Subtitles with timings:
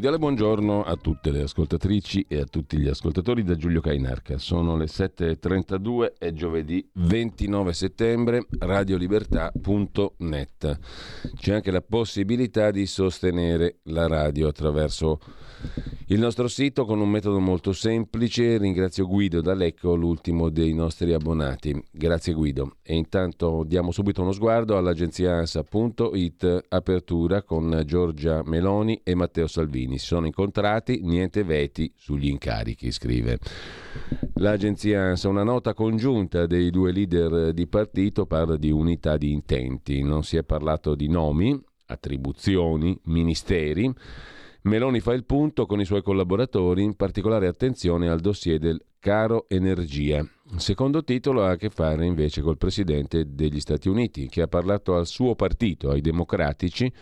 [0.00, 4.38] Cordiale buongiorno a tutte le ascoltatrici e a tutti gli ascoltatori da Giulio Cainarca.
[4.38, 10.78] Sono le 7.32 e giovedì 29 settembre, radiolibertà.net.
[11.36, 15.20] C'è anche la possibilità di sostenere la radio attraverso
[16.12, 18.58] il nostro sito con un metodo molto semplice.
[18.58, 21.80] Ringrazio Guido D'Alecco, l'ultimo dei nostri abbonati.
[21.88, 22.78] Grazie Guido.
[22.82, 29.98] E intanto diamo subito uno sguardo all'agenzia ANSA.it, apertura con Giorgia Meloni e Matteo Salvini.
[29.98, 33.38] Si sono incontrati, niente veti sugli incarichi, scrive.
[34.34, 40.02] L'agenzia ANSA, una nota congiunta dei due leader di partito, parla di unità di intenti.
[40.02, 43.94] Non si è parlato di nomi, attribuzioni, ministeri
[44.62, 49.46] Meloni fa il punto con i suoi collaboratori, in particolare attenzione al dossier del caro
[49.48, 50.18] energia.
[50.18, 54.48] Il secondo titolo ha a che fare invece col presidente degli Stati Uniti, che ha
[54.48, 56.92] parlato al suo partito, ai democratici,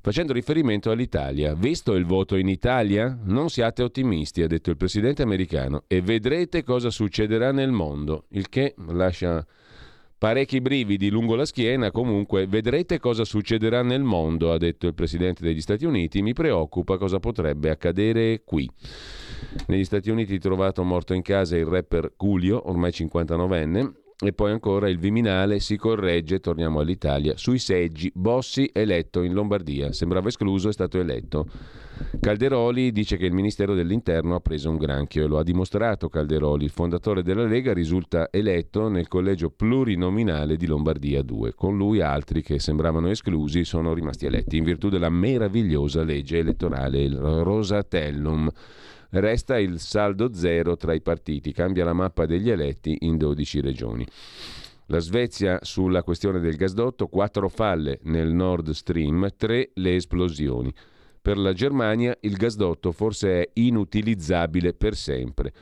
[0.00, 1.54] facendo riferimento all'Italia.
[1.54, 3.18] Visto il voto in Italia?
[3.24, 8.48] Non siate ottimisti, ha detto il presidente americano, e vedrete cosa succederà nel mondo, il
[8.48, 9.44] che lascia
[10.20, 15.42] Parecchi brividi lungo la schiena, comunque vedrete cosa succederà nel mondo, ha detto il Presidente
[15.42, 18.70] degli Stati Uniti, mi preoccupa cosa potrebbe accadere qui.
[19.68, 23.92] Negli Stati Uniti trovato morto in casa il rapper Julio, ormai 59enne,
[24.22, 29.92] e poi ancora il Viminale si corregge, torniamo all'Italia, sui seggi, Bossi eletto in Lombardia,
[29.92, 31.46] sembrava escluso, è stato eletto.
[32.18, 36.64] Calderoli dice che il Ministero dell'Interno ha preso un granchio e lo ha dimostrato Calderoli.
[36.64, 41.54] Il fondatore della Lega risulta eletto nel collegio plurinominale di Lombardia 2.
[41.54, 47.02] Con lui altri che sembravano esclusi sono rimasti eletti in virtù della meravigliosa legge elettorale,
[47.02, 48.50] il Rosatellum.
[49.12, 54.06] Resta il saldo zero tra i partiti, cambia la mappa degli eletti in 12 regioni.
[54.86, 60.72] La Svezia sulla questione del gasdotto, quattro falle nel Nord Stream, tre le esplosioni.
[61.20, 65.52] Per la Germania il gasdotto forse è inutilizzabile per sempre.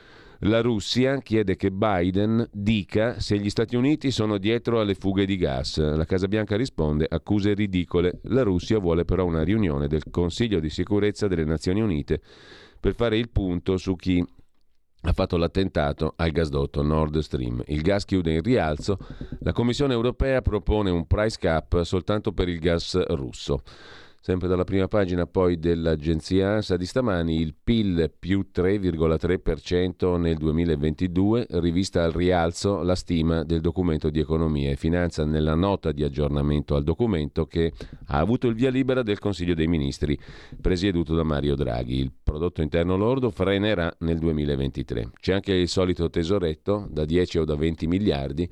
[0.43, 5.35] La Russia chiede che Biden dica se gli Stati Uniti sono dietro alle fughe di
[5.35, 5.79] gas.
[5.79, 8.19] La Casa Bianca risponde accuse ridicole.
[8.23, 12.21] La Russia vuole però una riunione del Consiglio di sicurezza delle Nazioni Unite
[12.79, 14.25] per fare il punto su chi
[15.01, 17.63] ha fatto l'attentato al gasdotto Nord Stream.
[17.67, 18.97] Il gas chiude in rialzo.
[19.39, 23.61] La Commissione europea propone un price cap soltanto per il gas russo.
[24.21, 31.47] Sempre dalla prima pagina poi dell'agenzia ANSA di stamani, il PIL più 3,3% nel 2022,
[31.51, 36.75] rivista al rialzo la stima del documento di economia e finanza nella nota di aggiornamento
[36.75, 37.71] al documento che
[38.07, 40.19] ha avuto il via libera del Consiglio dei Ministri,
[40.59, 41.99] presieduto da Mario Draghi.
[41.99, 45.11] Il prodotto interno lordo frenerà nel 2023.
[45.17, 48.49] C'è anche il solito tesoretto da 10 o da 20 miliardi,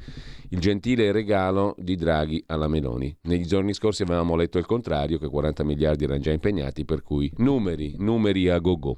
[0.49, 3.13] il gentile regalo di Draghi alla Meloni.
[3.23, 7.31] Negli giorni scorsi avevamo letto il contrario, che 40 miliardi erano già impegnati, per cui
[7.37, 8.97] numeri, numeri a go-go.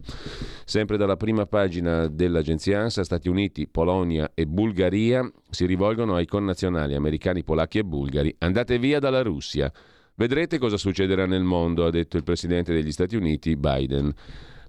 [0.66, 6.96] Sempre dalla prima pagina dell'agenzia ANSA, Stati Uniti, Polonia e Bulgaria si rivolgono ai connazionali
[6.96, 8.36] americani, polacchi e bulgari.
[8.40, 9.72] Andate via dalla Russia.
[10.16, 14.14] Vedrete cosa succederà nel mondo, ha detto il presidente degli Stati Uniti, Biden.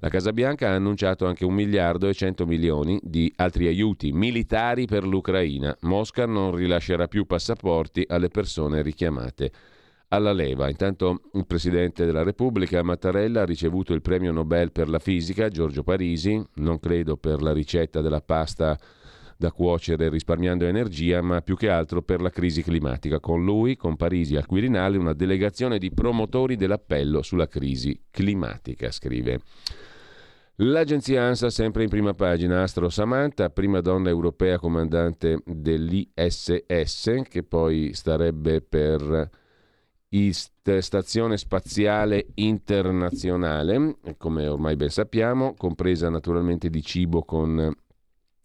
[0.03, 4.87] La Casa Bianca ha annunciato anche un miliardo e cento milioni di altri aiuti militari
[4.87, 5.77] per l'Ucraina.
[5.81, 9.53] Mosca non rilascerà più passaporti alle persone richiamate
[10.12, 10.69] alla leva.
[10.69, 15.83] Intanto il Presidente della Repubblica Mattarella ha ricevuto il premio Nobel per la fisica, Giorgio
[15.83, 18.78] Parisi, non credo per la ricetta della pasta
[19.36, 23.21] da cuocere risparmiando energia, ma più che altro per la crisi climatica.
[23.21, 29.41] Con lui, con Parisi al Quirinale, una delegazione di promotori dell'appello sulla crisi climatica, scrive.
[30.56, 36.65] L'agenzia ANSA, sempre in prima pagina, Astro Samantha, prima donna europea comandante dell'ISS,
[37.27, 39.30] che poi starebbe per
[40.80, 47.72] Stazione Spaziale Internazionale, come ormai ben sappiamo, compresa naturalmente di cibo con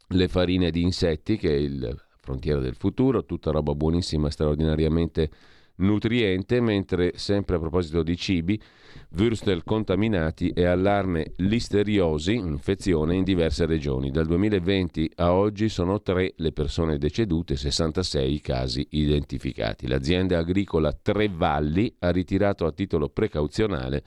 [0.09, 5.29] le farine di insetti, che è il frontiera del futuro, tutta roba buonissima, straordinariamente
[5.77, 8.61] nutriente, mentre sempre a proposito di cibi,
[9.09, 14.11] Würstel contaminati e allarme listeriosi, infezione in diverse regioni.
[14.11, 19.87] Dal 2020 a oggi sono tre le persone decedute, 66 i casi identificati.
[19.87, 24.03] L'azienda agricola Tre Valli ha ritirato a titolo precauzionale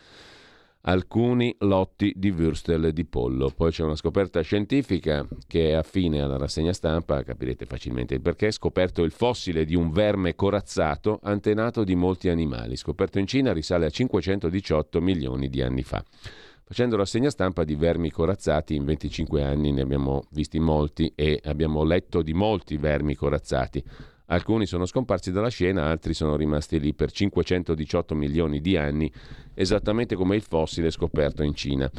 [0.88, 3.52] alcuni lotti di Würstel di pollo.
[3.54, 8.50] Poi c'è una scoperta scientifica che è affine alla rassegna stampa, capirete facilmente il perché,
[8.50, 12.76] scoperto il fossile di un verme corazzato antenato di molti animali.
[12.76, 16.02] Scoperto in Cina risale a 518 milioni di anni fa.
[16.64, 21.84] Facendo rassegna stampa di vermi corazzati in 25 anni ne abbiamo visti molti e abbiamo
[21.84, 23.84] letto di molti vermi corazzati.
[24.30, 29.10] Alcuni sono scomparsi dalla scena, altri sono rimasti lì per 518 milioni di anni,
[29.54, 31.90] esattamente come il fossile scoperto in Cina.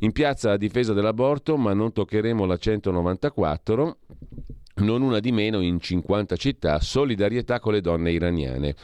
[0.00, 3.96] In piazza a difesa dell'aborto, ma non toccheremo la 194,
[4.76, 8.74] non una di meno in 50 città, solidarietà con le donne iraniane.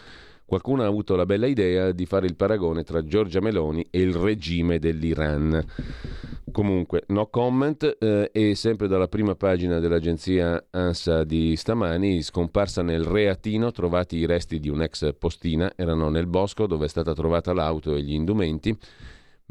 [0.53, 4.13] Qualcuno ha avuto la bella idea di fare il paragone tra Giorgia Meloni e il
[4.13, 5.65] regime dell'Iran.
[6.53, 13.03] Comunque, no comment eh, e sempre dalla prima pagina dell'agenzia ANSA di stamani, scomparsa nel
[13.03, 17.97] Reatino, trovati i resti di un'ex postina, erano nel bosco dove è stata trovata l'auto
[17.97, 18.77] e gli indumenti,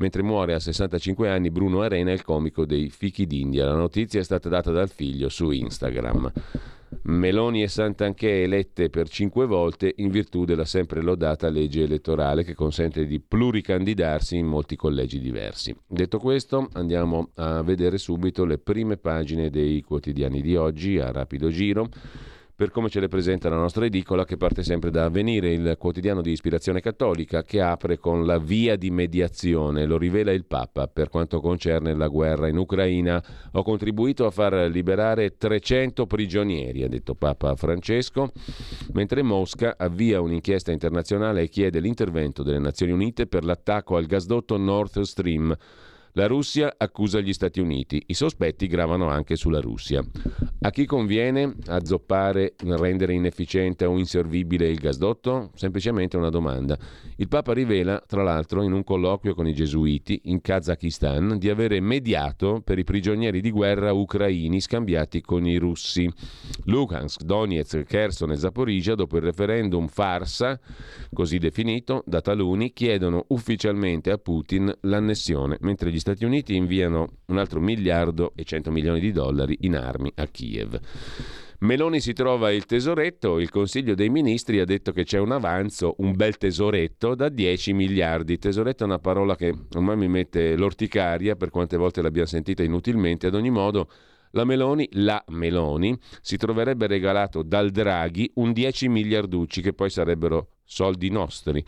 [0.01, 3.67] mentre muore a 65 anni Bruno Arena, il comico dei Fichi d'India.
[3.67, 6.31] La notizia è stata data dal figlio su Instagram.
[7.03, 12.55] Meloni e Santanchè elette per cinque volte in virtù della sempre lodata legge elettorale che
[12.55, 15.73] consente di pluricandidarsi in molti collegi diversi.
[15.87, 21.49] Detto questo, andiamo a vedere subito le prime pagine dei quotidiani di oggi a rapido
[21.49, 21.89] giro
[22.61, 26.21] per come ce le presenta la nostra edicola che parte sempre da Avvenire, il quotidiano
[26.21, 31.09] di ispirazione cattolica che apre con la via di mediazione, lo rivela il Papa per
[31.09, 33.19] quanto concerne la guerra in Ucraina.
[33.53, 38.31] Ho contribuito a far liberare 300 prigionieri, ha detto Papa Francesco,
[38.93, 44.57] mentre Mosca avvia un'inchiesta internazionale e chiede l'intervento delle Nazioni Unite per l'attacco al gasdotto
[44.57, 45.57] Nord Stream
[46.13, 50.03] la Russia accusa gli Stati Uniti, i sospetti gravano anche sulla Russia.
[50.61, 55.51] A chi conviene azzoppare, rendere inefficiente o inservibile il gasdotto?
[55.55, 56.77] Semplicemente una domanda.
[57.15, 61.79] Il Papa rivela, tra l'altro, in un colloquio con i gesuiti in Kazakistan, di avere
[61.79, 66.11] mediato per i prigionieri di guerra ucraini scambiati con i russi.
[66.65, 70.59] Luhansk, Donetsk, Kherson e Zaporizhia, dopo il referendum farsa,
[71.11, 77.37] così definito, da taluni, chiedono ufficialmente a Putin l'annessione, mentre gli Stati Uniti inviano un
[77.37, 80.79] altro miliardo e 100 milioni di dollari in armi a Kiev.
[81.59, 85.93] Meloni si trova il tesoretto, il Consiglio dei Ministri ha detto che c'è un avanzo,
[85.99, 88.39] un bel tesoretto da 10 miliardi.
[88.39, 93.27] Tesoretto è una parola che ormai mi mette l'orticaria, per quante volte l'abbiamo sentita inutilmente,
[93.27, 93.87] ad ogni modo
[94.31, 100.53] la Meloni, la Meloni, si troverebbe regalato dal Draghi un 10 miliarducci che poi sarebbero
[100.71, 101.63] soldi nostri,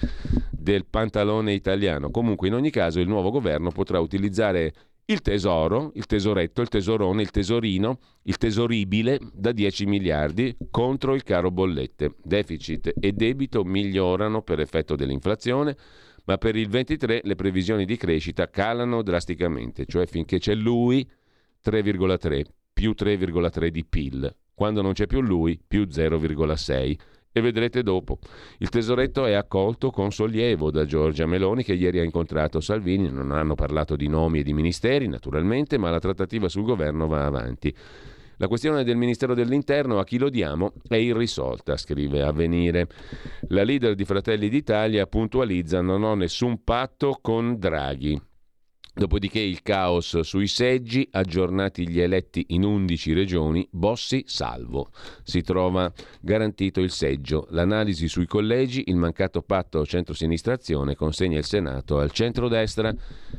[0.50, 2.10] del pantalone italiano.
[2.10, 4.74] Comunque, in ogni caso, il nuovo governo potrà utilizzare
[5.06, 11.24] il tesoro, il tesoretto, il tesorone, il tesorino, il tesoribile da 10 miliardi contro il
[11.24, 12.16] caro bollette.
[12.24, 15.76] Deficit e debito migliorano per effetto dell'inflazione,
[16.24, 21.06] ma per il 23 le previsioni di crescita calano drasticamente, cioè finché c'è lui
[21.62, 26.98] 3,3 più 3,3 di PIL, quando non c'è più lui più 0,6
[27.34, 28.20] e vedrete dopo.
[28.60, 33.32] Il tesoretto è accolto con sollievo da Giorgia Meloni che ieri ha incontrato Salvini, non
[33.32, 37.76] hanno parlato di nomi e di ministeri naturalmente, ma la trattativa sul governo va avanti.
[38.38, 42.88] La questione del Ministero dell'Interno, a chi lo diamo, è irrisolta, scrive Avvenire.
[43.50, 48.20] La leader di Fratelli d'Italia puntualizza non ho nessun patto con Draghi.
[48.96, 54.92] Dopodiché il caos sui seggi, aggiornati gli eletti in 11 regioni, Bossi salvo.
[55.24, 57.48] Si trova garantito il seggio.
[57.50, 62.94] L'analisi sui collegi, il mancato patto centro-sinistrazione consegna il Senato al centro-destra.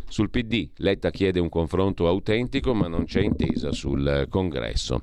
[0.09, 5.03] Sul PD, Letta chiede un confronto autentico ma non c'è intesa sul congresso.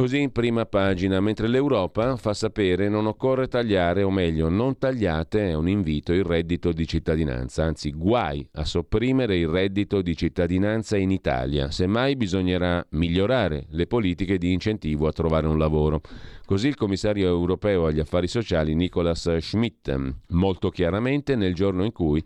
[0.00, 5.50] Così in prima pagina, mentre l'Europa fa sapere non occorre tagliare, o meglio, non tagliate,
[5.50, 10.96] è un invito, il reddito di cittadinanza, anzi guai a sopprimere il reddito di cittadinanza
[10.96, 16.00] in Italia, semmai bisognerà migliorare le politiche di incentivo a trovare un lavoro.
[16.46, 22.24] Così il commissario europeo agli affari sociali Nicolas Schmidt, molto chiaramente nel giorno in cui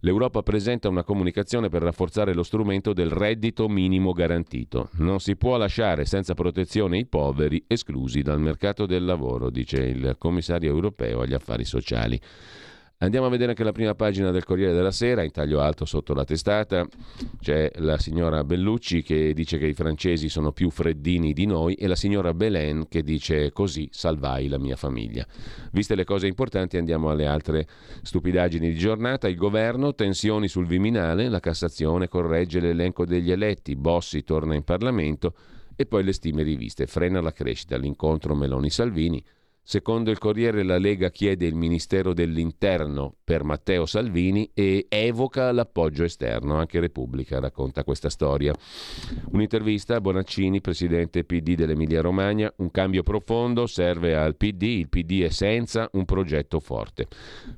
[0.00, 4.90] L'Europa presenta una comunicazione per rafforzare lo strumento del reddito minimo garantito.
[4.98, 10.16] Non si può lasciare senza protezione i poveri esclusi dal mercato del lavoro, dice il
[10.18, 12.20] commissario europeo agli affari sociali.
[12.98, 16.14] Andiamo a vedere anche la prima pagina del Corriere della Sera, in taglio alto sotto
[16.14, 16.86] la testata
[17.38, 21.88] c'è la signora Bellucci che dice che i francesi sono più freddini di noi e
[21.88, 25.26] la signora Belen che dice così salvai la mia famiglia.
[25.72, 27.66] Viste le cose importanti andiamo alle altre
[28.00, 29.28] stupidaggini di giornata.
[29.28, 35.34] Il governo, tensioni sul Viminale, la Cassazione corregge l'elenco degli eletti, Bossi torna in Parlamento
[35.76, 36.86] e poi le stime riviste.
[36.86, 39.22] Frena la crescita, l'incontro Meloni-Salvini,
[39.68, 46.04] Secondo il Corriere la Lega chiede il Ministero dell'Interno per Matteo Salvini e evoca l'appoggio
[46.04, 46.54] esterno.
[46.54, 48.54] Anche Repubblica racconta questa storia.
[49.32, 52.54] Un'intervista a Bonaccini, presidente PD dell'Emilia Romagna.
[52.58, 57.08] Un cambio profondo serve al PD, il PD è senza un progetto forte.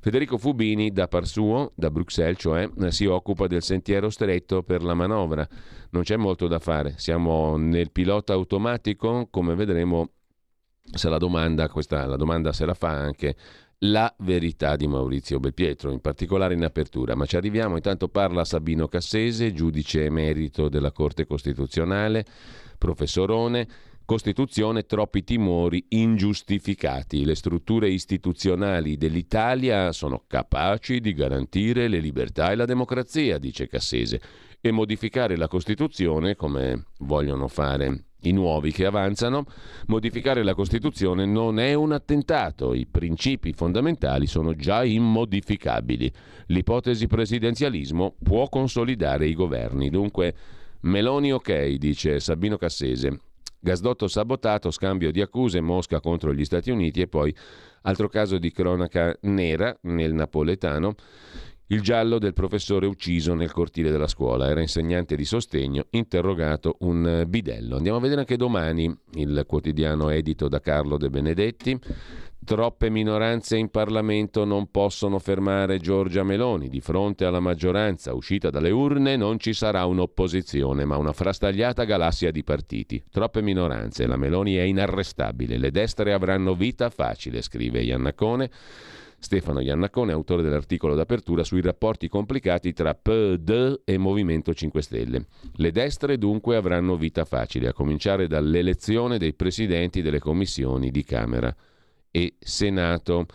[0.01, 4.95] Federico Fubini da par suo, da Bruxelles cioè, si occupa del sentiero stretto per la
[4.95, 5.47] manovra.
[5.91, 10.13] Non c'è molto da fare, siamo nel pilota automatico, come vedremo
[10.93, 13.37] se la domanda, questa, la domanda se la fa anche
[13.83, 17.15] la verità di Maurizio Belpietro, in particolare in apertura.
[17.15, 22.25] Ma ci arriviamo, intanto parla Sabino Cassese, giudice emerito della Corte Costituzionale,
[22.77, 23.69] professorone.
[24.09, 27.27] Costituzione, troppi timori ingiustificati.
[27.27, 34.19] Le strutture istituzionali dell'Italia sono capaci di garantire le libertà e la democrazia, dice Cassese,
[34.63, 39.45] e modificare la Costituzione, come vogliono fare i nuovi che avanzano,
[39.87, 46.13] modificare la Costituzione non è un attentato, i principi fondamentali sono già immodificabili.
[46.47, 49.91] L'ipotesi presidenzialismo può consolidare i governi.
[49.91, 50.35] Dunque,
[50.81, 53.21] Meloni ok, dice Sabino Cassese.
[53.61, 57.35] Gasdotto sabotato, scambio di accuse, Mosca contro gli Stati Uniti e poi
[57.83, 60.95] altro caso di cronaca nera nel napoletano.
[61.71, 64.49] Il giallo del professore ucciso nel cortile della scuola.
[64.49, 67.77] Era insegnante di sostegno, interrogato un bidello.
[67.77, 71.79] Andiamo a vedere anche domani il quotidiano edito da Carlo De Benedetti.
[72.43, 76.71] Troppe minoranze in Parlamento non possono fermare Giorgia Meloni.
[76.71, 82.31] Di fronte alla maggioranza uscita dalle urne non ci sarà un'opposizione, ma una frastagliata galassia
[82.31, 83.05] di partiti.
[83.11, 84.07] Troppe minoranze.
[84.07, 85.59] La Meloni è inarrestabile.
[85.59, 88.51] Le destre avranno vita facile, scrive Iannacone.
[89.21, 95.27] Stefano Iannacone, autore dell'articolo d'apertura sui rapporti complicati tra PD e Movimento 5 Stelle.
[95.55, 101.55] Le destre dunque avranno vita facile, a cominciare dall'elezione dei presidenti delle commissioni di Camera
[102.11, 103.27] e Senato.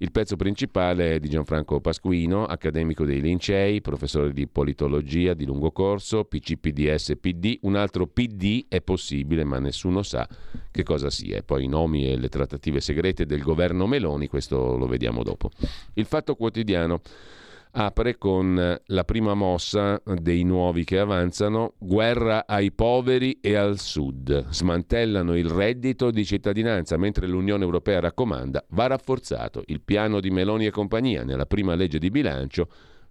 [0.00, 5.72] Il pezzo principale è di Gianfranco Pasquino, accademico dei Lincei, professore di politologia di lungo
[5.72, 7.58] corso, PCPDS PD.
[7.62, 10.28] Un altro PD è possibile, ma nessuno sa
[10.70, 11.42] che cosa sia.
[11.42, 15.50] Poi i nomi e le trattative segrete del governo Meloni, questo lo vediamo dopo.
[15.94, 17.00] Il fatto quotidiano
[17.72, 24.48] apre con la prima mossa dei nuovi che avanzano, guerra ai poveri e al sud.
[24.50, 30.66] Smantellano il reddito di cittadinanza, mentre l'Unione Europea raccomanda va rafforzato il piano di Meloni
[30.66, 32.68] e compagnia nella prima legge di bilancio.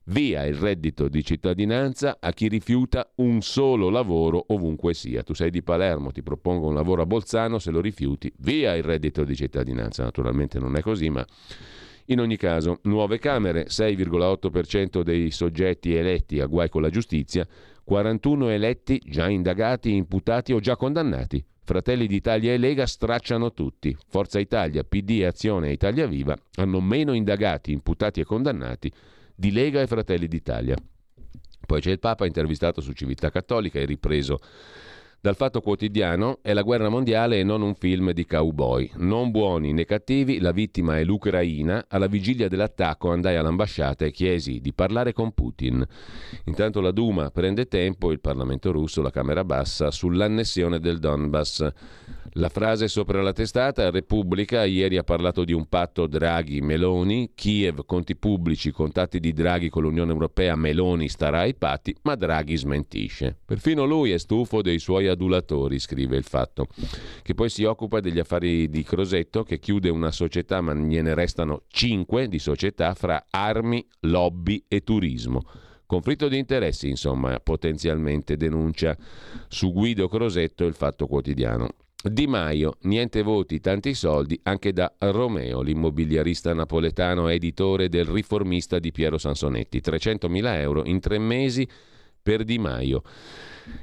[0.10, 5.22] Via il reddito di cittadinanza a chi rifiuta un solo lavoro ovunque sia.
[5.22, 8.84] Tu sei di Palermo, ti propongo un lavoro a Bolzano, se lo rifiuti, via il
[8.84, 10.04] reddito di cittadinanza.
[10.04, 11.26] Naturalmente non è così, ma
[12.10, 17.46] in ogni caso, nuove Camere, 6,8% dei soggetti eletti a guai con la giustizia,
[17.84, 21.44] 41 eletti già indagati, imputati o già condannati.
[21.64, 23.96] Fratelli d'Italia e Lega stracciano tutti.
[24.08, 28.90] Forza Italia, PD, Azione e Italia Viva hanno meno indagati, imputati e condannati
[29.36, 30.78] di Lega e Fratelli d'Italia.
[31.66, 34.40] Poi c'è il Papa intervistato su Civiltà Cattolica e ripreso
[35.20, 38.92] dal Fatto Quotidiano è la guerra mondiale e non un film di cowboy.
[38.98, 41.86] Non buoni né cattivi, la vittima è l'Ucraina.
[41.90, 45.86] Alla vigilia dell'attacco andai all'ambasciata e chiesi di parlare con Putin.
[46.46, 51.68] Intanto la Duma prende tempo, il Parlamento russo, la Camera bassa, sull'annessione del Donbass.
[52.34, 58.16] La frase sopra la testata, Repubblica ieri ha parlato di un patto Draghi-Meloni, Kiev, conti
[58.16, 63.36] pubblici, contatti di Draghi con l'Unione Europea, Meloni starà ai patti, ma Draghi smentisce.
[63.44, 66.68] Perfino lui è stufo dei suoi adulatori, scrive il fatto,
[67.22, 71.64] che poi si occupa degli affari di Crosetto, che chiude una società, ma gliene restano
[71.68, 75.44] cinque di società fra armi, lobby e turismo.
[75.86, 78.98] Conflitto di interessi, insomma, potenzialmente denuncia
[79.48, 81.70] su Guido Crosetto il Fatto Quotidiano.
[82.04, 88.92] Di Maio, niente voti, tanti soldi anche da Romeo, l'immobiliarista napoletano editore del riformista di
[88.92, 89.80] Piero Sansonetti.
[89.80, 91.68] 300.000 euro in tre mesi
[92.22, 93.02] per Di Maio.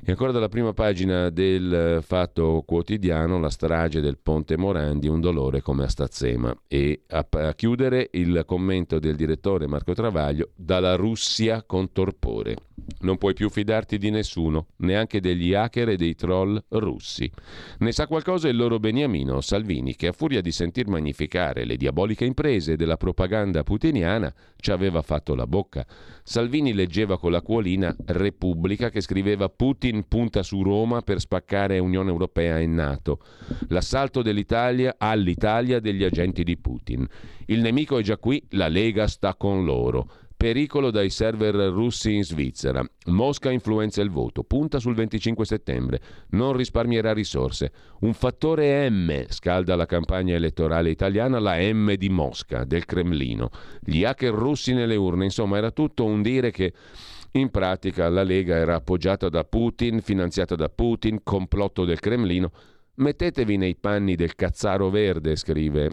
[0.07, 5.63] E ancora dalla prima pagina del Fatto Quotidiano, la strage del Ponte Morandi, un dolore
[5.63, 6.55] come a Stazzema.
[6.69, 12.57] E a, a chiudere il commento del direttore Marco Travaglio, dalla Russia con torpore.
[13.01, 17.31] Non puoi più fidarti di nessuno, neanche degli hacker e dei troll russi.
[17.79, 22.25] Ne sa qualcosa il loro beniamino Salvini, che a furia di sentir magnificare le diaboliche
[22.25, 25.87] imprese della propaganda putiniana ci aveva fatto la bocca.
[26.23, 29.74] Salvini leggeva con la cuolina Repubblica che scriveva Putin
[30.09, 33.21] punta su Roma per spaccare Unione Europea e Nato.
[33.69, 37.07] L'assalto dell'Italia all'Italia degli agenti di Putin.
[37.47, 40.09] Il nemico è già qui, la Lega sta con loro.
[40.37, 42.85] Pericolo dai server russi in Svizzera.
[43.07, 44.43] Mosca influenza il voto.
[44.43, 46.01] Punta sul 25 settembre.
[46.31, 47.73] Non risparmierà risorse.
[48.01, 53.49] Un fattore M scalda la campagna elettorale italiana, la M di Mosca, del Cremlino.
[53.81, 55.25] Gli hacker russi nelle urne.
[55.25, 56.75] Insomma, era tutto un dire che
[57.37, 62.53] in pratica la Lega era appoggiata da Putin, finanziata da Putin, complotto del Cremlino.
[62.97, 65.91] Mettetevi nei panni del cazzaro verde, scrive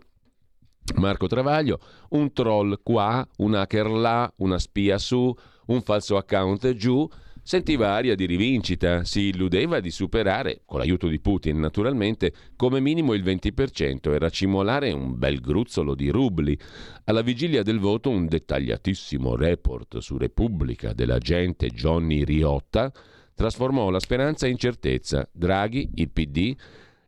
[0.96, 1.80] Marco Travaglio,
[2.10, 5.34] un troll qua, un hacker là, una spia su,
[5.68, 7.08] un falso account giù,
[7.44, 13.14] sentiva aria di rivincita, si illudeva di superare, con l'aiuto di Putin naturalmente, come minimo
[13.14, 16.58] il 20% e racimolare un bel gruzzolo di rubli.
[17.06, 22.92] Alla vigilia del voto un dettagliatissimo report su Repubblica dell'agente Johnny Riotta
[23.34, 25.28] trasformò la speranza in certezza.
[25.32, 26.56] Draghi, il PD,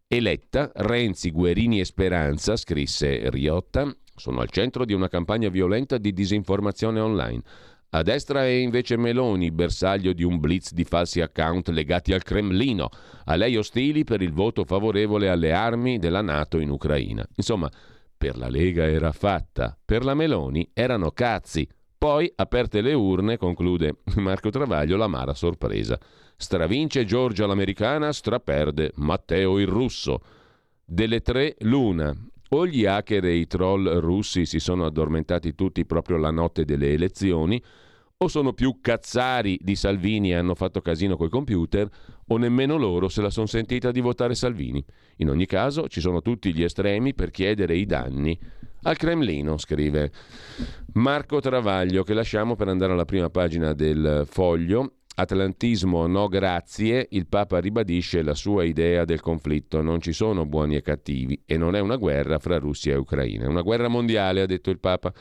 [0.07, 6.13] Eletta, Renzi, Guerini e Speranza, scrisse Riotta, sono al centro di una campagna violenta di
[6.13, 7.41] disinformazione online.
[7.95, 12.89] A destra è invece Meloni, bersaglio di un blitz di falsi account legati al Cremlino,
[13.25, 17.23] a lei ostili per il voto favorevole alle armi della Nato in Ucraina.
[17.35, 17.69] Insomma,
[18.17, 21.69] per la Lega era fatta, per la Meloni erano cazzi.
[21.95, 25.99] Poi, aperte le urne, conclude Marco Travaglio, l'amara sorpresa.
[26.35, 30.19] Stravince Giorgia l'americana, straperde Matteo il russo.
[30.83, 32.11] Delle tre, l'una.
[32.49, 36.91] O gli hacker e i troll russi si sono addormentati tutti proprio la notte delle
[36.91, 37.61] elezioni,
[38.23, 41.87] o sono più cazzari di Salvini e hanno fatto casino col computer,
[42.27, 44.83] o nemmeno loro se la sono sentita di votare Salvini.
[45.17, 48.37] In ogni caso ci sono tutti gli estremi per chiedere i danni
[48.83, 50.11] al Cremlino, scrive
[50.93, 57.27] Marco Travaglio, che lasciamo per andare alla prima pagina del foglio Atlantismo no grazie, il
[57.27, 59.81] Papa ribadisce la sua idea del conflitto.
[59.81, 63.45] Non ci sono buoni e cattivi e non è una guerra fra Russia e Ucraina,
[63.45, 65.13] è una guerra mondiale, ha detto il Papa.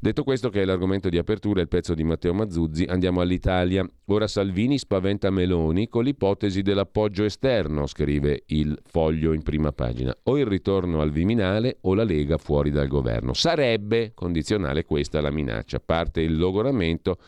[0.00, 3.88] Detto questo, che è l'argomento di apertura, il pezzo di Matteo Mazzuzzi, andiamo all'Italia.
[4.06, 10.16] Ora Salvini spaventa Meloni con l'ipotesi dell'appoggio esterno, scrive il foglio in prima pagina.
[10.24, 13.32] O il ritorno al Viminale o la Lega fuori dal governo.
[13.34, 15.78] Sarebbe condizionale questa la minaccia.
[15.78, 17.18] Parte il logoramento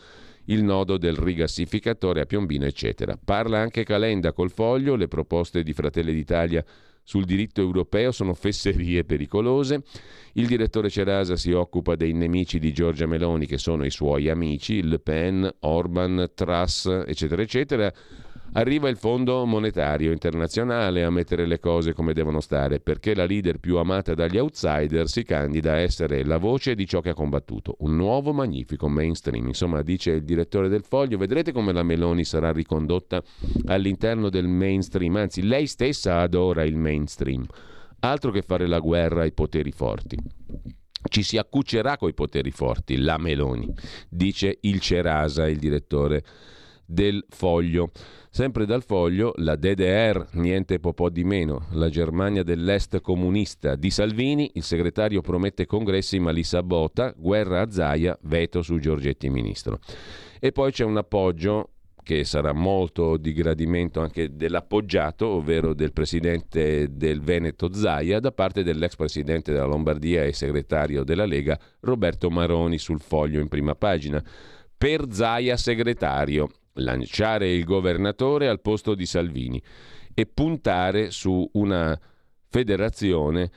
[0.45, 3.17] il nodo del rigassificatore a Piombino, eccetera.
[3.23, 6.63] Parla anche Calenda col foglio, le proposte di Fratelli d'Italia
[7.05, 9.83] sul diritto europeo sono fesserie pericolose.
[10.33, 14.81] Il direttore Cerasa si occupa dei nemici di Giorgia Meloni, che sono i suoi amici,
[14.81, 17.93] Le Pen, Orban, Truss, eccetera, eccetera.
[18.55, 23.57] Arriva il Fondo Monetario Internazionale a mettere le cose come devono stare, perché la leader
[23.57, 27.75] più amata dagli outsider si candida a essere la voce di ciò che ha combattuto,
[27.79, 29.47] un nuovo magnifico mainstream.
[29.47, 33.23] Insomma, dice il direttore del Foglio, vedrete come la Meloni sarà ricondotta
[33.65, 37.43] all'interno del mainstream, anzi lei stessa adora il mainstream.
[38.01, 40.15] Altro che fare la guerra ai poteri forti
[41.09, 43.71] ci si accuccerà coi poteri forti, la Meloni,
[44.09, 46.23] dice il Cerasa, il direttore
[46.85, 47.91] del Foglio.
[48.29, 54.49] Sempre dal foglio, la DDR, niente po' di meno, la Germania dell'Est comunista di Salvini,
[54.55, 59.79] il segretario promette congressi ma li sabota, guerra a Zaia, veto su Giorgetti ministro.
[60.39, 61.69] E poi c'è un appoggio
[62.03, 68.61] che sarà molto di gradimento anche dell'appoggiato, ovvero del presidente del Veneto Zaia, da parte
[68.61, 74.23] dell'ex presidente della Lombardia e segretario della Lega Roberto Maroni sul foglio in prima pagina.
[74.75, 79.61] Per Zaia segretario, lanciare il governatore al posto di Salvini
[80.13, 81.99] e puntare su una
[82.49, 83.51] federazione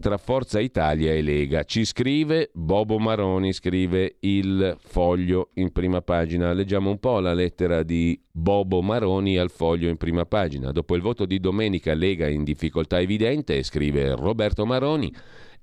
[0.00, 1.62] tra Forza Italia e Lega.
[1.62, 6.52] Ci scrive Bobo Maroni, scrive il foglio in prima pagina.
[6.52, 10.72] Leggiamo un po' la lettera di Bobo Maroni al foglio in prima pagina.
[10.72, 15.12] Dopo il voto di domenica Lega in difficoltà evidente, scrive Roberto Maroni,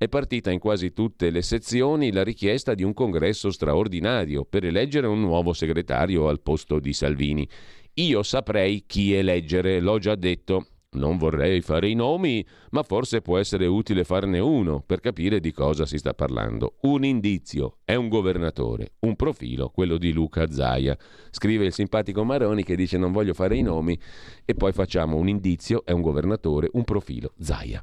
[0.02, 5.06] è partita in quasi tutte le sezioni la richiesta di un congresso straordinario per eleggere
[5.06, 7.48] un nuovo segretario al posto di Salvini.
[7.94, 10.66] Io saprei chi eleggere, l'ho già detto.
[10.93, 15.54] Non vorrei fare i nomi, ma forse può essere utile farne uno per capire di
[15.54, 16.73] cosa si sta parlando.
[16.82, 20.97] Un indizio è un governatore, un profilo, quello di Luca Zaia.
[21.30, 23.97] Scrive il simpatico Maroni che dice non voglio fare i nomi
[24.43, 27.82] e poi facciamo un indizio è un governatore, un profilo, Zaia.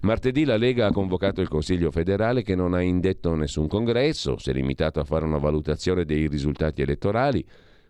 [0.00, 4.50] Martedì la Lega ha convocato il Consiglio federale che non ha indetto nessun congresso, si
[4.50, 7.46] è limitato a fare una valutazione dei risultati elettorali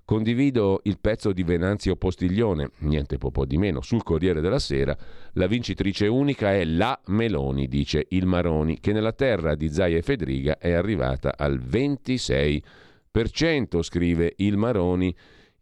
[0.08, 4.96] Condivido il pezzo di Venanzio Postiglione, niente po' di meno, sul Corriere della Sera.
[5.34, 10.02] La vincitrice unica è la Meloni, dice il Maroni, che nella terra di Zaia e
[10.02, 15.14] Fedriga è arrivata al 26%, scrive il Maroni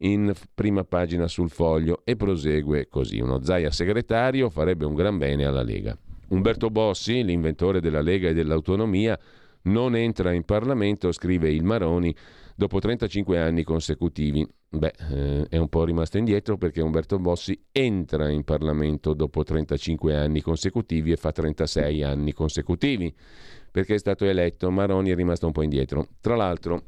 [0.02, 3.18] in prima pagina sul foglio e prosegue così.
[3.18, 5.98] Uno Zaia segretario farebbe un gran bene alla Lega.
[6.28, 9.18] Umberto Bossi, l'inventore della Lega e dell'autonomia,
[9.62, 12.14] non entra in Parlamento, scrive il Maroni,
[12.56, 14.46] dopo 35 anni consecutivi.
[14.68, 20.16] Beh, eh, è un po' rimasto indietro perché Umberto Bossi entra in Parlamento dopo 35
[20.16, 23.14] anni consecutivi e fa 36 anni consecutivi
[23.70, 24.70] perché è stato eletto.
[24.70, 26.08] Maroni è rimasto un po' indietro.
[26.20, 26.86] Tra l'altro,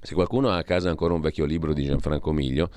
[0.00, 2.70] se qualcuno ha a casa ancora un vecchio libro di Gianfranco Miglio,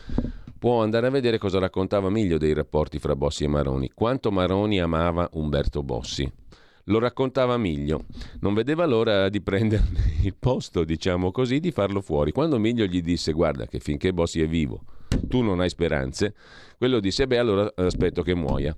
[0.58, 4.80] può andare a vedere cosa raccontava Miglio dei rapporti fra Bossi e Maroni, quanto Maroni
[4.80, 6.32] amava Umberto Bossi.
[6.86, 8.06] Lo raccontava Miglio.
[8.42, 9.84] Non vedeva l'ora di prendere
[10.24, 12.32] il posto, diciamo così, di farlo fuori.
[12.32, 14.84] Quando Miglio gli disse guarda che finché Bossi è vivo
[15.28, 16.34] tu non hai speranze,
[16.78, 18.76] quello disse beh allora aspetto che muoia.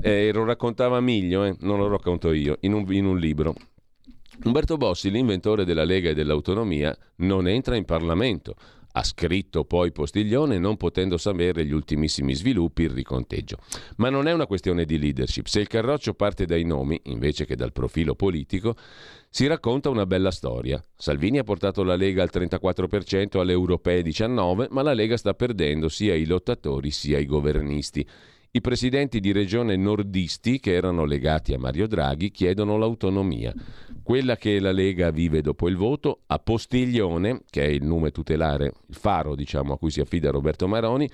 [0.00, 1.56] E lo raccontava Miglio, eh?
[1.60, 3.54] non lo racconto io, in un, in un libro.
[4.44, 8.54] Umberto Bossi, l'inventore della Lega e dell'autonomia, non entra in Parlamento.
[8.98, 13.58] Ha scritto poi Postiglione non potendo sapere gli ultimissimi sviluppi, il riconteggio.
[13.98, 15.46] Ma non è una questione di leadership.
[15.46, 18.74] Se il carroccio parte dai nomi, invece che dal profilo politico,
[19.30, 20.82] si racconta una bella storia.
[20.96, 25.88] Salvini ha portato la Lega al 34% alle europee 19, ma la Lega sta perdendo
[25.88, 28.04] sia i lottatori sia i governisti.
[28.58, 33.54] I presidenti di regione nordisti, che erano legati a Mario Draghi, chiedono l'autonomia.
[34.02, 38.72] Quella che la Lega vive dopo il voto, a Postiglione, che è il nome tutelare,
[38.88, 41.08] il faro diciamo, a cui si affida Roberto Maroni,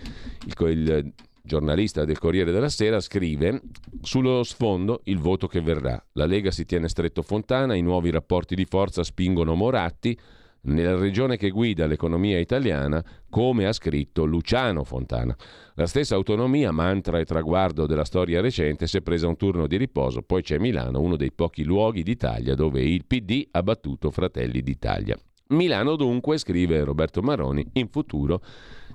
[0.46, 3.60] il, il giornalista del Corriere della Sera, scrive
[4.00, 6.02] sullo sfondo il voto che verrà.
[6.12, 10.18] La Lega si tiene stretto Fontana, i nuovi rapporti di forza spingono Moratti,
[10.64, 15.36] nella regione che guida l'economia italiana, come ha scritto Luciano Fontana.
[15.74, 19.76] La stessa autonomia, mantra e traguardo della storia recente, si è presa un turno di
[19.76, 24.62] riposo, poi c'è Milano, uno dei pochi luoghi d'Italia dove il PD ha battuto Fratelli
[24.62, 25.18] d'Italia.
[25.48, 28.40] Milano dunque, scrive Roberto Maroni, in futuro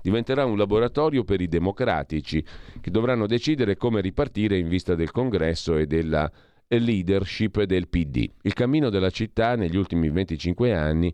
[0.02, 2.44] diventerà un laboratorio per i democratici
[2.80, 6.32] che dovranno decidere come ripartire in vista del congresso e della
[6.68, 8.30] leadership del PD.
[8.42, 11.14] Il cammino della città negli ultimi 25 anni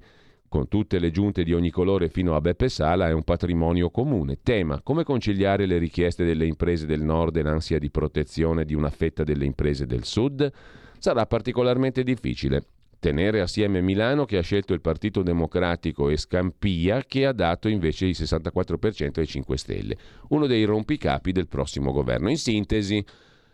[0.55, 4.37] con tutte le giunte di ogni colore fino a Beppe Sala, è un patrimonio comune.
[4.41, 8.89] Tema come conciliare le richieste delle imprese del nord e l'ansia di protezione di una
[8.89, 10.49] fetta delle imprese del sud?
[10.97, 12.63] Sarà particolarmente difficile.
[12.99, 18.05] Tenere assieme Milano che ha scelto il Partito Democratico e Scampia che ha dato invece
[18.05, 19.97] il 64% ai 5 Stelle,
[20.29, 22.29] uno dei rompicapi del prossimo governo.
[22.29, 23.03] In sintesi,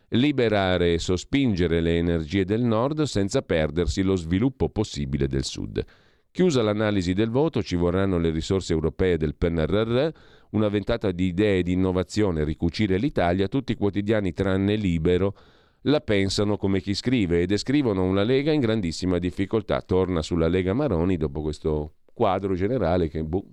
[0.09, 5.83] liberare e sospingere le energie del nord senza perdersi lo sviluppo possibile del sud.
[6.31, 10.09] Chiusa l'analisi del voto, ci vorranno le risorse europee del PNRR,
[10.51, 15.35] una ventata di idee di innovazione, ricucire l'Italia, tutti i quotidiani tranne Libero
[15.85, 19.81] la pensano come chi scrive e descrivono una Lega in grandissima difficoltà.
[19.81, 23.43] Torna sulla Lega Maroni dopo questo quadro generale che boh,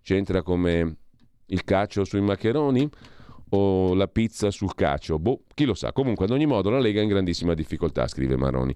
[0.00, 0.96] c'entra come
[1.46, 2.88] il calcio sui maccheroni
[3.50, 5.18] o la pizza sul cacio.
[5.18, 5.92] Boh, chi lo sa.
[5.92, 8.74] Comunque, ad ogni modo, la Lega è in grandissima difficoltà, scrive Maroni.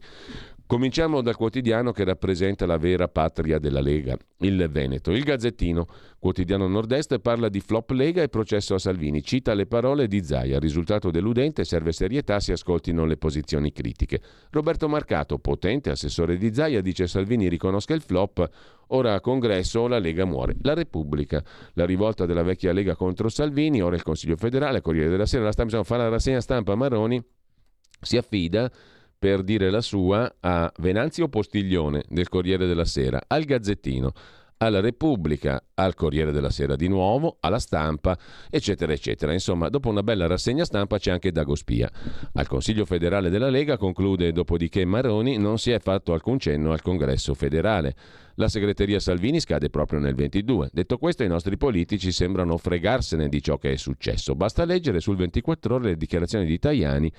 [0.67, 5.13] Cominciamo dal quotidiano che rappresenta la vera patria della Lega, il Veneto.
[5.13, 5.87] Il Gazzettino,
[6.19, 9.23] quotidiano nord-est, parla di flop Lega e processo a Salvini.
[9.23, 10.59] Cita le parole di Zaia.
[10.59, 14.21] Risultato deludente, serve serietà, si ascoltino le posizioni critiche.
[14.51, 18.51] Roberto Marcato, potente assessore di Zaia, dice Salvini riconosca il flop.
[18.89, 20.57] Ora a congresso la Lega muore.
[20.63, 25.27] La Repubblica, la rivolta della vecchia Lega contro Salvini, ora il Consiglio federale, Corriere della
[25.27, 27.23] Sera, la stampa, fa la rassegna stampa Maroni,
[28.01, 28.69] si affida
[29.19, 34.13] per dire la sua a Venanzio Postiglione del Corriere della Sera, al Gazzettino,
[34.59, 38.17] alla Repubblica, al Corriere della Sera di nuovo, alla stampa,
[38.49, 39.33] eccetera, eccetera.
[39.33, 41.91] Insomma, dopo una bella rassegna stampa c'è anche Dagospia.
[42.35, 46.83] Al Consiglio federale della Lega conclude dopodiché Maroni non si è fatto alcun cenno al
[46.83, 47.95] Congresso federale.
[48.37, 50.71] La segreteria Salvini scade proprio nel 22.
[50.73, 54.35] Detto questo, i nostri politici sembrano fregarsene di ciò che è successo.
[54.35, 57.13] Basta leggere sul 24 ore le dichiarazioni di Tajani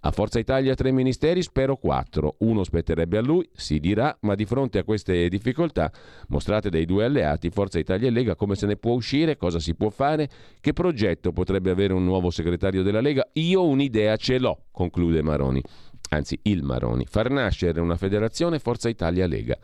[0.00, 2.36] a Forza Italia tre ministeri, spero quattro.
[2.38, 5.90] Uno spetterebbe a lui, si dirà, ma di fronte a queste difficoltà
[6.28, 9.74] mostrate dai due alleati, Forza Italia e Lega, come se ne può uscire, cosa si
[9.74, 10.28] può fare,
[10.60, 13.28] che progetto potrebbe avere un nuovo segretario della Lega?
[13.34, 15.62] Io un'idea ce l'ho, conclude Maroni.
[16.10, 17.04] Anzi, il Maroni.
[17.06, 19.58] Far nascere una federazione Forza Italia-Lega.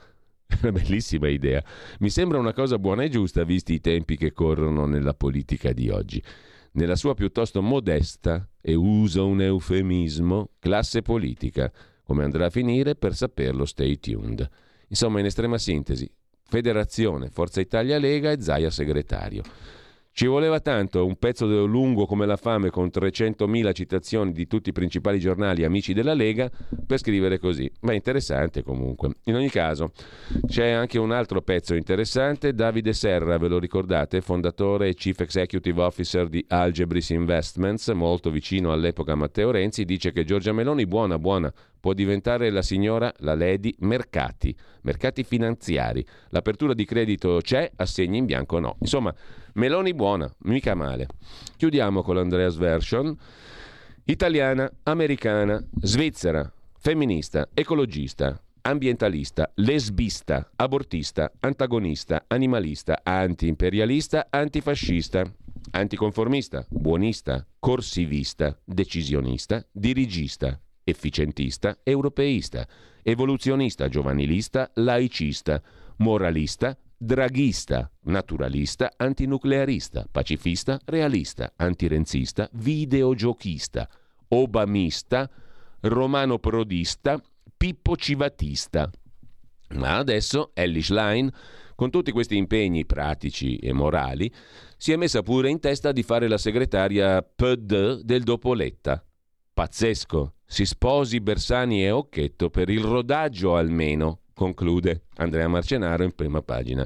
[0.61, 1.65] Una bellissima idea.
[2.01, 5.89] Mi sembra una cosa buona e giusta visti i tempi che corrono nella politica di
[5.89, 6.23] oggi
[6.75, 11.71] nella sua piuttosto modesta, e uso un eufemismo, classe politica.
[12.03, 14.49] Come andrà a finire per saperlo stay tuned.
[14.89, 16.11] Insomma, in estrema sintesi,
[16.47, 19.43] Federazione, Forza Italia Lega e Zaia segretario.
[20.17, 24.73] Ci voleva tanto un pezzo lungo come la fame con 300.000 citazioni di tutti i
[24.73, 26.49] principali giornali amici della Lega
[26.87, 27.69] per scrivere così.
[27.81, 29.17] Ma è interessante comunque.
[29.25, 29.91] In ogni caso,
[30.47, 32.55] c'è anche un altro pezzo interessante.
[32.55, 38.71] Davide Serra, ve lo ricordate, fondatore e chief executive officer di Algebris Investments, molto vicino
[38.71, 41.53] all'epoca a Matteo Renzi, dice che Giorgia Meloni, buona, buona,
[41.85, 46.03] può diventare la signora, la lady, mercati, mercati finanziari.
[46.31, 48.77] L'apertura di credito c'è, assegni in bianco no.
[48.81, 49.15] Insomma,
[49.53, 51.07] Meloni buona, mica male.
[51.59, 53.15] Chiudiamo con l'Andreas Version.
[54.05, 65.23] Italiana, americana, svizzera, femminista, ecologista, ambientalista, lesbista, abortista, antagonista, animalista, anti-imperialista, antifascista,
[65.73, 72.67] anticonformista, buonista, corsivista, decisionista, dirigista, efficientista, europeista,
[73.03, 75.61] evoluzionista, giovanilista, laicista,
[75.97, 83.89] moralista, draghista, naturalista, antinuclearista, pacifista, realista, antirenzista, videogiochista,
[84.29, 85.29] obamista,
[85.81, 87.21] romano prodista,
[87.57, 88.91] pippo civatista.
[89.75, 91.31] Ma adesso Ellis Line,
[91.75, 94.33] con tutti questi impegni pratici e morali,
[94.77, 99.05] si è messa pure in testa di fare la segretaria PD del dopo Letta.
[99.55, 106.43] Pazzesco, si sposi Bersani e Occhetto per il rodaggio almeno, conclude Andrea Marcenaro in prima
[106.43, 106.85] pagina.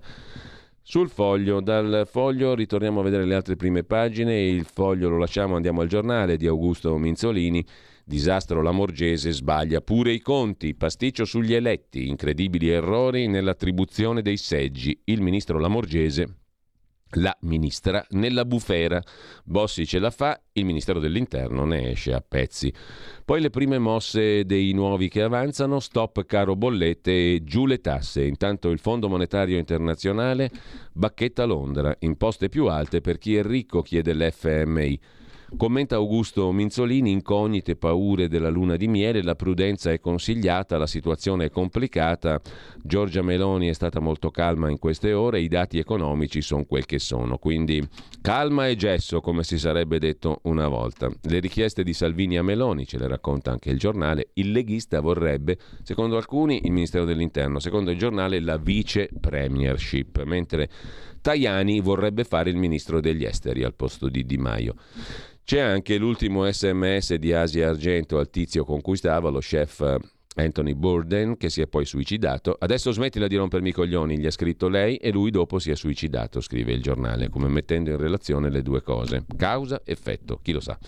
[0.82, 5.56] Sul foglio, dal foglio ritorniamo a vedere le altre prime pagine, il foglio lo lasciamo,
[5.56, 7.64] andiamo al giornale di Augusto Minzolini.
[8.04, 14.98] Disastro Lamorgese sbaglia pure i conti, pasticcio sugli eletti, incredibili errori nell'attribuzione dei seggi.
[15.04, 16.37] Il ministro Lamorgese
[17.12, 19.02] la ministra nella bufera.
[19.44, 22.72] Bossi ce la fa, il Ministero dell'Interno ne esce a pezzi.
[23.24, 28.24] Poi le prime mosse dei nuovi che avanzano, stop caro bollette e giù le tasse.
[28.24, 30.50] Intanto il Fondo Monetario Internazionale
[30.92, 35.00] bacchetta Londra, imposte più alte per chi è ricco, chiede l'FMI.
[35.56, 41.46] Commenta Augusto Minzolini, incognite paure della luna di miele, la prudenza è consigliata, la situazione
[41.46, 42.38] è complicata,
[42.82, 46.98] Giorgia Meloni è stata molto calma in queste ore, i dati economici sono quel che
[46.98, 47.82] sono, quindi
[48.20, 51.10] calma e gesso come si sarebbe detto una volta.
[51.22, 55.56] Le richieste di Salvini a Meloni, ce le racconta anche il giornale, il leghista vorrebbe,
[55.82, 60.68] secondo alcuni, il Ministero dell'Interno, secondo il giornale la vice premiership, mentre
[61.20, 64.74] Tajani vorrebbe fare il ministro degli esteri al posto di Di Maio.
[65.48, 69.98] C'è anche l'ultimo sms di Asia Argento al tizio con cui stava, lo chef eh,
[70.42, 72.54] Anthony Burden, che si è poi suicidato.
[72.58, 75.74] Adesso smettila di rompermi i coglioni, gli ha scritto lei e lui dopo si è
[75.74, 79.24] suicidato, scrive il giornale, come mettendo in relazione le due cose.
[79.38, 80.78] Causa, effetto, chi lo sa.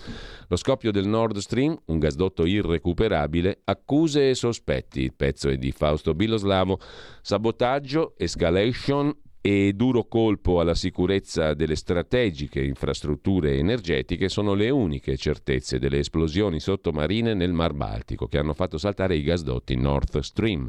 [0.49, 5.01] Lo scoppio del Nord Stream, un gasdotto irrecuperabile, accuse e sospetti.
[5.01, 6.79] Il pezzo è di Fausto Biloslavo.
[7.23, 9.11] Sabotaggio, escalation,
[9.43, 16.61] e duro colpo alla sicurezza delle strategiche infrastrutture energetiche sono le uniche certezze delle esplosioni
[16.61, 20.69] sottomarine nel Mar Baltico che hanno fatto saltare i gasdotti Nord Stream.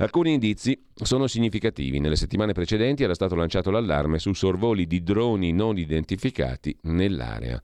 [0.00, 2.00] Alcuni indizi sono significativi.
[2.00, 7.60] Nelle settimane precedenti era stato lanciato l'allarme su sorvoli di droni non identificati nell'area.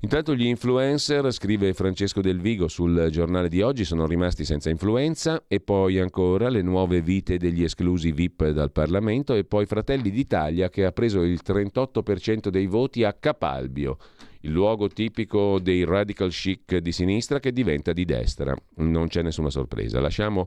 [0.00, 5.46] Intanto gli influencer, scrive Francesco Del Vigo sul giornale di oggi, sono rimasti senza influenza
[5.48, 10.68] e poi ancora le nuove vite degli esclusi VIP dal Parlamento e poi Fratelli d'Italia
[10.68, 13.96] che ha preso il 38% dei voti a Capalbio
[14.42, 18.54] il luogo tipico dei radical chic di sinistra che diventa di destra.
[18.76, 19.98] Non c'è nessuna sorpresa.
[19.98, 20.46] Lasciamo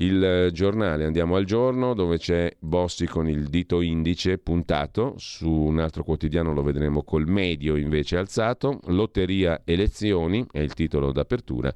[0.00, 5.80] il giornale, andiamo al giorno dove c'è Bossi con il dito indice puntato, su un
[5.80, 11.74] altro quotidiano lo vedremo col medio invece alzato, Lotteria elezioni è il titolo d'apertura.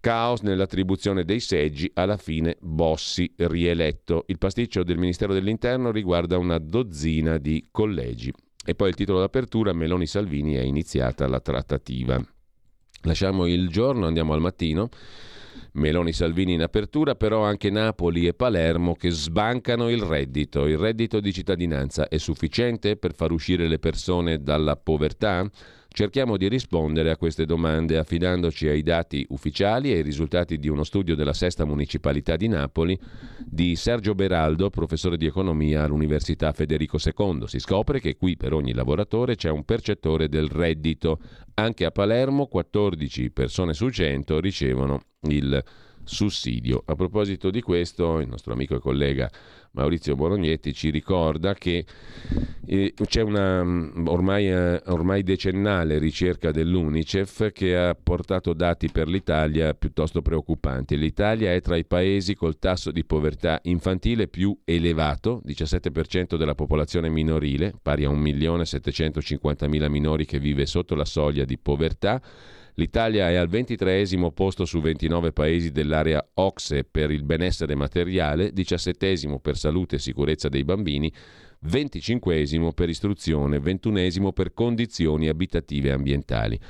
[0.00, 4.24] Caos nell'attribuzione dei seggi, alla fine Bossi rieletto.
[4.28, 8.32] Il pasticcio del Ministero dell'Interno riguarda una dozzina di collegi.
[8.64, 12.20] E poi il titolo d'apertura, Meloni Salvini è iniziata la trattativa.
[13.02, 14.88] Lasciamo il giorno, andiamo al mattino.
[15.76, 20.66] Meloni Salvini in apertura, però anche Napoli e Palermo che sbancano il reddito.
[20.66, 25.48] Il reddito di cittadinanza è sufficiente per far uscire le persone dalla povertà?
[25.96, 30.84] Cerchiamo di rispondere a queste domande affidandoci ai dati ufficiali e ai risultati di uno
[30.84, 33.00] studio della Sesta Municipalità di Napoli
[33.42, 37.44] di Sergio Beraldo, professore di economia all'Università Federico II.
[37.46, 41.18] Si scopre che qui per ogni lavoratore c'è un percettore del reddito.
[41.54, 45.64] Anche a Palermo 14 persone su 100 ricevono il
[46.06, 46.82] sussidio.
[46.86, 49.30] A proposito di questo, il nostro amico e collega
[49.76, 51.84] Maurizio Borognetti ci ricorda che
[52.64, 59.06] eh, c'è una mm, ormai, eh, ormai, decennale ricerca dell'UNICEF che ha portato dati per
[59.06, 60.96] l'Italia piuttosto preoccupanti.
[60.96, 67.10] L'Italia è tra i paesi col tasso di povertà infantile più elevato, 17% della popolazione
[67.10, 72.20] minorile, pari a 1.750.000 minori che vive sotto la soglia di povertà
[72.78, 79.38] L'Italia è al 23 posto su 29 paesi dell'area OXE per il benessere materiale, 17
[79.40, 81.10] per salute e sicurezza dei bambini,
[81.60, 86.60] 25 per istruzione, 21 per condizioni abitative e ambientali.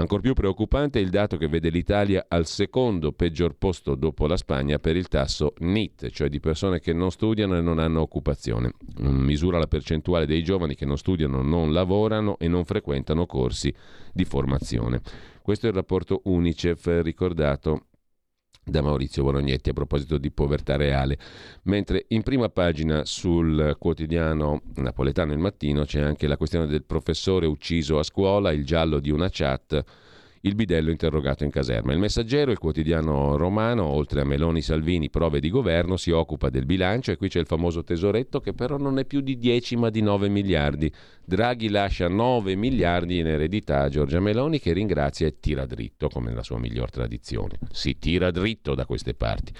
[0.00, 4.38] Ancor più preoccupante è il dato che vede l'Italia al secondo peggior posto dopo la
[4.38, 8.72] Spagna per il tasso NIT, cioè di persone che non studiano e non hanno occupazione.
[9.00, 13.72] Misura la percentuale dei giovani che non studiano, non lavorano e non frequentano corsi
[14.12, 15.02] di formazione.
[15.42, 17.88] Questo è il rapporto UNICEF ricordato
[18.64, 21.18] da Maurizio Bolognetti a proposito di povertà reale.
[21.64, 27.46] Mentre in prima pagina sul quotidiano napoletano Il Mattino c'è anche la questione del professore
[27.46, 29.82] ucciso a scuola, il giallo di una chat
[30.42, 31.92] il bidello interrogato in caserma.
[31.92, 36.64] Il messaggero, il quotidiano romano, oltre a Meloni, Salvini, prove di governo, si occupa del
[36.64, 39.90] bilancio e qui c'è il famoso tesoretto che però non è più di 10 ma
[39.90, 40.90] di 9 miliardi.
[41.22, 46.30] Draghi lascia 9 miliardi in eredità a Giorgia Meloni che ringrazia e tira dritto come
[46.30, 47.58] nella sua miglior tradizione.
[47.70, 49.52] Si tira dritto da queste parti.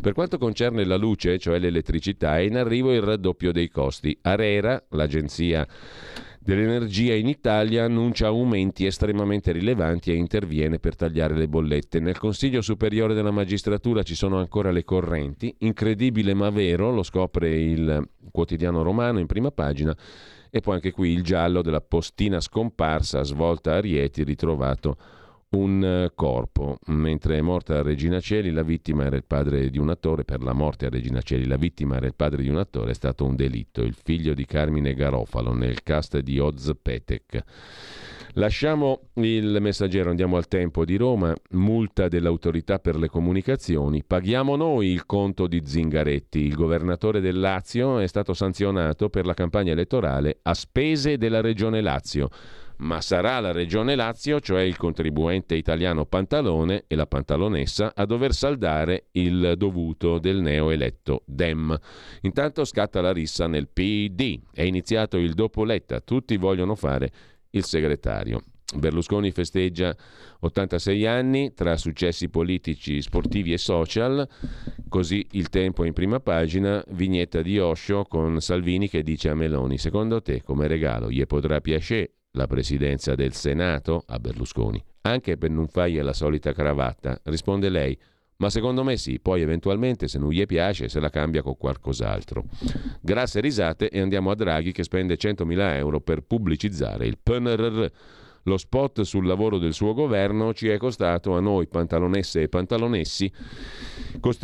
[0.00, 4.16] Per quanto concerne la luce, cioè l'elettricità, è in arrivo il raddoppio dei costi.
[4.20, 5.66] Arera, l'agenzia
[6.42, 12.00] dell'energia in Italia annuncia aumenti estremamente rilevanti e interviene per tagliare le bollette.
[12.00, 17.54] Nel Consiglio Superiore della Magistratura ci sono ancora le correnti, incredibile ma vero, lo scopre
[17.54, 19.94] il quotidiano romano in prima pagina,
[20.48, 24.96] e poi anche qui il giallo della postina scomparsa svolta a Rieti ritrovato
[25.50, 26.78] un eh, corpo.
[26.86, 30.24] Mentre è morta Regina Celi, la vittima era il padre di un attore.
[30.24, 32.92] Per la morte a Regina Celi, la vittima era il padre di un attore.
[32.92, 33.82] È stato un delitto.
[33.82, 37.44] Il figlio di Carmine Garofalo nel cast di Oz Petek.
[38.34, 41.34] Lasciamo il messaggero, andiamo al tempo di Roma.
[41.50, 44.04] Multa dell'autorità per le comunicazioni.
[44.04, 46.38] Paghiamo noi il conto di Zingaretti.
[46.38, 51.80] Il governatore del Lazio è stato sanzionato per la campagna elettorale a spese della regione
[51.80, 52.28] Lazio
[52.80, 58.32] ma sarà la Regione Lazio, cioè il contribuente italiano Pantalone e la Pantalonessa, a dover
[58.32, 61.76] saldare il dovuto del neoeletto Dem.
[62.22, 64.40] Intanto scatta la rissa nel PD.
[64.52, 67.10] È iniziato il dopo Letta, tutti vogliono fare
[67.50, 68.42] il segretario.
[68.72, 69.94] Berlusconi festeggia
[70.40, 74.26] 86 anni tra successi politici, sportivi e social,
[74.88, 79.76] così il tempo in prima pagina, vignetta di Osho con Salvini che dice a Meloni,
[79.76, 85.50] secondo te come regalo gli potrà piacere la presidenza del Senato a Berlusconi, anche per
[85.50, 87.98] non fargli la solita cravatta, risponde lei.
[88.36, 92.44] Ma secondo me sì, poi eventualmente se non gli piace se la cambia con qualcos'altro.
[93.00, 97.86] Grasse risate e andiamo a Draghi che spende 100.000 euro per pubblicizzare il PNRR
[98.44, 103.30] lo spot sul lavoro del suo governo ci è costato a noi, pantalonesse e pantalonessi,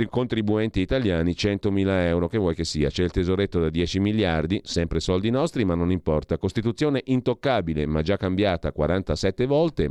[0.09, 2.91] contribuenti italiani, 100.000 euro, che vuoi che sia.
[2.91, 6.39] C'è il tesoretto da 10 miliardi, sempre soldi nostri, ma non importa.
[6.39, 9.91] Costituzione intoccabile, ma già cambiata 47 volte.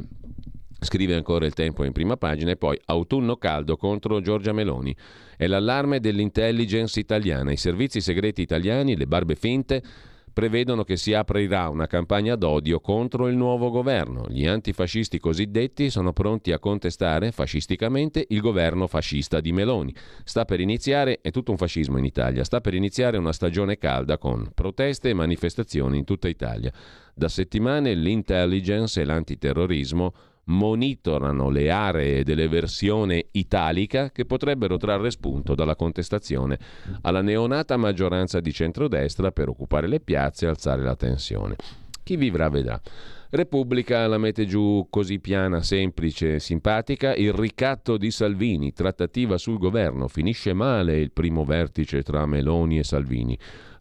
[0.77, 4.95] Scrive ancora il tempo in prima pagina e poi autunno caldo contro Giorgia Meloni.
[5.35, 7.51] È l'allarme dell'intelligence italiana.
[7.51, 9.81] I servizi segreti italiani, le barbe finte,
[10.35, 14.25] prevedono che si aprirà una campagna d'odio contro il nuovo governo.
[14.27, 19.95] Gli antifascisti cosiddetti sono pronti a contestare fascisticamente il governo fascista di Meloni.
[20.25, 24.17] Sta per iniziare, è tutto un fascismo in Italia, sta per iniziare una stagione calda
[24.17, 26.69] con proteste e manifestazioni in tutta Italia.
[27.13, 30.13] Da settimane l'intelligence e l'antiterrorismo
[30.45, 36.59] monitorano le aree dell'eversione italica che potrebbero trarre spunto dalla contestazione
[37.01, 41.55] alla neonata maggioranza di centrodestra per occupare le piazze e alzare la tensione.
[42.03, 42.79] Chi vivrà vedrà.
[43.31, 47.15] Repubblica la mette giù così piana, semplice, simpatica.
[47.15, 50.07] Il ricatto di Salvini, trattativa sul governo.
[50.07, 53.37] Finisce male il primo vertice tra Meloni e Salvini.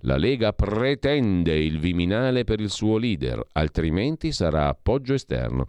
[0.07, 5.64] La Lega pretende il Viminale per il suo leader, altrimenti sarà appoggio esterno.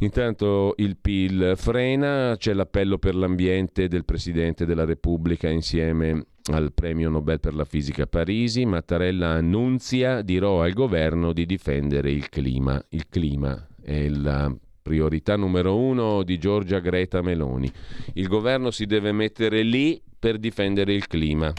[0.00, 7.08] Intanto il PIL frena, c'è l'appello per l'ambiente del Presidente della Repubblica insieme al premio
[7.08, 8.66] Nobel per la fisica Parisi.
[8.66, 12.82] Mattarella annunzia, dirò al governo di difendere il clima.
[12.90, 17.72] Il clima è la priorità numero uno di Giorgia Greta Meloni.
[18.12, 21.50] Il governo si deve mettere lì per difendere il clima.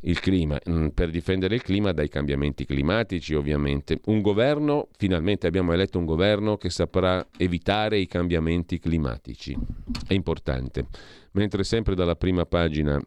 [0.00, 4.00] Il clima, mm, per difendere il clima dai cambiamenti climatici ovviamente.
[4.06, 9.56] Un governo, finalmente abbiamo eletto un governo che saprà evitare i cambiamenti climatici.
[10.06, 10.86] È importante.
[11.32, 13.00] Mentre sempre dalla prima pagina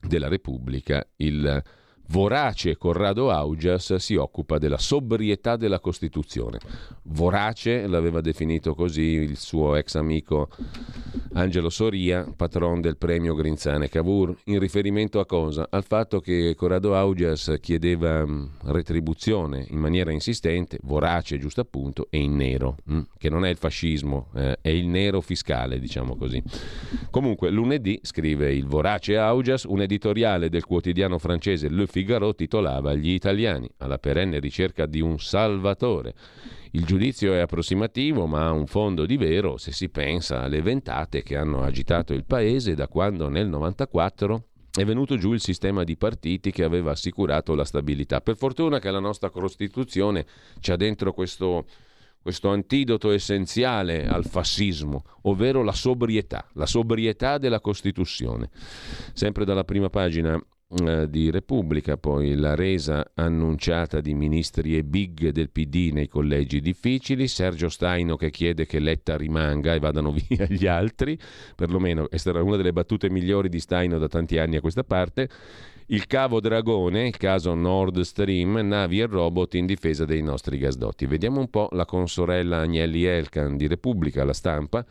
[0.00, 1.62] della Repubblica il
[2.10, 6.58] vorace Corrado Augias si occupa della sobrietà della Costituzione.
[7.02, 10.48] Vorace l'aveva definito così il suo ex amico
[11.34, 15.68] Angelo Soria, patron del premio Grinzane Cavour, in riferimento a cosa?
[15.70, 22.18] Al fatto che Corrado Augias chiedeva mm, retribuzione in maniera insistente, vorace giusto appunto, e
[22.18, 26.42] in nero, mm, che non è il fascismo, eh, è il nero fiscale, diciamo così.
[27.10, 31.97] Comunque, lunedì, scrive il vorace Augias, un editoriale del quotidiano francese Le Figaro
[32.34, 36.14] titolava Gli italiani alla perenne ricerca di un salvatore.
[36.72, 41.22] Il giudizio è approssimativo, ma ha un fondo di vero se si pensa alle ventate
[41.22, 45.96] che hanno agitato il paese da quando nel 94 è venuto giù il sistema di
[45.96, 48.20] partiti che aveva assicurato la stabilità.
[48.20, 50.26] Per fortuna che la nostra Costituzione
[50.60, 51.64] c'ha dentro questo,
[52.20, 58.50] questo antidoto essenziale al fascismo, ovvero la sobrietà, la sobrietà della Costituzione.
[59.14, 60.40] Sempre dalla prima pagina
[60.70, 67.26] di Repubblica, poi la resa annunciata di ministri e big del PD nei collegi difficili,
[67.26, 71.18] Sergio Staino che chiede che Letta rimanga e vadano via gli altri,
[71.56, 75.30] perlomeno questa era una delle battute migliori di Staino da tanti anni a questa parte.
[75.86, 81.06] Il cavo Dragone, il caso Nord Stream, navi e robot in difesa dei nostri gasdotti.
[81.06, 84.84] Vediamo un po' la consorella Agnelli Elkan di Repubblica, la stampa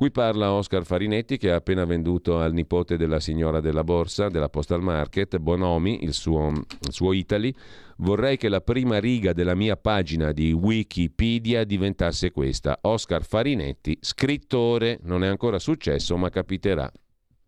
[0.00, 4.48] Qui parla Oscar Farinetti che ha appena venduto al nipote della signora della borsa, della
[4.48, 7.52] Postal Market, Bonomi, il suo, il suo Italy.
[7.98, 12.78] Vorrei che la prima riga della mia pagina di Wikipedia diventasse questa.
[12.80, 16.90] Oscar Farinetti, scrittore, non è ancora successo ma capiterà.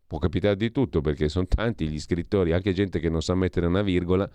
[0.06, 3.64] Può capitare di tutto perché sono tanti gli scrittori, anche gente che non sa mettere
[3.64, 4.28] una virgola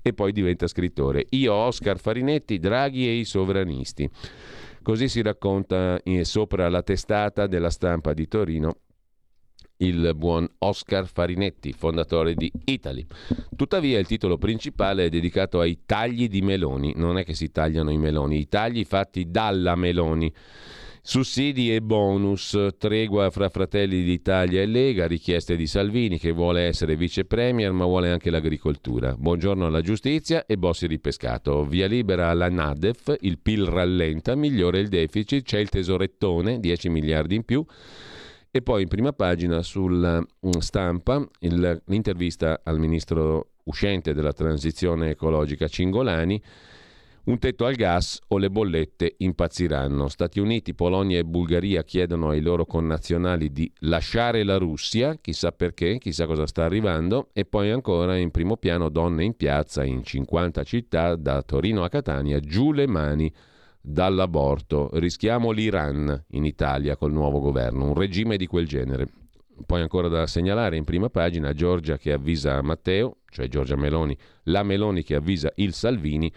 [0.00, 1.26] e poi diventa scrittore.
[1.32, 4.10] Io, Oscar Farinetti, Draghi e i sovranisti.
[4.82, 8.76] Così si racconta sopra la testata della stampa di Torino
[9.78, 13.06] il buon Oscar Farinetti, fondatore di Italy.
[13.54, 17.90] Tuttavia il titolo principale è dedicato ai tagli di Meloni, non è che si tagliano
[17.90, 20.32] i meloni, i tagli fatti dalla Meloni.
[21.08, 26.96] Sussidi e bonus, tregua fra Fratelli d'Italia e Lega, richieste di Salvini che vuole essere
[26.96, 29.16] vice premier ma vuole anche l'agricoltura.
[29.16, 31.64] Buongiorno alla giustizia e bossi ripescato.
[31.64, 37.36] Via libera alla Nadef, il PIL rallenta, migliore il deficit, c'è il tesorettone, 10 miliardi
[37.36, 37.64] in più.
[38.50, 45.68] E poi in prima pagina sulla mm, stampa l'intervista al ministro uscente della transizione ecologica
[45.68, 46.42] Cingolani
[47.28, 50.08] un tetto al gas o le bollette impazziranno.
[50.08, 55.98] Stati Uniti, Polonia e Bulgaria chiedono ai loro connazionali di lasciare la Russia, chissà perché,
[55.98, 60.62] chissà cosa sta arrivando, e poi ancora in primo piano donne in piazza in 50
[60.62, 63.30] città, da Torino a Catania, giù le mani
[63.78, 64.88] dall'aborto.
[64.94, 69.06] Rischiamo l'Iran in Italia col nuovo governo, un regime di quel genere.
[69.66, 74.62] Poi ancora da segnalare in prima pagina Giorgia che avvisa Matteo, cioè Giorgia Meloni, la
[74.62, 76.32] Meloni che avvisa il Salvini,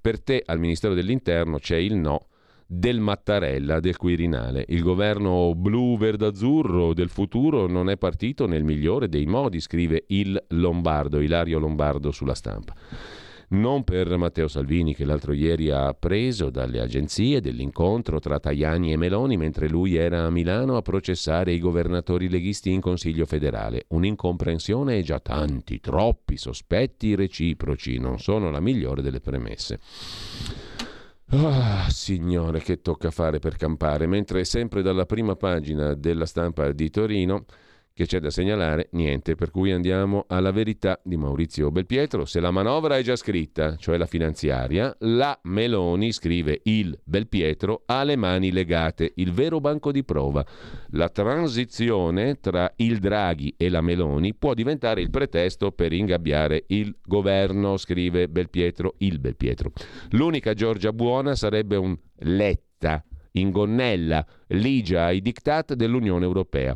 [0.00, 2.28] per te al Ministero dell'Interno c'è il no
[2.66, 4.64] del Mattarella, del Quirinale.
[4.68, 11.20] Il governo blu-verde-azzurro del futuro non è partito nel migliore dei modi, scrive il Lombardo,
[11.20, 12.74] Ilario Lombardo sulla stampa
[13.48, 18.96] non per Matteo Salvini che l'altro ieri ha preso dalle agenzie dell'incontro tra Tajani e
[18.96, 23.84] Meloni mentre lui era a Milano a processare i governatori leghisti in Consiglio federale.
[23.88, 29.78] Un'incomprensione e già tanti, troppi sospetti reciproci non sono la migliore delle premesse.
[31.30, 36.88] Ah, signore, che tocca fare per campare, mentre sempre dalla prima pagina della stampa di
[36.88, 37.44] Torino
[37.96, 38.90] che c'è da segnalare?
[38.92, 42.26] Niente, per cui andiamo alla verità di Maurizio Belpietro.
[42.26, 48.04] Se la manovra è già scritta, cioè la finanziaria, la Meloni, scrive il Belpietro, ha
[48.04, 50.44] le mani legate, il vero banco di prova.
[50.88, 56.94] La transizione tra il Draghi e la Meloni può diventare il pretesto per ingabbiare il
[57.02, 59.72] governo, scrive Belpietro, il Belpietro.
[60.10, 66.74] L'unica Giorgia buona sarebbe un Letta in gonnella, ligia ai diktat dell'Unione Europea.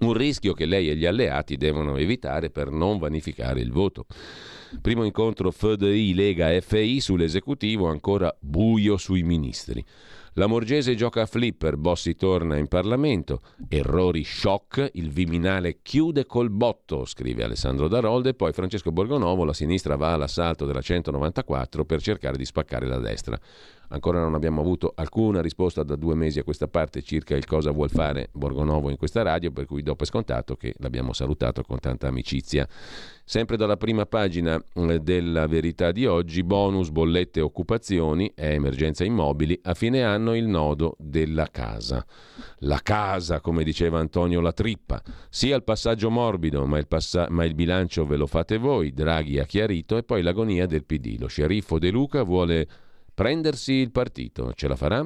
[0.00, 4.06] Un rischio che lei e gli alleati devono evitare per non vanificare il voto.
[4.80, 9.84] Primo incontro FDI Lega FI sull'esecutivo, ancora buio sui ministri.
[10.34, 13.40] La Morgese gioca a flipper, Bossi torna in Parlamento.
[13.68, 18.34] Errori shock, il Viminale chiude col botto, scrive Alessandro Darolde.
[18.34, 23.36] Poi Francesco Borgonovo, la sinistra va all'assalto della 194 per cercare di spaccare la destra.
[23.90, 27.70] Ancora non abbiamo avuto alcuna risposta da due mesi a questa parte circa il cosa
[27.70, 31.78] vuol fare Borgonovo in questa radio, per cui dopo è scontato che l'abbiamo salutato con
[31.78, 32.68] tanta amicizia.
[33.24, 39.58] Sempre dalla prima pagina eh, della verità di oggi, bonus, bollette, occupazioni e emergenza immobili,
[39.62, 42.04] a fine anno il nodo della casa.
[42.60, 47.44] La casa, come diceva Antonio La Trippa, sia il passaggio morbido, ma il, passa- ma
[47.44, 51.16] il bilancio ve lo fate voi, Draghi ha chiarito, e poi l'agonia del PD.
[51.18, 52.66] Lo sceriffo De Luca vuole
[53.18, 55.04] Prendersi il partito, ce la farà?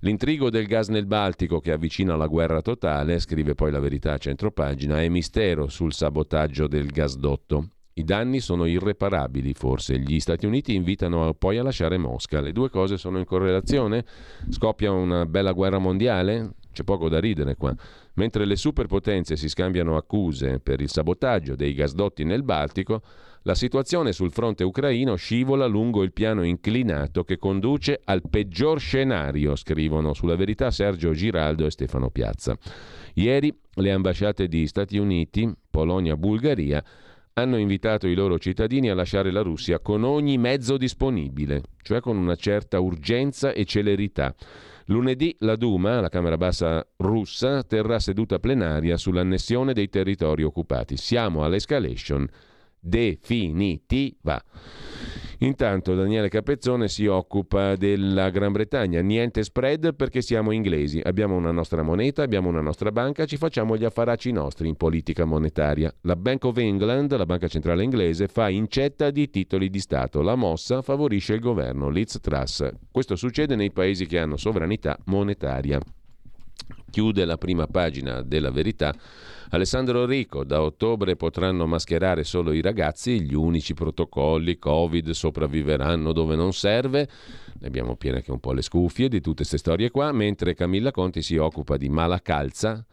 [0.00, 4.18] L'intrigo del gas nel Baltico che avvicina la guerra totale, scrive poi la verità a
[4.18, 7.68] centropagina, è mistero sul sabotaggio del gasdotto.
[7.92, 10.00] I danni sono irreparabili, forse.
[10.00, 12.40] Gli Stati Uniti invitano poi a lasciare Mosca.
[12.40, 14.04] Le due cose sono in correlazione?
[14.50, 16.54] Scoppia una bella guerra mondiale?
[16.72, 17.72] C'è poco da ridere qua.
[18.14, 23.02] Mentre le superpotenze si scambiano accuse per il sabotaggio dei gasdotti nel Baltico,
[23.42, 29.56] la situazione sul fronte ucraino scivola lungo il piano inclinato che conduce al peggior scenario,
[29.56, 32.56] scrivono sulla verità Sergio Giraldo e Stefano Piazza.
[33.14, 36.82] Ieri le ambasciate di Stati Uniti, Polonia, Bulgaria
[37.34, 42.16] hanno invitato i loro cittadini a lasciare la Russia con ogni mezzo disponibile, cioè con
[42.16, 44.34] una certa urgenza e celerità.
[44.88, 50.98] Lunedì la Duma, la Camera Bassa russa, terrà seduta plenaria sull'annessione dei territori occupati.
[50.98, 52.28] Siamo all'escalation
[52.84, 54.42] definitiva.
[55.38, 61.50] Intanto Daniele Capezzone si occupa della Gran Bretagna, niente spread perché siamo inglesi, abbiamo una
[61.50, 65.92] nostra moneta, abbiamo una nostra banca, ci facciamo gli affaracci nostri in politica monetaria.
[66.02, 70.36] La Bank of England, la banca centrale inglese, fa incetta di titoli di Stato, la
[70.36, 72.70] mossa favorisce il governo, Liz Truss.
[72.90, 75.80] Questo succede nei paesi che hanno sovranità monetaria.
[76.90, 78.94] Chiude la prima pagina della verità
[79.50, 86.34] Alessandro Rico, da ottobre potranno mascherare solo i ragazzi, gli unici protocolli Covid sopravviveranno dove
[86.34, 87.08] non serve.
[87.60, 90.90] Ne abbiamo piene anche un po' le scuffie di tutte queste storie qua, mentre Camilla
[90.90, 92.84] Conti si occupa di mala calza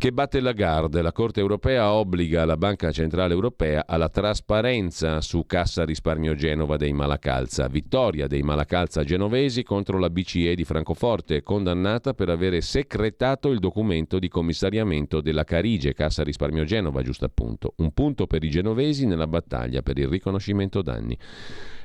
[0.00, 1.02] che batte la Garde.
[1.02, 6.94] La Corte europea obbliga la Banca Centrale Europea alla trasparenza su Cassa Risparmio Genova dei
[6.94, 7.66] Malacalza.
[7.66, 14.18] Vittoria dei Malacalza genovesi contro la BCE di Francoforte, condannata per avere secretato il documento
[14.18, 17.74] di commissariamento della Carige, Cassa Risparmio Genova, giusto appunto.
[17.76, 21.14] Un punto per i genovesi nella battaglia per il riconoscimento danni.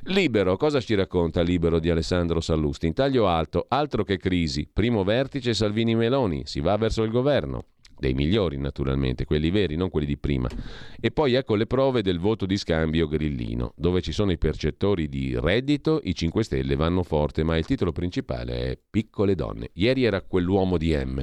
[0.04, 2.86] Libero, cosa ci racconta Libero di Alessandro Sallusti?
[2.86, 4.66] In taglio alto, altro che crisi.
[4.72, 7.64] Primo vertice Salvini Meloni, si va verso il governo
[7.98, 10.48] dei migliori naturalmente, quelli veri, non quelli di prima.
[11.00, 15.08] E poi ecco le prove del voto di scambio grillino, dove ci sono i percettori
[15.08, 19.70] di reddito, i 5 Stelle vanno forte, ma il titolo principale è Piccole donne.
[19.74, 21.22] Ieri era quell'uomo di M.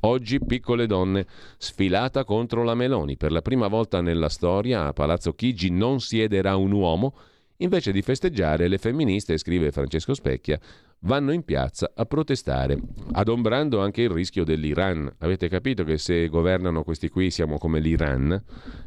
[0.00, 1.26] Oggi piccole donne
[1.56, 3.16] sfilata contro la Meloni.
[3.16, 7.14] Per la prima volta nella storia a Palazzo Chigi non siederà un uomo.
[7.62, 10.58] Invece di festeggiare, le femministe, scrive Francesco Specchia,
[11.00, 12.76] vanno in piazza a protestare,
[13.12, 15.08] adombrando anche il rischio dell'Iran.
[15.18, 18.42] Avete capito che se governano questi qui siamo come l'Iran?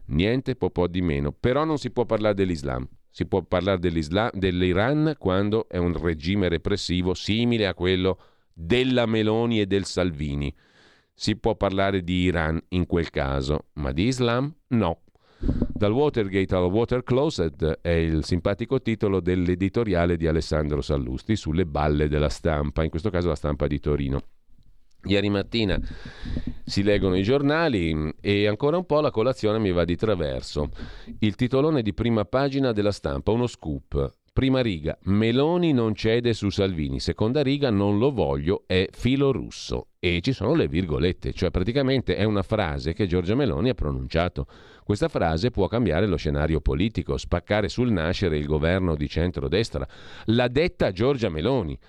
[0.07, 1.31] Niente po' po' di meno.
[1.31, 2.85] Però non si può parlare dell'Islam.
[3.09, 8.19] Si può parlare dell'Iran quando è un regime repressivo simile a quello
[8.53, 10.53] della Meloni e del Salvini.
[11.13, 15.04] Si può parlare di Iran in quel caso, ma di Islam no.
[15.73, 22.07] Dal Watergate al Water Closet è il simpatico titolo dell'editoriale di Alessandro Sallusti sulle balle
[22.07, 24.21] della stampa, in questo caso la stampa di Torino.
[25.03, 25.79] Ieri mattina
[26.63, 30.69] si leggono i giornali e ancora un po' la colazione mi va di traverso.
[31.19, 34.23] Il titolone di prima pagina della stampa, uno scoop.
[34.35, 36.99] Prima riga, Meloni non cede su Salvini.
[36.99, 39.91] Seconda riga, non lo voglio, è filo russo.
[39.97, 44.45] E ci sono le virgolette, cioè praticamente è una frase che Giorgia Meloni ha pronunciato.
[44.83, 49.87] Questa frase può cambiare lo scenario politico, spaccare sul nascere il governo di centrodestra.
[50.25, 51.79] L'ha detta Giorgia Meloni.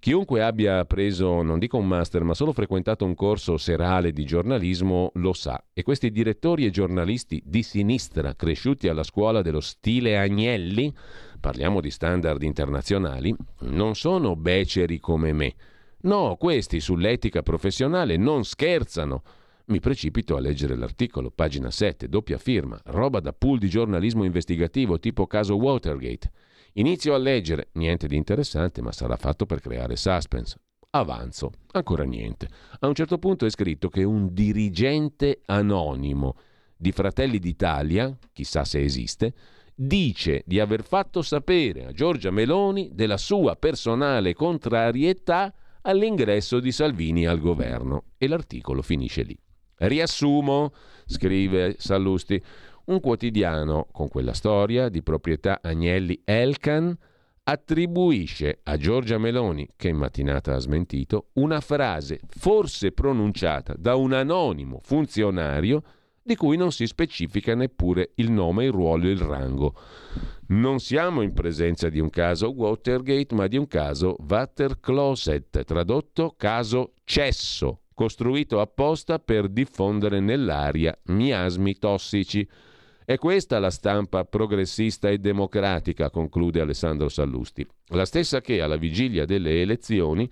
[0.00, 5.10] Chiunque abbia preso, non dico un master, ma solo frequentato un corso serale di giornalismo
[5.16, 5.62] lo sa.
[5.74, 10.90] E questi direttori e giornalisti di sinistra, cresciuti alla scuola dello stile Agnelli,
[11.40, 15.54] parliamo di standard internazionali, non sono beceri come me.
[16.02, 19.22] No, questi sull'etica professionale non scherzano.
[19.66, 24.98] Mi precipito a leggere l'articolo, pagina 7, doppia firma, roba da pool di giornalismo investigativo
[24.98, 26.30] tipo caso Watergate.
[26.74, 30.56] Inizio a leggere, niente di interessante, ma sarà fatto per creare suspense.
[30.90, 32.48] Avanzo, ancora niente.
[32.80, 36.36] A un certo punto è scritto che un dirigente anonimo
[36.76, 39.34] di Fratelli d'Italia, chissà se esiste,
[39.82, 47.26] dice di aver fatto sapere a Giorgia Meloni della sua personale contrarietà all'ingresso di Salvini
[47.26, 48.04] al governo.
[48.18, 49.38] E l'articolo finisce lì.
[49.76, 50.74] Riassumo,
[51.06, 52.42] scrive Sallusti,
[52.86, 56.94] un quotidiano con quella storia di proprietà Agnelli Elkan
[57.42, 64.12] attribuisce a Giorgia Meloni, che in mattinata ha smentito, una frase forse pronunciata da un
[64.12, 65.82] anonimo funzionario
[66.30, 69.74] di cui non si specifica neppure il nome, il ruolo e il rango.
[70.50, 76.92] Non siamo in presenza di un caso Watergate, ma di un caso Watercloset, tradotto caso
[77.02, 82.48] cesso, costruito apposta per diffondere nell'aria miasmi tossici.
[83.04, 89.24] È questa la stampa progressista e democratica, conclude Alessandro Sallusti, la stessa che alla vigilia
[89.24, 90.30] delle elezioni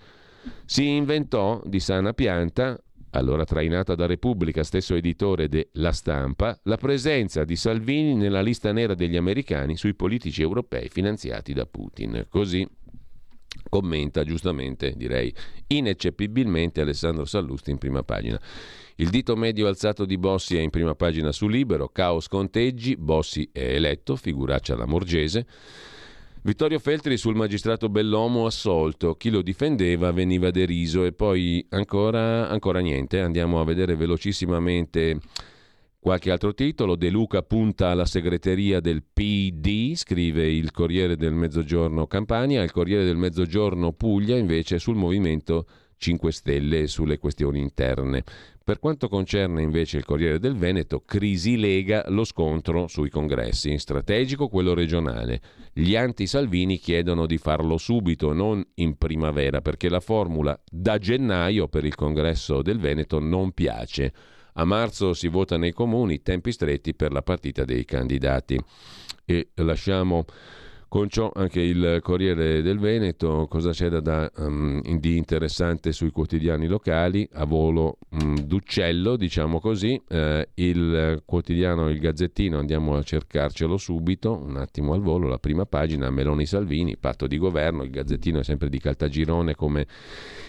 [0.64, 2.80] si inventò di sana pianta
[3.18, 8.72] allora trainata da Repubblica, stesso editore de La Stampa, la presenza di Salvini nella lista
[8.72, 12.26] nera degli americani sui politici europei finanziati da Putin.
[12.28, 12.66] Così
[13.68, 15.34] commenta giustamente, direi
[15.66, 18.40] ineccepibilmente Alessandro Sallusti in prima pagina.
[18.96, 23.48] Il dito medio alzato di Bossi è in prima pagina su Libero, caos conteggi, Bossi
[23.52, 25.46] è eletto, figuraccia la Morgese.
[26.40, 32.78] Vittorio Feltri sul magistrato Bellomo assolto, chi lo difendeva veniva deriso e poi ancora, ancora
[32.78, 35.18] niente, andiamo a vedere velocissimamente
[35.98, 36.94] qualche altro titolo.
[36.94, 43.04] De Luca punta alla segreteria del PD, scrive il Corriere del Mezzogiorno Campania, il Corriere
[43.04, 45.66] del Mezzogiorno Puglia invece sul movimento
[45.98, 48.24] 5 Stelle sulle questioni interne.
[48.64, 54.48] Per quanto concerne invece il Corriere del Veneto, crisi lega lo scontro sui congressi, strategico
[54.48, 55.40] quello regionale.
[55.72, 61.84] Gli anti-Salvini chiedono di farlo subito, non in primavera, perché la formula da gennaio per
[61.84, 64.12] il congresso del Veneto non piace.
[64.54, 68.60] A marzo si vota nei comuni, tempi stretti per la partita dei candidati.
[69.24, 70.24] E lasciamo
[70.88, 76.66] con ciò anche il Corriere del Veneto, cosa c'era da, um, di interessante sui quotidiani
[76.66, 83.76] locali, a volo um, d'uccello, diciamo così, eh, il quotidiano Il Gazzettino, andiamo a cercarcelo
[83.76, 88.40] subito, un attimo al volo, la prima pagina, Meloni Salvini, patto di governo, il Gazzettino
[88.40, 89.86] è sempre di Caltagirone come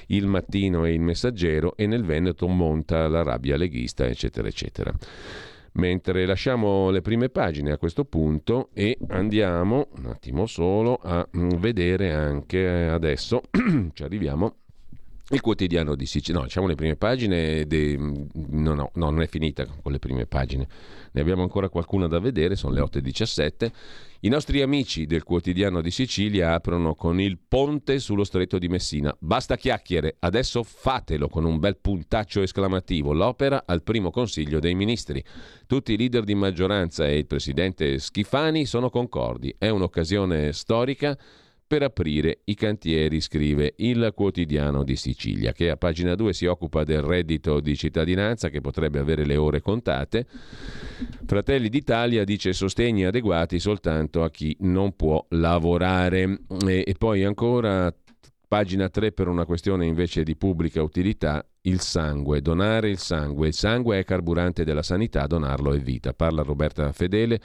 [0.08, 4.94] il Mattino e il Messaggero e nel Veneto monta la rabbia leghista, eccetera, eccetera.
[5.74, 11.50] Mentre lasciamo le prime pagine a questo punto e andiamo un attimo solo a mm,
[11.58, 13.42] vedere anche adesso,
[13.94, 14.56] ci arriviamo,
[15.30, 16.40] il quotidiano di Sicilia.
[16.40, 17.66] No, diciamo le prime pagine.
[17.66, 17.98] De...
[17.98, 20.68] No, no, no, non è finita con le prime pagine.
[21.12, 23.72] Ne abbiamo ancora qualcuna da vedere, sono le 8.17.
[24.22, 29.16] I nostri amici del quotidiano di Sicilia aprono con il ponte sullo stretto di Messina.
[29.18, 33.14] Basta chiacchiere, adesso fatelo con un bel puntaccio esclamativo.
[33.14, 35.24] L'opera al primo consiglio dei ministri.
[35.68, 39.56] Tutti i leader di maggioranza e il presidente Schifani sono concordi.
[39.58, 41.18] È un'occasione storica
[41.70, 46.84] per aprire i cantieri, scrive il quotidiano di Sicilia, che a pagina 2 si occupa
[46.84, 50.26] del reddito di cittadinanza che potrebbe avere le ore contate.
[51.28, 56.40] Fratelli d'Italia dice sostegni adeguati soltanto a chi non può lavorare.
[56.66, 57.94] E, e poi ancora
[58.48, 63.50] pagina 3 per una questione invece di pubblica utilità, il sangue, donare il sangue.
[63.50, 66.14] Il sangue è carburante della sanità, donarlo è vita.
[66.14, 67.40] Parla Roberta Fedele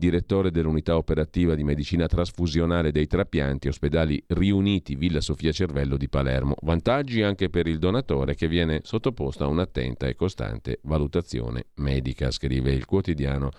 [0.00, 6.56] direttore dell'unità operativa di medicina trasfusionale dei trapianti, ospedali riuniti Villa Sofia Cervello di Palermo.
[6.62, 12.72] Vantaggi anche per il donatore che viene sottoposto a un'attenta e costante valutazione medica, scrive
[12.72, 13.50] il quotidiano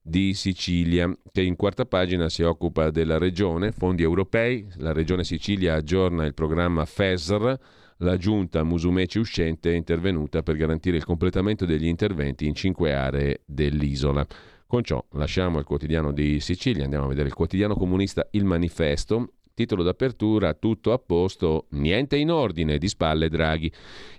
[0.00, 5.74] di Sicilia, che in quarta pagina si occupa della regione, fondi europei, la regione Sicilia
[5.74, 7.58] aggiorna il programma FESR,
[7.98, 13.42] la giunta Musumeci uscente è intervenuta per garantire il completamento degli interventi in cinque aree
[13.44, 14.26] dell'isola.
[14.66, 19.28] Con ciò lasciamo il quotidiano di Sicilia, andiamo a vedere il quotidiano comunista Il Manifesto,
[19.54, 23.70] titolo d'apertura tutto a posto, niente in ordine, di spalle Draghi.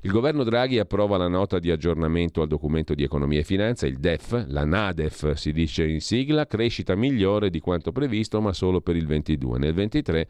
[0.02, 3.98] Il governo Draghi approva la nota di aggiornamento al documento di economia e finanza, il
[3.98, 8.96] DEF, la NADEF si dice in sigla, crescita migliore di quanto previsto ma solo per
[8.96, 9.60] il 22.
[9.60, 10.28] Nel 23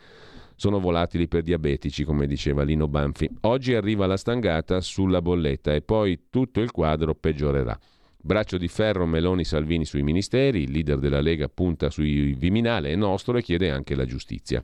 [0.56, 3.30] sono volatili per diabetici, come diceva Lino Banfi.
[3.42, 7.78] Oggi arriva la stangata sulla bolletta e poi tutto il quadro peggiorerà.
[8.26, 12.96] Braccio di ferro Meloni Salvini sui ministeri, il leader della Lega punta sui Viminale e
[12.96, 14.64] nostro e chiede anche la giustizia.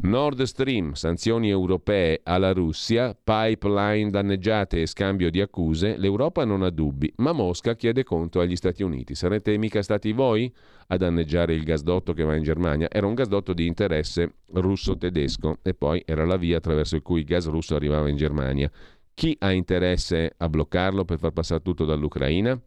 [0.00, 6.70] Nord Stream, sanzioni europee alla Russia, pipeline danneggiate e scambio di accuse, l'Europa non ha
[6.70, 9.14] dubbi, ma Mosca chiede conto agli Stati Uniti.
[9.14, 10.50] Sarete mica stati voi
[10.86, 12.88] a danneggiare il gasdotto che va in Germania?
[12.90, 17.46] Era un gasdotto di interesse russo-tedesco e poi era la via attraverso cui il gas
[17.46, 18.70] russo arrivava in Germania.
[19.12, 22.58] Chi ha interesse a bloccarlo per far passare tutto dall'Ucraina?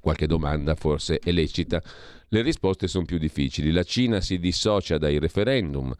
[0.00, 1.82] Qualche domanda forse è lecita.
[2.30, 3.70] Le risposte sono più difficili.
[3.70, 5.94] La Cina si dissocia dai referendum.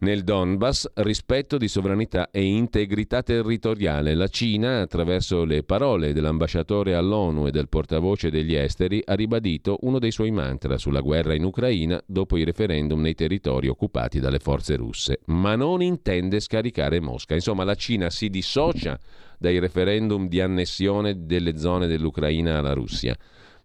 [0.00, 4.14] Nel Donbass, rispetto di sovranità e integrità territoriale.
[4.14, 9.98] La Cina, attraverso le parole dell'ambasciatore all'ONU e del portavoce degli esteri, ha ribadito uno
[9.98, 14.76] dei suoi mantra sulla guerra in Ucraina dopo i referendum nei territori occupati dalle forze
[14.76, 15.22] russe.
[15.26, 17.34] Ma non intende scaricare Mosca.
[17.34, 18.96] Insomma, la Cina si dissocia
[19.38, 23.16] dai referendum di annessione delle zone dell'Ucraina alla Russia,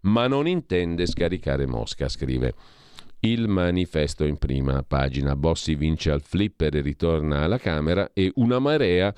[0.08, 2.54] ma non intende scaricare Mosca, scrive.
[3.20, 5.36] Il manifesto in prima pagina.
[5.36, 9.12] Bossi vince al flipper e ritorna alla Camera e una marea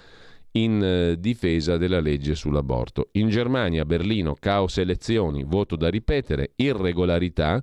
[0.52, 3.10] in eh, difesa della legge sull'aborto.
[3.12, 7.62] In Germania, Berlino, caos elezioni, voto da ripetere, irregolarità.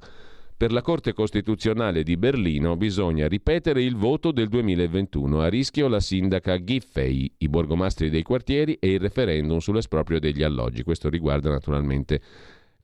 [0.55, 5.41] Per la Corte Costituzionale di Berlino bisogna ripetere il voto del 2021.
[5.41, 10.81] A rischio la sindaca Giffey, i borgomastri dei quartieri e il referendum sull'esproprio degli alloggi.
[10.81, 12.21] Questo riguarda naturalmente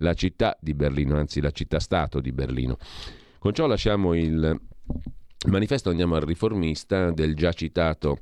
[0.04, 2.78] la città di Berlino, anzi la città-stato di Berlino.
[3.40, 4.60] Con ciò lasciamo il
[5.48, 8.20] manifesto, andiamo al riformista del già citato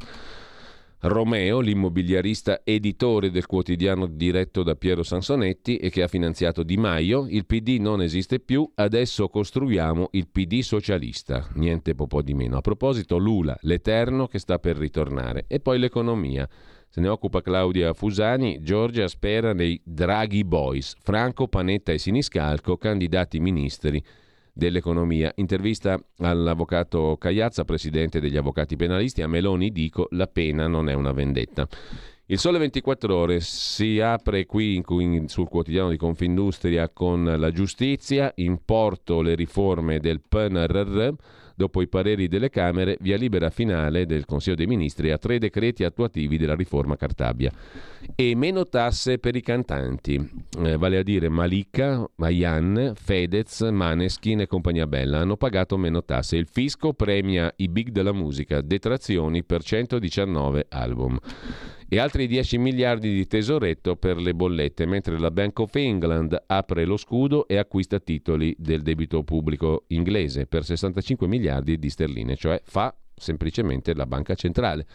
[1.03, 7.25] Romeo, l'immobiliarista editore del quotidiano diretto da Piero Sansonetti e che ha finanziato Di Maio.
[7.27, 12.57] Il PD non esiste più, adesso costruiamo il PD socialista, niente po' di meno.
[12.57, 15.45] A proposito, Lula, l'Eterno che sta per ritornare.
[15.47, 16.47] E poi l'economia.
[16.93, 23.39] Se ne occupa Claudia Fusani, Giorgia spera nei Draghi Boys, Franco, Panetta e Siniscalco, candidati
[23.39, 24.03] ministri
[24.51, 25.31] dell'economia.
[25.35, 31.13] Intervista all'avvocato Cagliazza, presidente degli avvocati penalisti, a Meloni dico la pena non è una
[31.13, 31.65] vendetta.
[32.25, 38.33] Il Sole 24 Ore si apre qui in, sul quotidiano di Confindustria con la giustizia,
[38.35, 41.13] in porto le riforme del PNRR,
[41.55, 45.83] dopo i pareri delle Camere, via libera finale del Consiglio dei Ministri a tre decreti
[45.83, 47.51] attuativi della riforma Cartabia.
[48.15, 54.47] E meno tasse per i cantanti, eh, vale a dire Malika, Mayan, Fedez, Maneskin e
[54.47, 56.37] compagnia bella, hanno pagato meno tasse.
[56.37, 61.19] Il fisco premia i big della musica, detrazioni per 119 album
[61.93, 66.85] e altri 10 miliardi di tesoretto per le bollette, mentre la Bank of England apre
[66.85, 72.61] lo scudo e acquista titoli del debito pubblico inglese per 65 miliardi di sterline, cioè
[72.63, 74.85] fa semplicemente la banca centrale.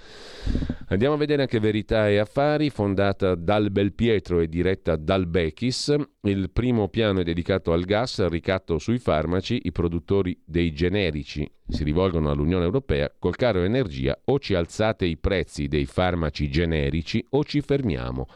[0.88, 5.94] Andiamo a vedere anche Verità e Affari, fondata dal Belpietro e diretta dal Bechis.
[6.22, 9.60] Il primo piano è dedicato al gas, al ricatto sui farmaci.
[9.64, 13.10] I produttori dei generici si rivolgono all'Unione Europea.
[13.18, 18.26] Col caro energia o ci alzate i prezzi dei farmaci generici o ci fermiamo.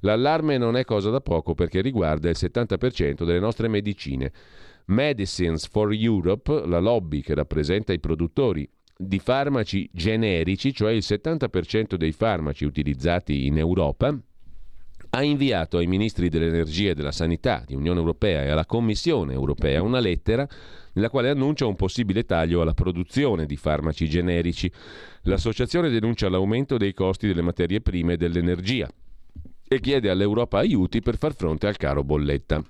[0.00, 4.32] L'allarme non è cosa da poco perché riguarda il 70% delle nostre medicine.
[4.86, 11.96] Medicines for Europe, la lobby che rappresenta i produttori di farmaci generici, cioè il 70%
[11.96, 14.16] dei farmaci utilizzati in Europa,
[15.10, 19.82] ha inviato ai ministri dell'energia e della sanità di Unione Europea e alla Commissione Europea
[19.82, 20.46] una lettera
[20.94, 24.70] nella quale annuncia un possibile taglio alla produzione di farmaci generici.
[25.22, 28.88] L'associazione denuncia l'aumento dei costi delle materie prime e dell'energia
[29.68, 32.62] e chiede all'Europa aiuti per far fronte al caro bolletta.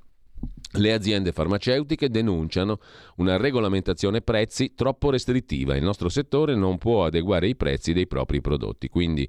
[0.72, 2.80] Le aziende farmaceutiche denunciano
[3.16, 5.74] una regolamentazione prezzi troppo restrittiva.
[5.74, 8.88] Il nostro settore non può adeguare i prezzi dei propri prodotti.
[8.88, 9.28] Quindi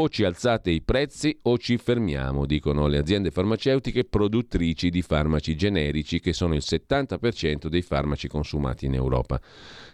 [0.00, 5.56] o ci alzate i prezzi o ci fermiamo, dicono le aziende farmaceutiche produttrici di farmaci
[5.56, 9.40] generici, che sono il 70% dei farmaci consumati in Europa.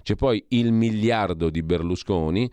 [0.02, 2.50] C'è poi il miliardo di Berlusconi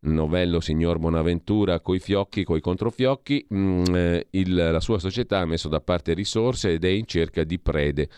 [0.00, 5.46] novello signor Bonaventura coi fiocchi, coi controfiocchi, mh, mm, eh, il, la sua società ha
[5.46, 8.08] messo da parte risorse ed è in cerca di prede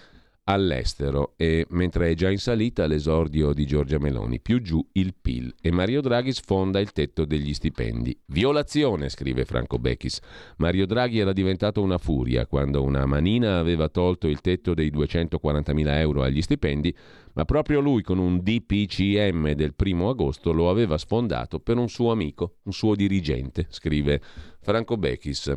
[0.52, 5.54] all'estero e mentre è già in salita l'esordio di Giorgia Meloni, più giù il PIL
[5.60, 8.18] e Mario Draghi sfonda il tetto degli stipendi.
[8.26, 10.20] Violazione, scrive Franco Becchis.
[10.56, 15.98] Mario Draghi era diventato una furia quando una manina aveva tolto il tetto dei 240.000
[15.98, 16.94] euro agli stipendi,
[17.34, 22.10] ma proprio lui con un DPCM del primo agosto lo aveva sfondato per un suo
[22.10, 24.20] amico, un suo dirigente, scrive
[24.60, 25.54] Franco Becchis.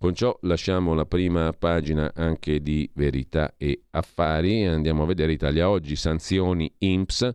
[0.00, 4.64] Con ciò lasciamo la prima pagina anche di Verità e Affari.
[4.64, 7.34] Andiamo a vedere Italia Oggi, sanzioni INPS.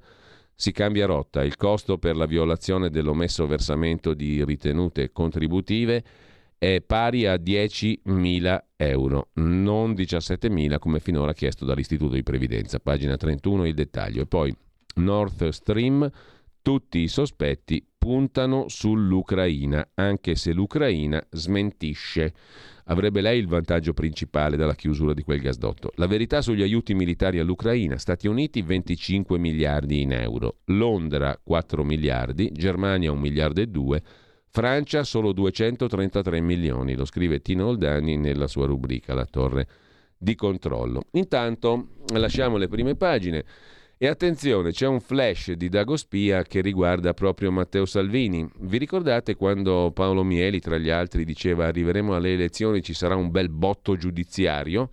[0.55, 1.43] Si cambia rotta.
[1.43, 6.03] Il costo per la violazione dell'omesso versamento di ritenute contributive
[6.57, 12.80] è pari a 10.000 euro, non 17.000 come finora chiesto dall'Istituto di Previdenza.
[12.80, 14.24] Pagina 31 il dettaglio.
[14.24, 14.51] E poi
[14.95, 16.09] Nord Stream,
[16.63, 22.34] tutti i sospetti puntano sull'Ucraina, anche se l'Ucraina smentisce.
[22.84, 25.91] Avrebbe lei il vantaggio principale dalla chiusura di quel gasdotto.
[25.95, 32.51] La verità sugli aiuti militari all'Ucraina, Stati Uniti 25 miliardi in euro, Londra 4 miliardi,
[32.51, 34.03] Germania 1 miliardo e 2,
[34.49, 39.68] Francia solo 233 milioni, lo scrive Tino Oldani nella sua rubrica La Torre
[40.16, 41.06] di controllo.
[41.14, 43.43] Intanto lasciamo le prime pagine.
[43.97, 48.45] E attenzione, c'è un flash di Dago Spia che riguarda proprio Matteo Salvini.
[48.59, 53.31] Vi ricordate quando Paolo Mieli, tra gli altri, diceva arriveremo alle elezioni, ci sarà un
[53.31, 54.89] bel botto giudiziario?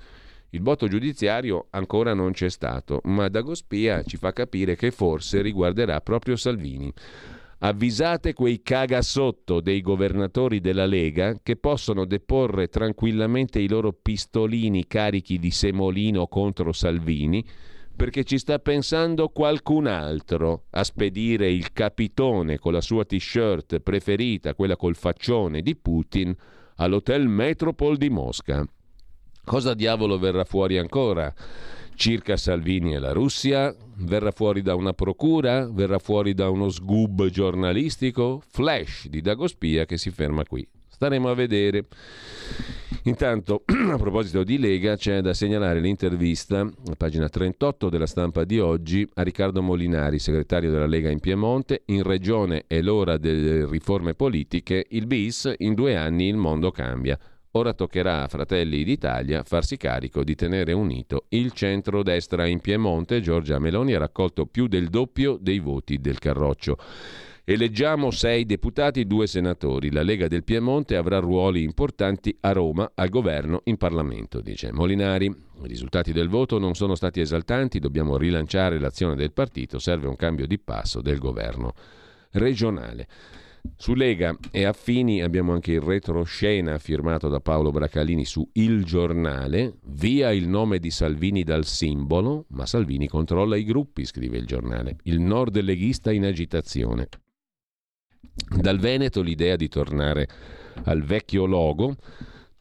[0.50, 5.42] Il botto giudiziario ancora non c'è stato, ma Dago Spia ci fa capire che forse
[5.42, 6.92] riguarderà proprio Salvini.
[7.58, 15.40] Avvisate quei cagasotto dei governatori della Lega che possono deporre tranquillamente i loro pistolini carichi
[15.40, 17.44] di semolino contro Salvini
[18.02, 24.56] perché ci sta pensando qualcun altro a spedire il capitone con la sua t-shirt preferita,
[24.56, 26.34] quella col faccione di Putin,
[26.78, 28.66] all'Hotel Metropol di Mosca.
[29.44, 31.32] Cosa diavolo verrà fuori ancora?
[31.94, 33.72] Circa Salvini e la Russia?
[33.98, 35.70] Verrà fuori da una procura?
[35.70, 38.42] Verrà fuori da uno sgub giornalistico?
[38.44, 40.66] Flash di Dagospia che si ferma qui.
[40.88, 41.86] Staremo a vedere.
[43.04, 49.08] Intanto, a proposito di Lega, c'è da segnalare l'intervista, pagina 38 della stampa di oggi,
[49.14, 51.82] a Riccardo Molinari, segretario della Lega in Piemonte.
[51.86, 57.18] In regione è l'ora delle riforme politiche, il bis, in due anni il mondo cambia.
[57.54, 63.20] Ora toccherà a Fratelli d'Italia farsi carico di tenere unito il centro-destra in Piemonte.
[63.20, 66.78] Giorgia Meloni ha raccolto più del doppio dei voti del Carroccio.
[67.44, 69.90] Eleggiamo sei deputati e due senatori.
[69.90, 75.26] La Lega del Piemonte avrà ruoli importanti a Roma, al governo, in Parlamento, dice Molinari.
[75.26, 80.14] I risultati del voto non sono stati esaltanti, dobbiamo rilanciare l'azione del partito, serve un
[80.14, 81.72] cambio di passo del governo
[82.30, 83.08] regionale.
[83.76, 89.78] Su Lega e Affini abbiamo anche il retroscena firmato da Paolo Bracalini su Il Giornale.
[89.86, 94.98] Via il nome di Salvini dal simbolo, ma Salvini controlla i gruppi, scrive il giornale.
[95.02, 97.08] Il nord leghista in agitazione.
[98.34, 100.28] Dal Veneto l'idea di tornare
[100.84, 101.96] al vecchio logo,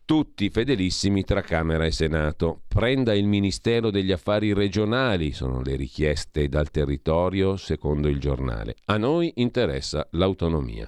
[0.03, 2.63] tutti fedelissimi tra Camera e Senato.
[2.67, 8.75] Prenda il Ministero degli Affari regionali, sono le richieste dal territorio secondo il giornale.
[8.85, 10.85] A noi interessa l'autonomia.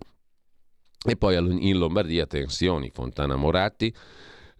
[1.05, 3.93] E poi in Lombardia tensioni, Fontana Moratti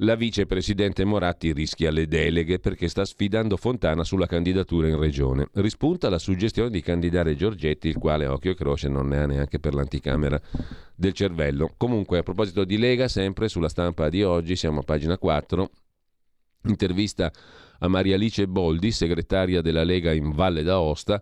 [0.04, 5.48] la vicepresidente Moratti rischia le deleghe perché sta sfidando Fontana sulla candidatura in regione.
[5.54, 9.60] Rispunta la suggestione di candidare Giorgetti, il quale, occhio e croce, non ne ha neanche
[9.60, 10.40] per l'anticamera
[10.96, 11.74] del cervello.
[11.78, 15.70] Comunque, a proposito di Lega, sempre sulla stampa di oggi, siamo a pagina 4,
[16.66, 17.32] intervista
[17.80, 21.22] a Maria Alice Boldi, segretaria della Lega in Valle d'Aosta,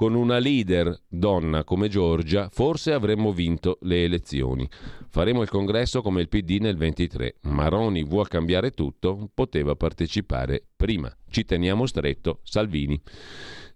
[0.00, 4.66] con una leader donna come Giorgia, forse avremmo vinto le elezioni.
[5.10, 7.40] Faremo il congresso come il PD nel 23.
[7.42, 11.14] Maroni vuole cambiare tutto, poteva partecipare prima.
[11.28, 12.98] Ci teniamo stretto, Salvini.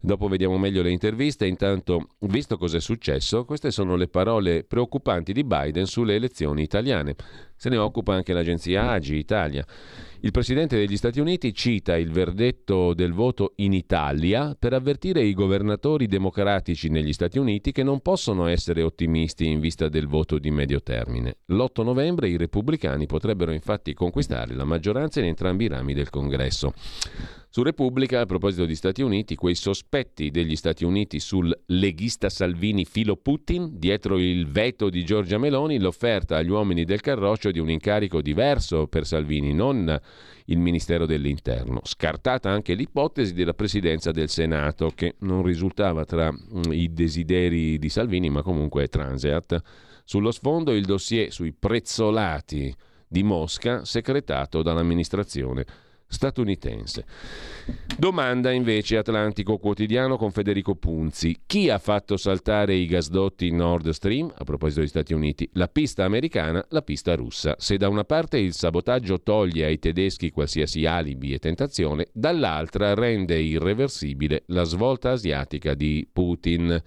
[0.00, 1.46] Dopo vediamo meglio le interviste.
[1.46, 7.14] Intanto, visto cosa è successo, queste sono le parole preoccupanti di Biden sulle elezioni italiane.
[7.56, 9.66] Se ne occupa anche l'agenzia Agi Italia.
[10.20, 15.34] Il presidente degli Stati Uniti cita il verdetto del voto in Italia per avvertire i
[15.34, 20.50] governatori democratici negli Stati Uniti che non possono essere ottimisti in vista del voto di
[20.50, 21.36] medio termine.
[21.46, 26.72] L'8 novembre i repubblicani potrebbero infatti conquistare la maggioranza in entrambi i rami del Congresso.
[27.54, 32.84] Su Repubblica, a proposito di Stati Uniti, quei sospetti degli Stati Uniti sul leghista Salvini
[32.84, 37.70] filo Putin, dietro il veto di Giorgia Meloni, l'offerta agli uomini del Carroccio di un
[37.70, 39.96] incarico diverso per Salvini, non
[40.46, 41.78] il Ministero dell'Interno.
[41.84, 47.88] Scartata anche l'ipotesi della presidenza del Senato, che non risultava tra mm, i desideri di
[47.88, 49.62] Salvini, ma comunque è transeat.
[50.02, 52.74] Sullo sfondo il dossier sui prezzolati
[53.06, 55.64] di Mosca, secretato dall'amministrazione
[56.06, 57.04] statunitense.
[57.98, 61.42] Domanda invece Atlantico Quotidiano con Federico Punzi.
[61.46, 64.32] Chi ha fatto saltare i gasdotti Nord Stream?
[64.34, 67.54] A proposito degli Stati Uniti, la pista americana, la pista russa.
[67.58, 73.38] Se da una parte il sabotaggio toglie ai tedeschi qualsiasi alibi e tentazione, dall'altra rende
[73.38, 76.80] irreversibile la svolta asiatica di Putin.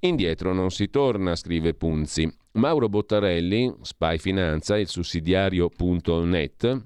[0.00, 2.30] Indietro non si torna, scrive Punzi.
[2.52, 6.84] Mauro Bottarelli, Spy Finanza, il sussidiario.net,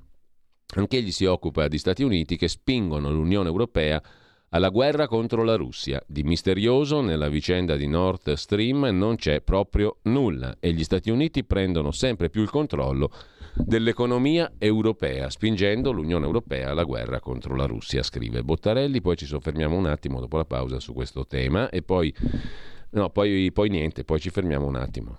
[0.77, 4.03] Anch'egli si occupa di Stati Uniti che spingono l'Unione Europea
[4.51, 6.03] alla guerra contro la Russia.
[6.07, 11.45] Di misterioso nella vicenda di Nord Stream non c'è proprio nulla e gli Stati Uniti
[11.45, 13.11] prendono sempre più il controllo
[13.55, 19.01] dell'economia europea, spingendo l'Unione Europea alla guerra contro la Russia, scrive Bottarelli.
[19.01, 22.15] Poi ci soffermiamo un attimo dopo la pausa su questo tema e poi,
[22.91, 25.19] no, poi, poi niente, poi ci fermiamo un attimo.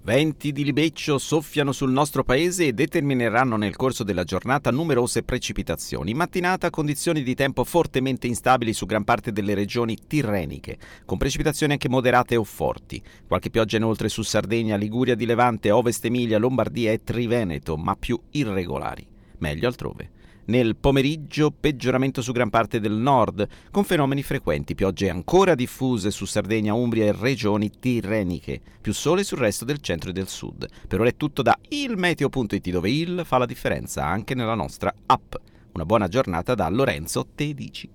[0.00, 6.12] Venti di libeccio soffiano sul nostro paese e determineranno nel corso della giornata numerose precipitazioni.
[6.12, 11.72] In mattinata condizioni di tempo fortemente instabili su gran parte delle regioni tirreniche, con precipitazioni
[11.72, 13.02] anche moderate o forti.
[13.26, 18.18] Qualche pioggia inoltre su Sardegna, Liguria di Levante, Ovest Emilia, Lombardia e Triveneto, ma più
[18.30, 19.06] irregolari.
[19.38, 20.10] Meglio altrove.
[20.48, 26.24] Nel pomeriggio peggioramento su gran parte del nord, con fenomeni frequenti, piogge ancora diffuse su
[26.24, 30.66] Sardegna, Umbria e regioni tirreniche, più sole sul resto del centro e del sud.
[30.88, 35.34] Per ora è tutto da ilmeteo.it dove il fa la differenza anche nella nostra app.
[35.72, 37.90] Una buona giornata da Lorenzo Tedici.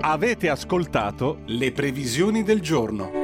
[0.00, 3.21] Avete ascoltato le previsioni del giorno.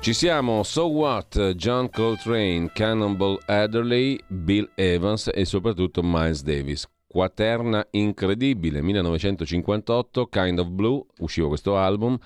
[0.00, 6.88] Ci siamo, So What, John Coltrane, Cannonball Adderley, Bill Evans e soprattutto Miles Davis.
[7.06, 12.16] Quaterna incredibile, 1958, Kind of Blue, usciva questo album.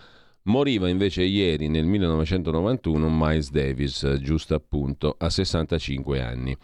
[0.43, 6.57] Moriva invece ieri, nel 1991, Miles Davis, giusto appunto, a 65 anni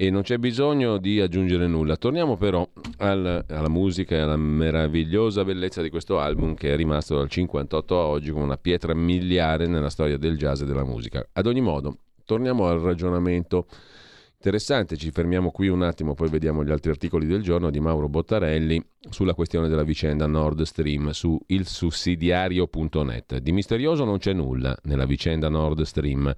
[0.00, 1.96] e non c'è bisogno di aggiungere nulla.
[1.96, 2.64] Torniamo però
[2.98, 8.00] al, alla musica e alla meravigliosa bellezza di questo album che è rimasto dal 58
[8.00, 11.26] a oggi come una pietra miliare nella storia del jazz e della musica.
[11.32, 13.66] Ad ogni modo, torniamo al ragionamento
[14.40, 18.08] Interessante, ci fermiamo qui un attimo, poi vediamo gli altri articoli del giorno di Mauro
[18.08, 18.80] Bottarelli
[19.10, 23.38] sulla questione della vicenda Nord Stream su ilsussidiario.net.
[23.38, 26.32] Di misterioso non c'è nulla nella vicenda Nord Stream,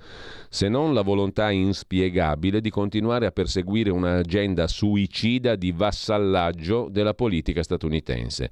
[0.48, 7.62] se non la volontà inspiegabile di continuare a perseguire un'agenda suicida di vassallaggio della politica
[7.62, 8.50] statunitense.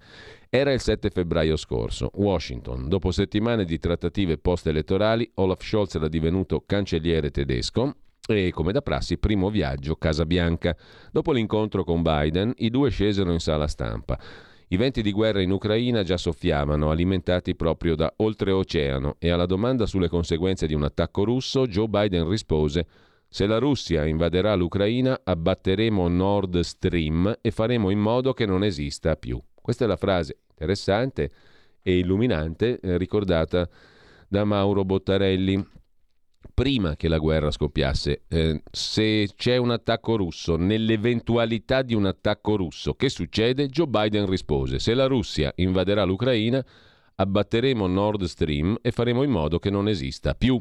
[0.50, 2.10] Era il 7 febbraio scorso.
[2.16, 7.94] Washington, dopo settimane di trattative post-elettorali, Olaf Scholz era divenuto cancelliere tedesco
[8.34, 10.76] e, come da prassi, primo viaggio Casa Bianca.
[11.10, 14.18] Dopo l'incontro con Biden, i due scesero in sala stampa.
[14.68, 19.86] I venti di guerra in Ucraina già soffiavano, alimentati proprio da oltreoceano, e alla domanda
[19.86, 22.86] sulle conseguenze di un attacco russo, Joe Biden rispose
[23.28, 29.16] Se la Russia invaderà l'Ucraina, abbatteremo Nord Stream e faremo in modo che non esista
[29.16, 29.40] più.
[29.54, 31.30] Questa è la frase interessante
[31.82, 33.68] e illuminante eh, ricordata
[34.28, 35.76] da Mauro Bottarelli
[36.58, 38.22] prima che la guerra scoppiasse.
[38.26, 43.68] Eh, se c'è un attacco russo, nell'eventualità di un attacco russo, che succede?
[43.68, 46.64] Joe Biden rispose: se la Russia invaderà l'Ucraina,
[47.14, 50.60] abbatteremo Nord Stream e faremo in modo che non esista più.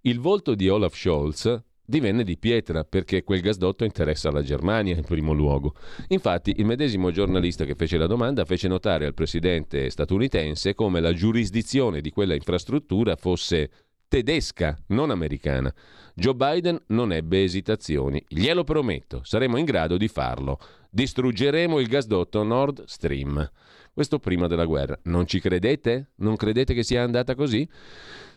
[0.00, 5.04] Il volto di Olaf Scholz divenne di pietra perché quel gasdotto interessa la Germania in
[5.04, 5.74] primo luogo.
[6.08, 11.12] Infatti il medesimo giornalista che fece la domanda fece notare al presidente statunitense come la
[11.12, 13.70] giurisdizione di quella infrastruttura fosse
[14.08, 15.72] tedesca, non americana.
[16.14, 18.24] Joe Biden non ebbe esitazioni.
[18.26, 20.58] Glielo prometto, saremo in grado di farlo.
[20.90, 23.48] Distruggeremo il gasdotto Nord Stream.
[23.92, 24.98] Questo prima della guerra.
[25.04, 26.10] Non ci credete?
[26.16, 27.68] Non credete che sia andata così?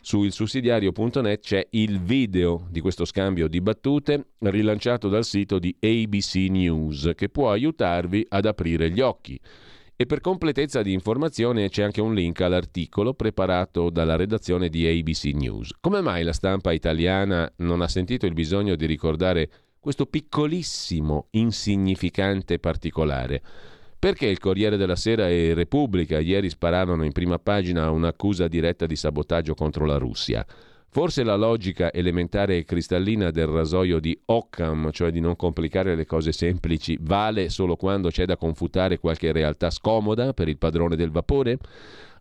[0.01, 6.47] Su ilsussidiario.net c'è il video di questo scambio di battute rilanciato dal sito di ABC
[6.49, 9.39] News che può aiutarvi ad aprire gli occhi.
[10.01, 15.25] E per completezza di informazione c'è anche un link all'articolo preparato dalla redazione di ABC
[15.25, 15.75] News.
[15.79, 19.49] Come mai la stampa italiana non ha sentito il bisogno di ricordare
[19.79, 23.43] questo piccolissimo, insignificante particolare?
[23.99, 28.95] Perché il Corriere della Sera e Repubblica ieri spararono in prima pagina un'accusa diretta di
[28.95, 30.43] sabotaggio contro la Russia?
[30.93, 36.05] Forse la logica elementare e cristallina del rasoio di Occam, cioè di non complicare le
[36.05, 41.09] cose semplici, vale solo quando c'è da confutare qualche realtà scomoda per il padrone del
[41.09, 41.59] vapore?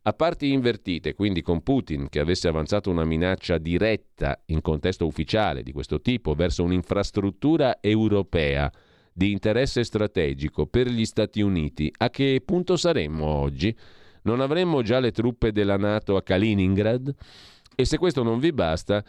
[0.03, 5.65] A parti invertite, quindi con Putin che avesse avanzato una minaccia diretta in contesto ufficiale
[5.65, 8.71] di questo tipo verso un'infrastruttura europea
[9.13, 13.77] di interesse strategico per gli Stati Uniti, a che punto saremmo oggi?
[14.23, 17.13] Non avremmo già le truppe della Nato a Kaliningrad?
[17.81, 19.03] E se questo non vi basta,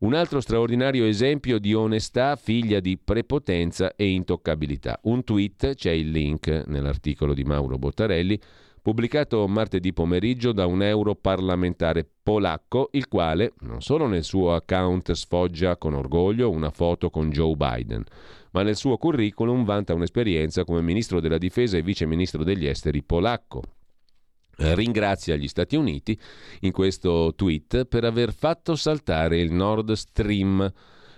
[0.00, 5.00] un altro straordinario esempio di onestà figlia di prepotenza e intoccabilità.
[5.04, 8.38] Un tweet, c'è il link nell'articolo di Mauro Bottarelli,
[8.82, 15.78] pubblicato martedì pomeriggio da un europarlamentare polacco, il quale non solo nel suo account sfoggia
[15.78, 18.04] con orgoglio una foto con Joe Biden,
[18.50, 23.02] ma nel suo curriculum vanta un'esperienza come ministro della difesa e vice ministro degli esteri
[23.02, 23.62] polacco
[24.58, 26.18] ringrazia gli Stati Uniti
[26.60, 30.72] in questo tweet per aver fatto saltare il Nord Stream.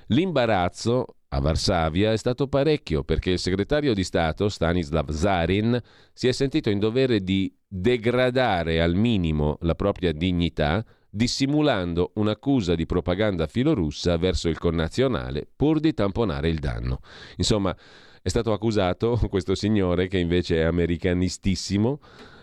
[0.08, 5.80] L'imbarazzo a Varsavia è stato parecchio perché il segretario di Stato Stanislav Zarin
[6.12, 12.86] si è sentito in dovere di degradare al minimo la propria dignità dissimulando un'accusa di
[12.86, 17.00] propaganda filorussa verso il connazionale pur di tamponare il danno.
[17.36, 17.76] Insomma,
[18.22, 22.00] è stato accusato questo signore che invece è americanistissimo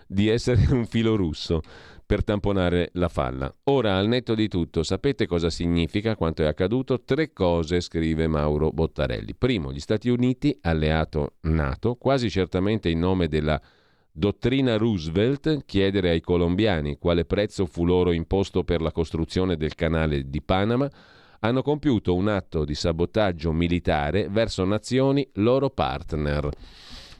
[0.07, 1.61] di essere un filo russo
[2.07, 3.53] per tamponare la falla.
[3.65, 7.01] Ora, al netto di tutto, sapete cosa significa quanto è accaduto?
[7.03, 9.35] Tre cose, scrive Mauro Bottarelli.
[9.35, 13.61] Primo, gli Stati Uniti, alleato NATO, quasi certamente in nome della
[14.09, 20.29] dottrina Roosevelt, chiedere ai colombiani quale prezzo fu loro imposto per la costruzione del canale
[20.29, 20.89] di Panama,
[21.41, 26.49] hanno compiuto un atto di sabotaggio militare verso nazioni loro partner.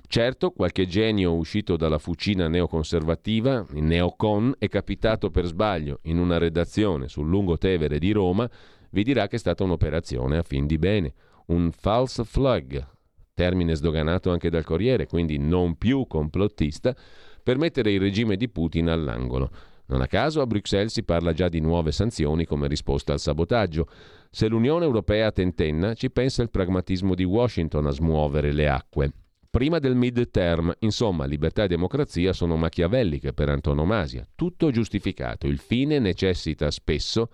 [0.10, 6.38] Certo, qualche genio uscito dalla fucina neoconservativa, il neocon, è capitato per sbaglio in una
[6.38, 8.50] redazione sul Lungotevere di Roma,
[8.92, 11.14] vi dirà che è stata un'operazione a fin di bene,
[11.48, 12.88] un false flag,
[13.34, 16.96] termine sdoganato anche dal Corriere, quindi non più complottista,
[17.44, 19.52] per mettere il regime di Putin all'angolo.
[19.88, 23.88] Non a caso a Bruxelles si parla già di nuove sanzioni come risposta al sabotaggio.
[24.32, 29.12] Se l'Unione Europea tentenna, ci pensa il pragmatismo di Washington a smuovere le acque.
[29.50, 35.48] Prima del mid-term, insomma, libertà e democrazia sono machiavelliche per antonomasia, tutto giustificato.
[35.48, 37.30] Il fine necessita spesso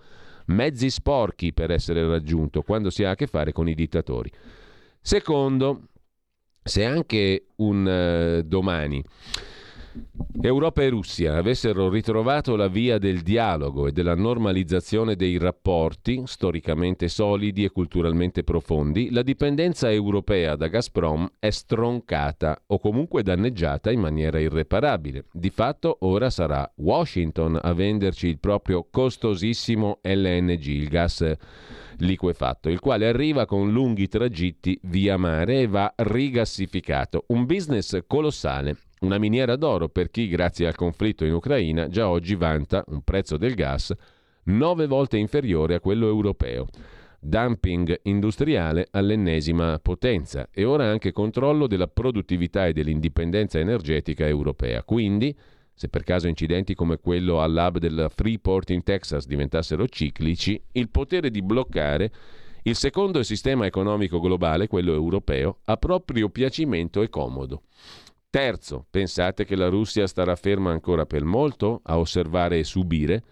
[0.46, 4.30] mezzi sporchi per essere raggiunto quando si ha a che fare con i dittatori.
[5.00, 5.88] Secondo,
[6.62, 9.02] se anche un uh, domani
[10.40, 17.08] Europa e Russia avessero ritrovato la via del dialogo e della normalizzazione dei rapporti, storicamente
[17.08, 24.00] solidi e culturalmente profondi, la dipendenza europea da Gazprom è stroncata o comunque danneggiata in
[24.00, 25.26] maniera irreparabile.
[25.32, 31.36] Di fatto ora sarà Washington a venderci il proprio costosissimo LNG, il gas
[31.98, 37.24] liquefatto, il quale arriva con lunghi tragitti via mare e va rigassificato.
[37.28, 42.34] Un business colossale una miniera d'oro per chi, grazie al conflitto in Ucraina, già oggi
[42.34, 43.92] vanta un prezzo del gas
[44.44, 46.66] nove volte inferiore a quello europeo.
[47.20, 54.82] Dumping industriale all'ennesima potenza e ora anche controllo della produttività e dell'indipendenza energetica europea.
[54.82, 55.34] Quindi,
[55.72, 60.90] se per caso incidenti come quello al lab del Freeport in Texas diventassero ciclici, il
[60.90, 62.10] potere di bloccare
[62.66, 67.64] Il secondo sistema economico globale, quello europeo, a proprio piacimento e comodo.
[68.34, 73.22] Terzo, pensate che la Russia starà ferma ancora per molto a osservare e subire?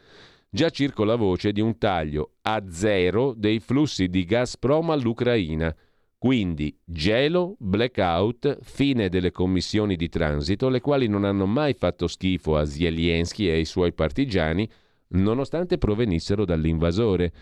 [0.49, 5.75] Già circola voce di un taglio a zero dei flussi di Gazprom all'Ucraina.
[6.17, 12.57] Quindi gelo, blackout, fine delle commissioni di transito, le quali non hanno mai fatto schifo
[12.57, 14.71] a Zelensky e ai suoi partigiani,
[15.15, 17.33] nonostante provenissero dall'invasore.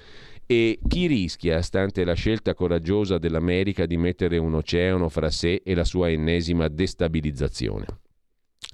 [0.53, 5.77] E chi rischia, stante la scelta coraggiosa dell'America di mettere un oceano fra sé e
[5.77, 7.87] la sua ennesima destabilizzazione?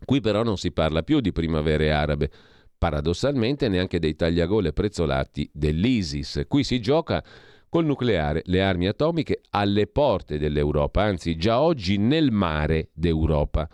[0.02, 2.30] Qui però non si parla più di primavere arabe,
[2.78, 6.44] paradossalmente neanche dei tagliagole prezzolati dell'ISIS.
[6.48, 7.22] Qui si gioca
[7.68, 13.68] col nucleare, le armi atomiche alle porte dell'Europa, anzi già oggi nel mare d'Europa.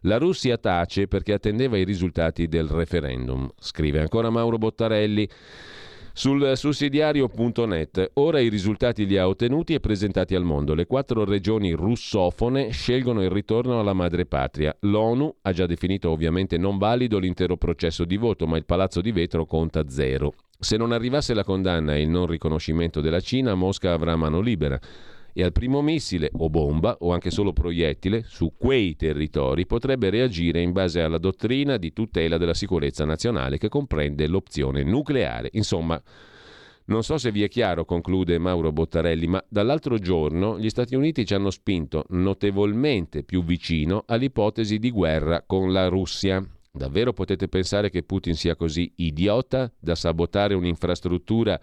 [0.00, 5.28] La Russia tace perché attendeva i risultati del referendum, scrive ancora Mauro Bottarelli.
[6.16, 10.72] Sul sussidiario.net, ora i risultati li ha ottenuti e presentati al mondo.
[10.72, 14.76] Le quattro regioni russofone scelgono il ritorno alla madrepatria.
[14.82, 19.10] L'ONU ha già definito ovviamente non valido l'intero processo di voto, ma il palazzo di
[19.10, 20.34] vetro conta zero.
[20.56, 24.78] Se non arrivasse la condanna e il non riconoscimento della Cina, Mosca avrà mano libera
[25.36, 30.62] e al primo missile o bomba o anche solo proiettile su quei territori potrebbe reagire
[30.62, 35.48] in base alla dottrina di tutela della sicurezza nazionale che comprende l'opzione nucleare.
[35.52, 36.00] Insomma,
[36.86, 41.26] non so se vi è chiaro, conclude Mauro Bottarelli, ma dall'altro giorno gli Stati Uniti
[41.26, 46.46] ci hanno spinto notevolmente più vicino all'ipotesi di guerra con la Russia.
[46.70, 51.58] Davvero potete pensare che Putin sia così idiota da sabotare un'infrastruttura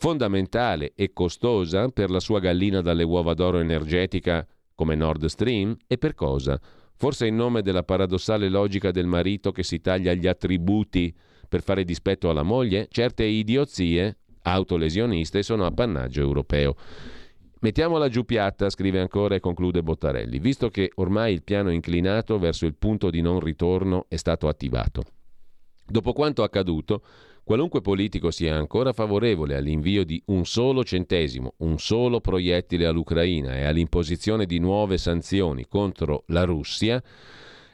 [0.00, 5.76] fondamentale e costosa per la sua gallina dalle uova d'oro energetica come Nord Stream?
[5.86, 6.58] E per cosa?
[6.96, 11.14] Forse in nome della paradossale logica del marito che si taglia gli attributi
[11.46, 12.88] per fare dispetto alla moglie?
[12.90, 16.76] Certe idiozie autolesioniste sono appannaggio europeo.
[17.60, 22.64] Mettiamola giù piatta, scrive ancora e conclude Bottarelli, visto che ormai il piano inclinato verso
[22.64, 25.02] il punto di non ritorno è stato attivato.
[25.86, 27.02] Dopo quanto accaduto,
[27.50, 33.64] Qualunque politico sia ancora favorevole all'invio di un solo centesimo, un solo proiettile all'Ucraina e
[33.64, 37.02] all'imposizione di nuove sanzioni contro la Russia,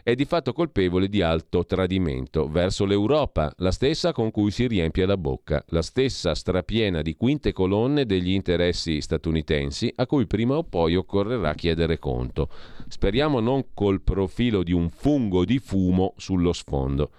[0.03, 5.05] è di fatto colpevole di alto tradimento verso l'Europa, la stessa con cui si riempie
[5.05, 10.65] la bocca, la stessa strapiena di quinte colonne degli interessi statunitensi a cui prima o
[10.65, 12.49] poi occorrerà chiedere conto.
[12.89, 17.11] Speriamo non col profilo di un fungo di fumo sullo sfondo.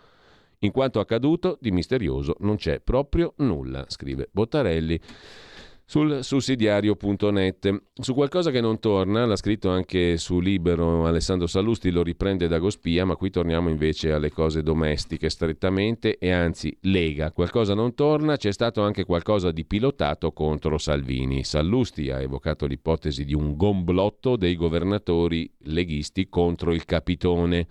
[0.61, 4.99] In quanto accaduto, di misterioso non c'è proprio nulla, scrive Bottarelli
[5.89, 7.83] sul sussidiario.net.
[7.93, 12.57] Su qualcosa che non torna, l'ha scritto anche su Libero Alessandro Sallusti, lo riprende da
[12.57, 17.31] Gospia, ma qui torniamo invece alle cose domestiche strettamente e anzi Lega.
[17.31, 21.45] Qualcosa non torna, c'è stato anche qualcosa di pilotato contro Salvini.
[21.45, 27.65] Sallusti ha evocato l'ipotesi di un gomblotto dei governatori leghisti contro il capitone.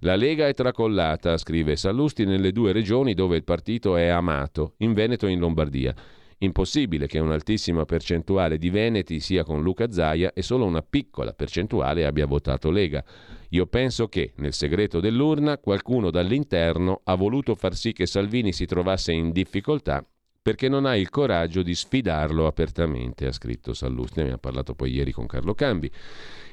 [0.00, 4.92] La Lega è tracollata, scrive Sallusti, nelle due regioni dove il partito è amato, in
[4.92, 5.94] Veneto e in Lombardia.
[6.42, 12.06] Impossibile che un'altissima percentuale di veneti sia con Luca Zaia e solo una piccola percentuale
[12.06, 13.04] abbia votato Lega.
[13.50, 18.64] Io penso che, nel segreto dell'urna, qualcuno dall'interno ha voluto far sì che Salvini si
[18.64, 20.02] trovasse in difficoltà
[20.42, 24.92] perché non ha il coraggio di sfidarlo apertamente, ha scritto Sallusti, ne ha parlato poi
[24.92, 25.90] ieri con Carlo Cambi.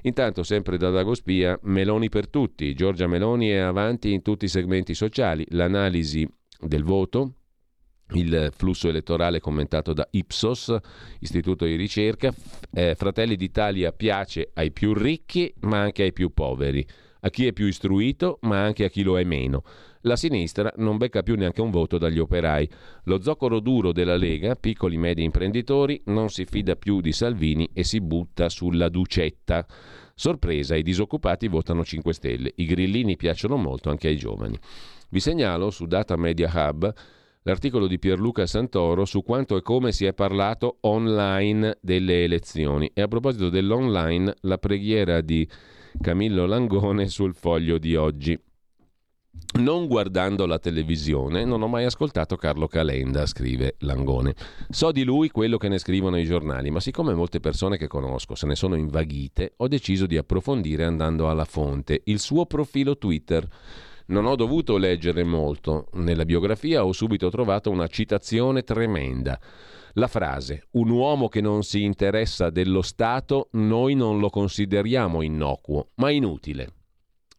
[0.01, 4.93] Intanto, sempre da Dagospia, Meloni per tutti, Giorgia Meloni è avanti in tutti i segmenti
[4.93, 7.35] sociali, l'analisi del voto,
[8.11, 10.75] il flusso elettorale commentato da Ipsos,
[11.19, 12.33] istituto di ricerca.
[12.73, 16.85] Eh, Fratelli d'Italia piace ai più ricchi, ma anche ai più poveri,
[17.21, 19.63] a chi è più istruito, ma anche a chi lo è meno.
[20.01, 22.69] La sinistra non becca più neanche un voto dagli operai.
[23.03, 27.69] Lo zoccolo duro della Lega, piccoli e medi imprenditori, non si fida più di Salvini
[27.73, 29.65] e si butta sulla ducetta.
[30.15, 32.53] Sorpresa, i disoccupati votano 5 Stelle.
[32.55, 34.57] I grillini piacciono molto anche ai giovani.
[35.09, 36.93] Vi segnalo su Data Media Hub
[37.47, 42.91] l'articolo di Pierluca Santoro su quanto e come si è parlato online delle elezioni.
[42.93, 45.47] E a proposito dell'online, la preghiera di
[46.01, 48.37] Camillo Langone sul foglio di oggi.
[49.59, 54.35] Non guardando la televisione, non ho mai ascoltato Carlo Calenda, scrive Langone.
[54.69, 58.35] So di lui quello che ne scrivono i giornali, ma siccome molte persone che conosco
[58.35, 63.47] se ne sono invaghite, ho deciso di approfondire andando alla fonte, il suo profilo Twitter.
[64.07, 65.87] Non ho dovuto leggere molto.
[65.93, 69.39] Nella biografia ho subito trovato una citazione tremenda.
[69.93, 75.89] La frase un uomo che non si interessa dello Stato noi non lo consideriamo innocuo,
[75.95, 76.73] ma inutile.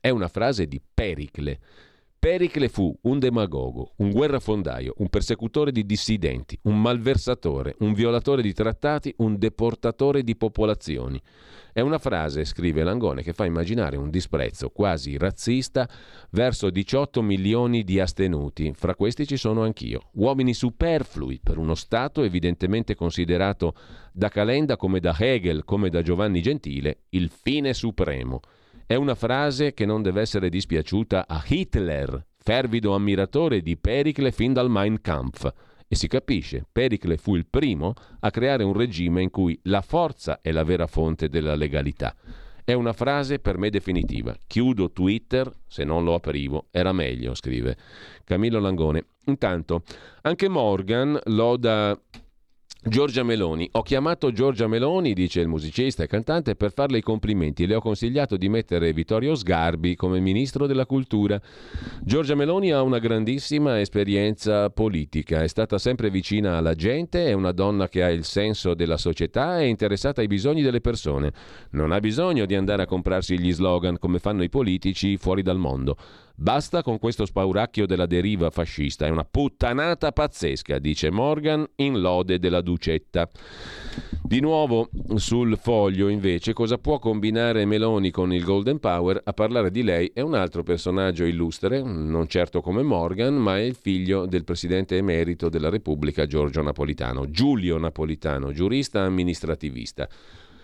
[0.01, 1.59] È una frase di Pericle.
[2.21, 8.53] Pericle fu un demagogo, un guerrafondaio, un persecutore di dissidenti, un malversatore, un violatore di
[8.53, 11.23] trattati, un deportatore di popolazioni.
[11.73, 15.89] È una frase, scrive Langone, che fa immaginare un disprezzo quasi razzista
[16.31, 18.73] verso 18 milioni di astenuti.
[18.75, 20.09] Fra questi ci sono anch'io.
[20.15, 23.75] Uomini superflui per uno Stato evidentemente considerato
[24.13, 28.41] da Calenda come da Hegel, come da Giovanni Gentile, il fine supremo.
[28.91, 34.55] È una frase che non deve essere dispiaciuta a Hitler, fervido ammiratore di Pericle fin
[34.55, 35.53] dal Mein Kampf.
[35.87, 40.41] E si capisce, Pericle fu il primo a creare un regime in cui la forza
[40.41, 42.17] è la vera fonte della legalità.
[42.65, 44.35] È una frase per me definitiva.
[44.47, 47.77] Chiudo Twitter, se non lo aprivo, era meglio, scrive
[48.25, 49.05] Camillo Langone.
[49.27, 49.83] Intanto,
[50.23, 51.95] anche Morgan loda
[52.89, 53.69] Giorgia Meloni.
[53.73, 57.67] Ho chiamato Giorgia Meloni, dice il musicista e cantante, per farle i complimenti.
[57.67, 61.39] Le ho consigliato di mettere Vittorio Sgarbi come ministro della cultura.
[62.03, 67.53] Giorgia Meloni ha una grandissima esperienza politica, è stata sempre vicina alla gente, è una
[67.53, 71.33] donna che ha il senso della società, è interessata ai bisogni delle persone.
[71.73, 75.59] Non ha bisogno di andare a comprarsi gli slogan come fanno i politici fuori dal
[75.59, 75.97] mondo.
[76.41, 82.39] Basta con questo spauracchio della deriva fascista, è una puttanata pazzesca, dice Morgan in lode
[82.39, 83.29] della Ducetta.
[84.23, 89.21] Di nuovo sul foglio invece cosa può combinare Meloni con il Golden Power?
[89.25, 93.63] A parlare di lei è un altro personaggio illustre, non certo come Morgan, ma è
[93.63, 100.09] il figlio del presidente emerito della Repubblica Giorgio Napolitano, Giulio Napolitano, giurista amministrativista.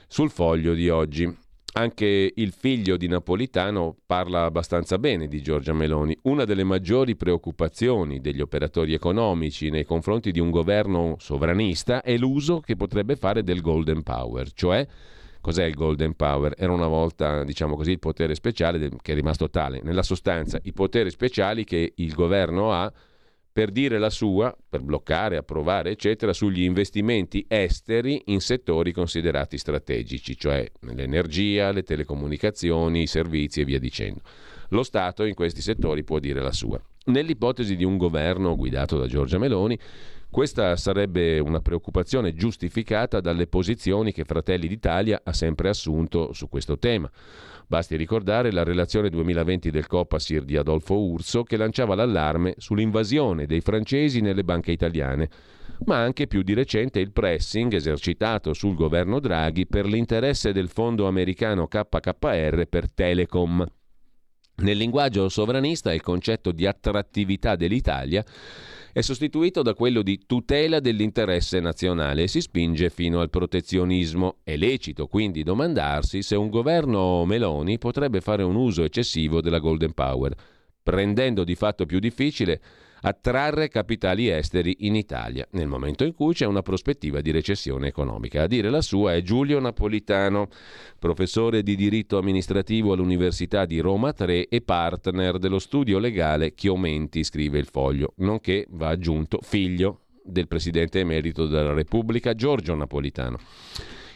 [0.07, 1.43] Sul foglio di oggi.
[1.77, 6.17] Anche il figlio di Napolitano parla abbastanza bene di Giorgia Meloni.
[6.23, 12.61] Una delle maggiori preoccupazioni degli operatori economici nei confronti di un governo sovranista è l'uso
[12.61, 14.87] che potrebbe fare del Golden Power, cioè
[15.41, 16.55] cos'è il Golden Power?
[16.57, 19.81] Era una volta, diciamo così, il potere speciale che è rimasto tale.
[19.83, 22.93] Nella sostanza, i poteri speciali che il governo ha
[23.55, 30.37] per dire la sua, per bloccare, approvare, eccetera, sugli investimenti esteri in settori considerati strategici,
[30.37, 34.23] cioè l'energia, le telecomunicazioni, i servizi e via dicendo.
[34.71, 36.83] Lo Stato in questi settori può dire la sua.
[37.05, 39.79] Nell'ipotesi di un governo guidato da Giorgia Meloni,
[40.31, 46.77] questa sarebbe una preoccupazione giustificata dalle posizioni che Fratelli d'Italia ha sempre assunto su questo
[46.77, 47.09] tema.
[47.67, 53.61] Basti ricordare la relazione 2020 del Copasir di Adolfo Urso che lanciava l'allarme sull'invasione dei
[53.61, 55.29] francesi nelle banche italiane,
[55.87, 61.07] ma anche più di recente il pressing esercitato sul governo Draghi per l'interesse del fondo
[61.07, 63.67] americano KKR per Telecom.
[64.57, 68.25] Nel linguaggio sovranista il concetto di attrattività dell'Italia
[68.95, 74.37] è sostituito da quello di tutela dell'interesse nazionale e si spinge fino al protezionismo.
[74.45, 79.95] È lecito quindi domandarsi se un governo Meloni potrebbe fare un uso eccessivo della Golden
[79.95, 80.33] Power,
[80.81, 82.61] prendendo di fatto più difficile
[83.07, 88.43] attrarre capitali esteri in Italia, nel momento in cui c'è una prospettiva di recessione economica.
[88.43, 90.49] A dire la sua è Giulio Napolitano,
[90.99, 97.59] professore di diritto amministrativo all'Università di Roma 3 e partner dello studio legale Chiomenti, scrive
[97.59, 103.39] il foglio, nonché, va aggiunto, figlio del presidente emerito della Repubblica Giorgio Napolitano.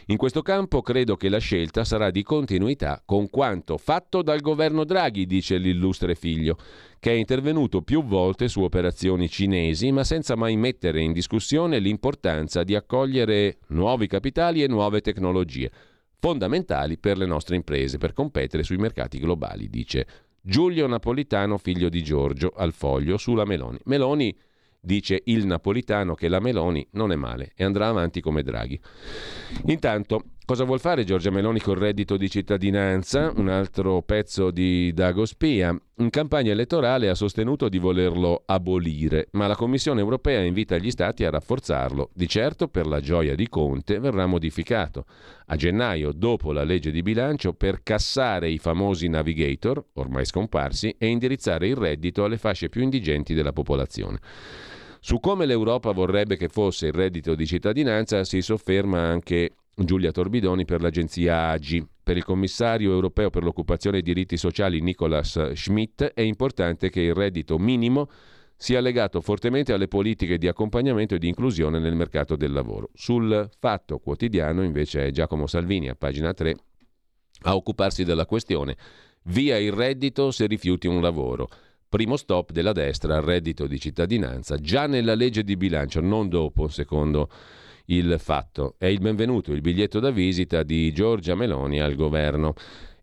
[0.09, 4.83] In questo campo credo che la scelta sarà di continuità con quanto fatto dal governo
[4.83, 6.57] Draghi, dice l'illustre figlio,
[6.97, 12.63] che è intervenuto più volte su operazioni cinesi, ma senza mai mettere in discussione l'importanza
[12.63, 15.71] di accogliere nuovi capitali e nuove tecnologie,
[16.17, 20.07] fondamentali per le nostre imprese per competere sui mercati globali, dice
[20.41, 23.77] Giulio Napolitano, figlio di Giorgio, al foglio sulla Meloni.
[23.83, 24.35] Meloni
[24.81, 28.79] Dice il napolitano che la Meloni non è male e andrà avanti come Draghi.
[29.65, 33.31] Intanto, cosa vuol fare Giorgia Meloni col reddito di cittadinanza?
[33.35, 35.77] Un altro pezzo di Dago Spia.
[35.97, 41.25] In campagna elettorale ha sostenuto di volerlo abolire, ma la Commissione europea invita gli Stati
[41.25, 42.11] a rafforzarlo.
[42.13, 45.05] Di certo, per la gioia di Conte, verrà modificato.
[45.47, 51.07] A gennaio, dopo la legge di bilancio, per cassare i famosi navigator, ormai scomparsi, e
[51.07, 54.19] indirizzare il reddito alle fasce più indigenti della popolazione.
[55.01, 60.65] Su come l'Europa vorrebbe che fosse il reddito di cittadinanza si sofferma anche Giulia Torbidoni
[60.65, 61.87] per l'agenzia AGI.
[62.03, 67.01] Per il commissario europeo per l'occupazione e i diritti sociali Nicolas Schmidt è importante che
[67.01, 68.09] il reddito minimo
[68.57, 72.89] sia legato fortemente alle politiche di accompagnamento e di inclusione nel mercato del lavoro.
[72.93, 76.55] Sul fatto quotidiano invece è Giacomo Salvini a pagina 3
[77.43, 78.75] a occuparsi della questione.
[79.23, 81.47] Via il reddito se rifiuti un lavoro.
[81.89, 86.67] Primo stop della destra al reddito di cittadinanza, già nella legge di bilancio, non dopo,
[86.67, 87.31] secondo
[87.85, 88.75] il fatto.
[88.77, 92.53] È il benvenuto, il biglietto da visita di Giorgia Meloni al governo.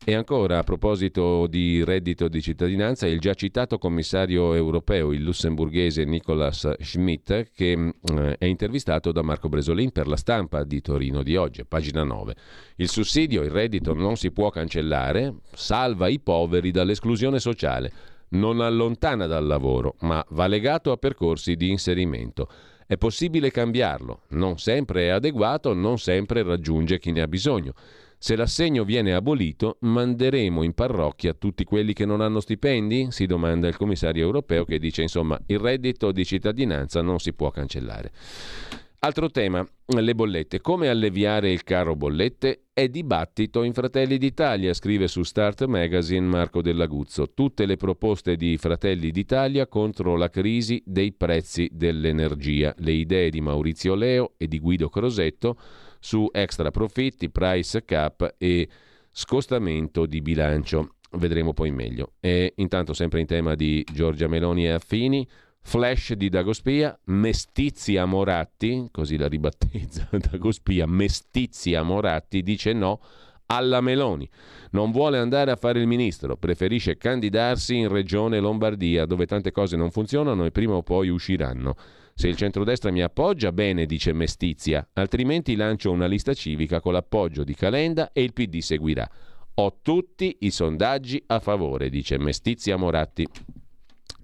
[0.04, 6.04] E ancora a proposito di reddito di cittadinanza, il già citato commissario europeo, il lussemburghese
[6.04, 11.34] Nicolas Schmidt, che eh, è intervistato da Marco Bresolin per la stampa di Torino di
[11.34, 12.36] oggi, pagina 9.
[12.76, 19.26] Il sussidio, il reddito non si può cancellare, salva i poveri dall'esclusione sociale, non allontana
[19.26, 22.48] dal lavoro, ma va legato a percorsi di inserimento.
[22.86, 27.72] È possibile cambiarlo, non sempre è adeguato, non sempre raggiunge chi ne ha bisogno.
[28.18, 33.08] Se l'assegno viene abolito, manderemo in parrocchia tutti quelli che non hanno stipendi?
[33.10, 37.50] Si domanda il commissario europeo che dice insomma il reddito di cittadinanza non si può
[37.50, 38.10] cancellare.
[39.06, 40.60] Altro tema, le bollette.
[40.60, 42.64] Come alleviare il caro bollette?
[42.72, 47.32] È dibattito in Fratelli d'Italia, scrive su Start Magazine Marco Dell'Aguzzo.
[47.32, 52.74] Tutte le proposte di Fratelli d'Italia contro la crisi dei prezzi dell'energia.
[52.78, 55.56] Le idee di Maurizio Leo e di Guido Crosetto
[56.00, 58.68] su extra profitti, price cap e
[59.12, 60.96] scostamento di bilancio.
[61.12, 62.14] Vedremo poi meglio.
[62.18, 65.24] E intanto, sempre in tema di Giorgia Meloni e Affini,
[65.66, 73.00] flash di Dagospia, Mestizia Moratti, così la ribattezza Dagospia, Mestizia Moratti dice no
[73.46, 74.30] alla Meloni.
[74.70, 79.76] Non vuole andare a fare il ministro, preferisce candidarsi in regione Lombardia, dove tante cose
[79.76, 81.74] non funzionano e prima o poi usciranno.
[82.14, 87.42] Se il centrodestra mi appoggia, bene, dice Mestizia, altrimenti lancio una lista civica con l'appoggio
[87.42, 89.10] di Calenda e il PD seguirà.
[89.54, 93.26] Ho tutti i sondaggi a favore, dice Mestizia Moratti,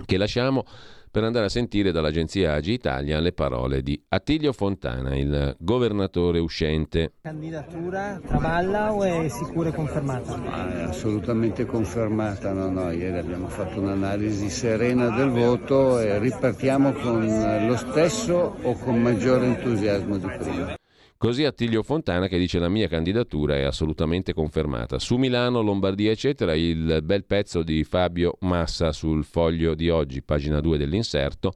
[0.07, 0.65] che lasciamo
[1.13, 7.13] per andare a sentire dall'agenzia Agi Italia le parole di Attilio Fontana, il governatore uscente.
[7.21, 10.43] Candidatura traballa o è sicura e confermata?
[10.43, 16.93] Ah, è assolutamente confermata, no, no, ieri abbiamo fatto un'analisi serena del voto e ripartiamo
[16.93, 20.77] con lo stesso o con maggiore entusiasmo di prima.
[21.23, 24.99] Così Attilio Fontana che dice la mia candidatura è assolutamente confermata.
[24.99, 30.59] Su Milano, Lombardia, eccetera, il bel pezzo di Fabio Massa sul foglio di oggi, pagina
[30.59, 31.53] 2 dell'inserto,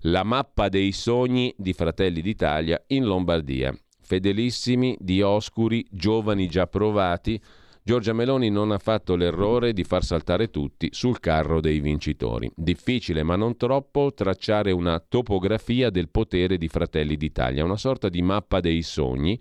[0.00, 3.72] la mappa dei sogni di Fratelli d'Italia in Lombardia.
[4.02, 7.40] Fedelissimi, dioscuri, giovani già provati,
[7.86, 12.50] Giorgia Meloni non ha fatto l'errore di far saltare tutti sul carro dei vincitori.
[12.52, 18.22] Difficile, ma non troppo, tracciare una topografia del potere di Fratelli d'Italia, una sorta di
[18.22, 19.40] mappa dei sogni,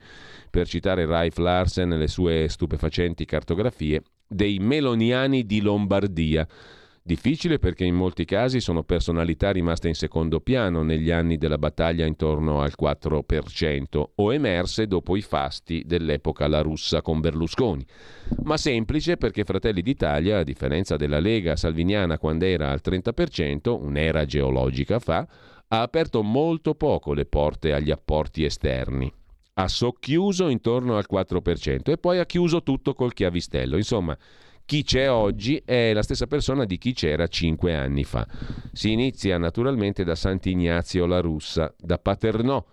[0.51, 6.47] per citare Raif Larsen e le sue stupefacenti cartografie, dei meloniani di Lombardia
[7.07, 12.03] Difficile perché in molti casi sono personalità rimaste in secondo piano negli anni della battaglia
[12.03, 17.85] intorno al 4% o emerse dopo i fasti dell'epoca la russa con Berlusconi.
[18.45, 24.25] Ma semplice perché Fratelli d'Italia, a differenza della Lega salviniana quando era al 30%, un'era
[24.25, 25.27] geologica fa,
[25.67, 29.13] ha aperto molto poco le porte agli apporti esterni
[29.57, 33.77] ha socchiuso intorno al 4% e poi ha chiuso tutto col chiavistello.
[33.77, 34.17] Insomma,
[34.65, 38.27] chi c'è oggi è la stessa persona di chi c'era cinque anni fa.
[38.73, 42.65] Si inizia naturalmente da Sant'Ignazio la Russa, da Paternò,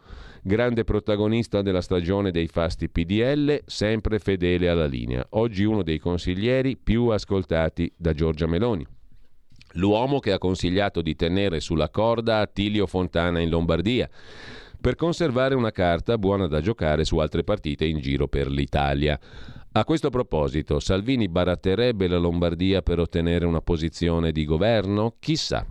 [0.42, 5.24] grande protagonista della stagione dei fasti PDL, sempre fedele alla linea.
[5.30, 8.86] Oggi uno dei consiglieri più ascoltati da Giorgia Meloni.
[9.74, 14.08] L'uomo che ha consigliato di tenere sulla corda Attilio Fontana in Lombardia
[14.80, 19.18] per conservare una carta buona da giocare su altre partite in giro per l'Italia.
[19.74, 25.14] A questo proposito, Salvini baratterebbe la Lombardia per ottenere una posizione di governo?
[25.18, 25.66] Chissà.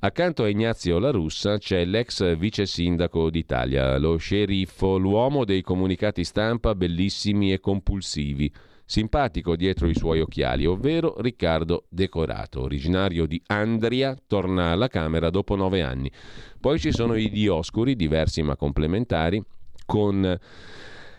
[0.00, 6.24] Accanto a Ignazio La Russa c'è l'ex vice sindaco d'Italia, lo sceriffo, l'uomo dei comunicati
[6.24, 8.52] stampa bellissimi e compulsivi,
[8.84, 15.54] simpatico dietro i suoi occhiali, ovvero Riccardo Decorato, originario di Andria, torna alla Camera dopo
[15.54, 16.10] nove anni.
[16.60, 19.40] Poi ci sono i Dioscuri, diversi ma complementari,
[19.86, 20.38] con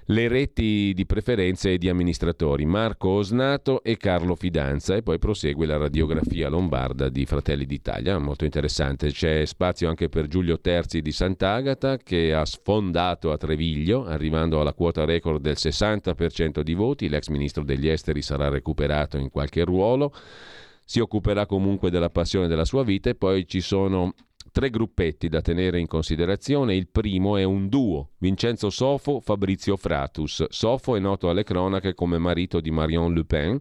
[0.09, 5.65] le reti di preferenze e di amministratori Marco Osnato e Carlo Fidanza e poi prosegue
[5.65, 9.11] la radiografia lombarda di Fratelli d'Italia, molto interessante.
[9.11, 14.73] C'è spazio anche per Giulio Terzi di Sant'Agata che ha sfondato a Treviglio, arrivando alla
[14.73, 20.13] quota record del 60% di voti, l'ex ministro degli esteri sarà recuperato in qualche ruolo
[20.87, 24.13] si occuperà comunque della passione della sua vita e poi ci sono
[24.55, 26.75] tre gruppetti da tenere in considerazione.
[26.75, 30.45] Il primo è un duo, Vincenzo Sofo, Fabrizio Fratus.
[30.47, 33.59] Sofo è noto alle cronache come marito di Marion Le Pen,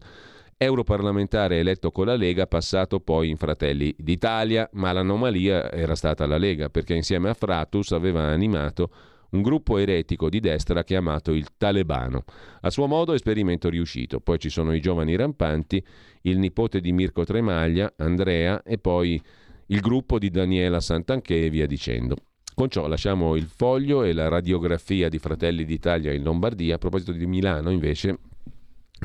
[0.57, 6.39] europarlamentare eletto con la Lega, passato poi in Fratelli d'Italia, ma l'anomalia era stata la
[6.39, 8.89] Lega, perché insieme a Fratus aveva animato
[9.31, 12.23] un gruppo eretico di destra chiamato il Talebano.
[12.61, 14.21] A suo modo esperimento riuscito.
[14.21, 15.85] Poi ci sono i giovani rampanti,
[16.23, 19.21] il nipote di Mirko Tremaglia, Andrea e poi
[19.67, 22.17] il gruppo di Daniela Santanché e via dicendo.
[22.55, 26.77] Con ciò lasciamo il foglio e la radiografia di Fratelli d'Italia in Lombardia.
[26.77, 28.19] A proposito di Milano, invece,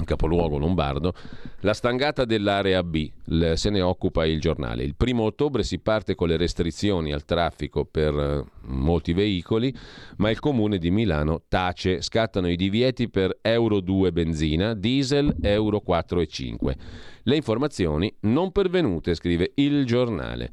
[0.03, 1.14] capoluogo lombardo,
[1.61, 3.10] la stangata dell'area B,
[3.53, 4.84] se ne occupa il giornale.
[4.84, 9.74] Il primo ottobre si parte con le restrizioni al traffico per eh, molti veicoli,
[10.18, 15.80] ma il comune di Milano tace, scattano i divieti per Euro 2 benzina, diesel Euro
[15.82, 16.76] 4 e 5.
[17.24, 20.52] Le informazioni non pervenute, scrive il giornale.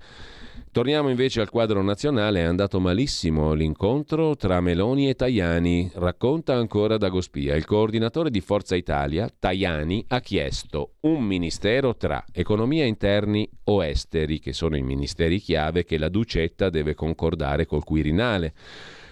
[0.76, 6.98] Torniamo invece al quadro nazionale, è andato malissimo l'incontro tra Meloni e Tajani, racconta ancora
[6.98, 7.54] Dagospia.
[7.54, 14.38] Il coordinatore di Forza Italia, Tajani, ha chiesto un ministero tra economia interni o esteri,
[14.38, 18.52] che sono i ministeri chiave che la Ducetta deve concordare col Quirinale.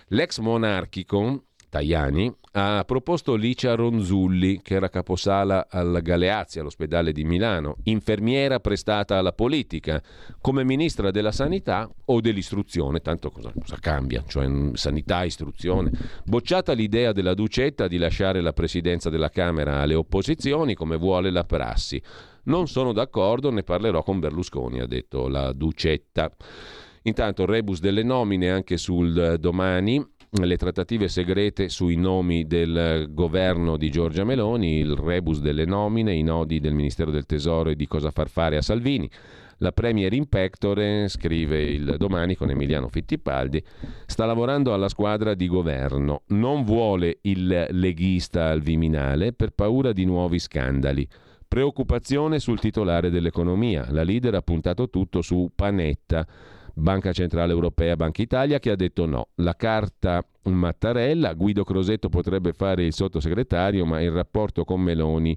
[0.09, 1.45] L'ex monarchico
[1.75, 9.19] Tajani, ha proposto Licia Ronzulli, che era caposala al Galeazzi, all'ospedale di Milano, infermiera prestata
[9.19, 10.01] alla politica,
[10.41, 15.91] come ministra della sanità o dell'istruzione, tanto cosa, cosa cambia, cioè sanità, istruzione.
[16.25, 21.43] Bocciata l'idea della Ducetta di lasciare la presidenza della Camera alle opposizioni, come vuole la
[21.43, 22.01] prassi.
[22.45, 26.31] Non sono d'accordo, ne parlerò con Berlusconi, ha detto la Ducetta.
[27.07, 30.03] Intanto rebus delle nomine anche sul domani,
[30.43, 36.23] le trattative segrete sui nomi del governo di Giorgia Meloni, il rebus delle nomine, i
[36.23, 39.09] nodi del Ministero del Tesoro e di cosa far fare a Salvini.
[39.59, 43.63] La Premier in pectore, scrive il domani con Emiliano Fittipaldi,
[44.07, 46.23] sta lavorando alla squadra di governo.
[46.29, 51.07] Non vuole il leghista al Viminale per paura di nuovi scandali.
[51.47, 53.87] Preoccupazione sul titolare dell'economia.
[53.91, 56.27] La leader ha puntato tutto su Panetta
[56.75, 59.29] Banca Centrale Europea, Banca Italia, che ha detto no.
[59.37, 65.37] La carta Mattarella, Guido Crosetto potrebbe fare il sottosegretario, ma il rapporto con Meloni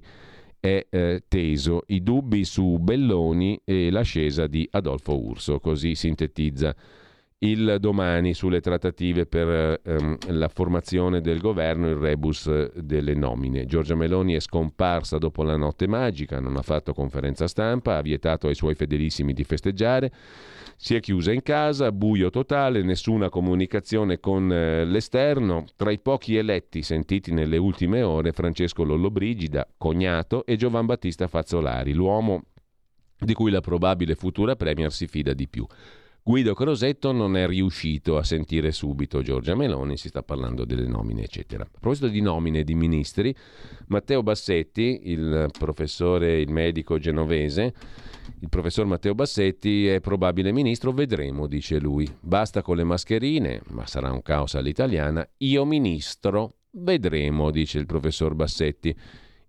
[0.60, 1.82] è eh, teso.
[1.86, 6.74] I dubbi su Belloni e l'ascesa di Adolfo Urso, così sintetizza
[7.40, 13.64] il domani sulle trattative per ehm, la formazione del governo, il rebus delle nomine.
[13.64, 18.48] Giorgia Meloni è scomparsa dopo la notte magica, non ha fatto conferenza stampa, ha vietato
[18.48, 20.10] ai suoi fedelissimi di festeggiare.
[20.80, 25.64] Si è chiusa in casa, buio totale, nessuna comunicazione con eh, l'esterno.
[25.74, 31.92] Tra i pochi eletti sentiti nelle ultime ore, Francesco Lollobrigida, cognato, e Giovan Battista Fazzolari,
[31.94, 32.44] l'uomo
[33.18, 35.66] di cui la probabile futura Premier si fida di più.
[36.22, 41.24] Guido Crosetto non è riuscito a sentire subito Giorgia Meloni, si sta parlando delle nomine,
[41.24, 41.64] eccetera.
[41.64, 43.34] A proposito di nomine di ministri,
[43.88, 47.74] Matteo Bassetti, il professore, il medico genovese,
[48.40, 52.08] il professor Matteo Bassetti è probabile ministro, vedremo, dice lui.
[52.20, 55.28] Basta con le mascherine, ma sarà un caos all'italiana.
[55.38, 58.94] Io ministro, vedremo, dice il professor Bassetti.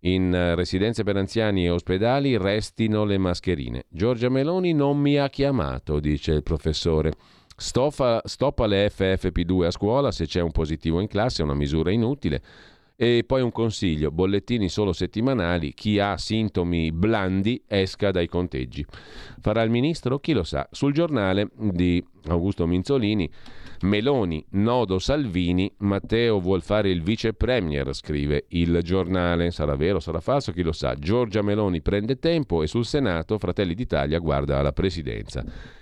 [0.02, 3.84] In residenze per anziani e ospedali restino le mascherine.
[3.90, 7.14] Giorgia Meloni non mi ha chiamato, dice il professore.
[7.58, 8.22] Stoppa
[8.66, 12.42] le FFP2 a scuola se c'è un positivo in classe, è una misura inutile.
[13.02, 18.86] E poi un consiglio, bollettini solo settimanali, chi ha sintomi blandi esca dai conteggi.
[19.40, 20.20] Farà il ministro?
[20.20, 20.68] Chi lo sa.
[20.70, 23.32] Sul giornale di Augusto Minzolini,
[23.84, 29.52] Meloni, nodo Salvini, Matteo vuol fare il vice premier, scrive il giornale.
[29.52, 30.94] Sarà vero, sarà falso, chi lo sa.
[30.96, 35.42] Giorgia Meloni prende tempo e sul Senato Fratelli d'Italia guarda alla presidenza.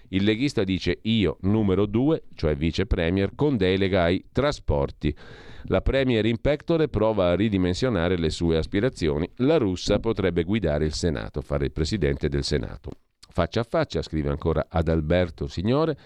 [0.09, 5.15] Il leghista dice io numero due, cioè vice premier, con delega ai trasporti.
[5.69, 9.29] La Premier in pectore prova a ridimensionare le sue aspirazioni.
[9.37, 12.91] La russa potrebbe guidare il Senato, fare il presidente del Senato.
[13.29, 15.97] Faccia a faccia, scrive ancora Adalberto Signore,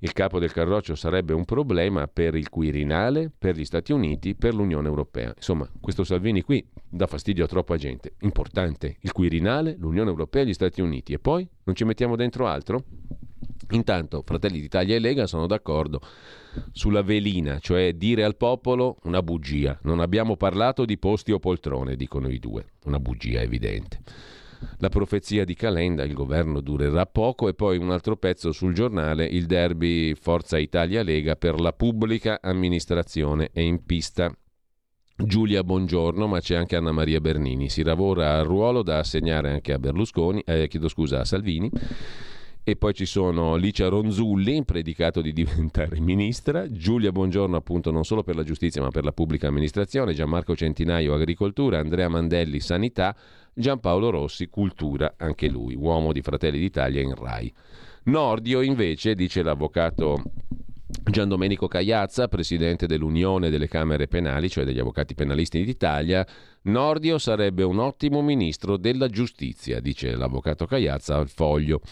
[0.00, 4.52] il capo del Carroccio sarebbe un problema per il Quirinale, per gli Stati Uniti, per
[4.52, 5.32] l'Unione Europea.
[5.34, 8.14] Insomma, questo Salvini qui dà fastidio a troppa gente.
[8.22, 11.12] Importante, il Quirinale, l'Unione Europea e gli Stati Uniti.
[11.12, 12.82] E poi non ci mettiamo dentro altro?
[13.70, 16.00] Intanto Fratelli d'Italia e Lega sono d'accordo
[16.72, 19.78] sulla velina, cioè dire al popolo una bugia.
[19.82, 22.66] Non abbiamo parlato di posti o poltrone, dicono i due.
[22.84, 24.00] Una bugia evidente.
[24.78, 29.26] La profezia di Calenda, il governo durerà poco e poi un altro pezzo sul giornale,
[29.26, 34.34] il derby Forza Italia-Lega per la pubblica amministrazione è in pista.
[35.16, 37.68] Giulia Buongiorno, ma c'è anche Anna Maria Bernini.
[37.68, 39.78] Si lavora al ruolo da assegnare anche a
[40.44, 41.70] eh, scusa, a Salvini
[42.66, 48.22] e poi ci sono Licia Ronzulli, predicato di diventare ministra, Giulia Buongiorno appunto non solo
[48.22, 53.14] per la giustizia ma per la pubblica amministrazione, Gianmarco Centinaio agricoltura, Andrea Mandelli sanità,
[53.52, 57.52] Giampaolo Rossi cultura, anche lui, uomo di Fratelli d'Italia in RAI.
[58.04, 60.22] Nordio invece, dice l'avvocato
[60.86, 66.26] Gian Domenico Cagliazza, presidente dell'Unione delle Camere Penali, cioè degli avvocati penalisti d'Italia,
[66.62, 71.82] Nordio sarebbe un ottimo ministro della giustizia, dice l'avvocato Cagliazza al foglio.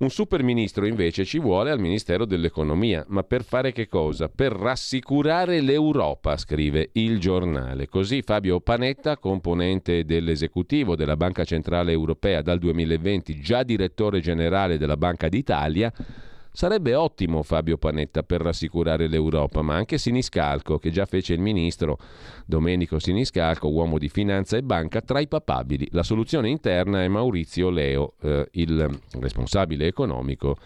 [0.00, 4.30] Un super ministro invece ci vuole al Ministero dell'Economia, ma per fare che cosa?
[4.30, 7.86] Per rassicurare l'Europa, scrive il giornale.
[7.86, 14.96] Così Fabio Panetta, componente dell'esecutivo della Banca Centrale Europea dal 2020, già direttore generale della
[14.96, 15.92] Banca d'Italia,
[16.52, 21.98] Sarebbe ottimo Fabio Panetta per rassicurare l'Europa, ma anche Siniscalco, che già fece il ministro
[22.44, 25.88] Domenico Siniscalco, uomo di finanza e banca, tra i papabili.
[25.92, 30.56] La soluzione interna è Maurizio Leo, eh, il responsabile economico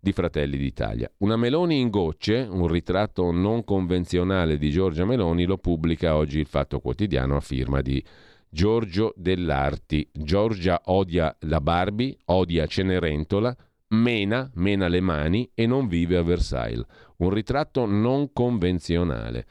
[0.00, 1.10] di Fratelli d'Italia.
[1.18, 6.46] Una Meloni in gocce, un ritratto non convenzionale di Giorgia Meloni, lo pubblica oggi il
[6.46, 8.02] Fatto Quotidiano a firma di
[8.48, 10.08] Giorgio Dell'Arti.
[10.12, 13.54] Giorgia odia la Barbie, odia Cenerentola,
[13.88, 16.84] mena, mena le mani e non vive a Versailles.
[17.18, 19.46] Un ritratto non convenzionale.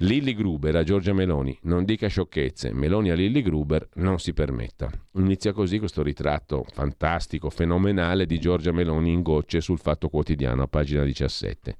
[0.00, 4.90] Lilly Gruber a Giorgia Meloni, non dica sciocchezze, Meloni a Lilly Gruber non si permetta.
[5.14, 10.68] Inizia così questo ritratto fantastico, fenomenale di Giorgia Meloni in gocce sul Fatto Quotidiano a
[10.68, 11.76] pagina 17.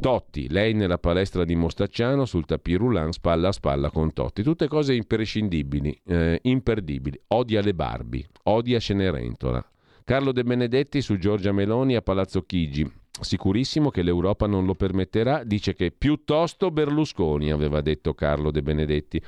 [0.00, 4.44] Totti, lei nella palestra di Mostacciano sul tapis roulant spalla a spalla con Totti.
[4.44, 7.18] Tutte cose imprescindibili, eh, imperdibili.
[7.28, 9.66] Odia le Barbie, odia Cenerentola,
[10.08, 12.90] Carlo De Benedetti su Giorgia Meloni a Palazzo Chigi.
[13.20, 19.22] Sicurissimo che l'Europa non lo permetterà, dice che piuttosto Berlusconi, aveva detto Carlo De Benedetti.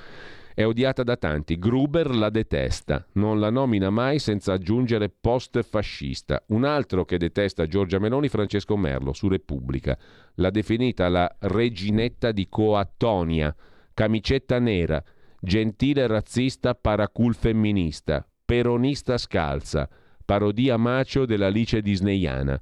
[0.55, 6.45] È odiata da tanti, Gruber la detesta, non la nomina mai senza aggiungere post-fascista.
[6.47, 9.99] Un altro che detesta Giorgia Meloni, Francesco Merlo, su Repubblica.
[10.37, 13.55] L'ha definita la reginetta di Coattonia,
[13.93, 15.05] camicetta nera,
[15.43, 19.87] gentile razzista paracul femminista, peronista scalza
[20.31, 22.57] parodia macio dell'Alice disneyana,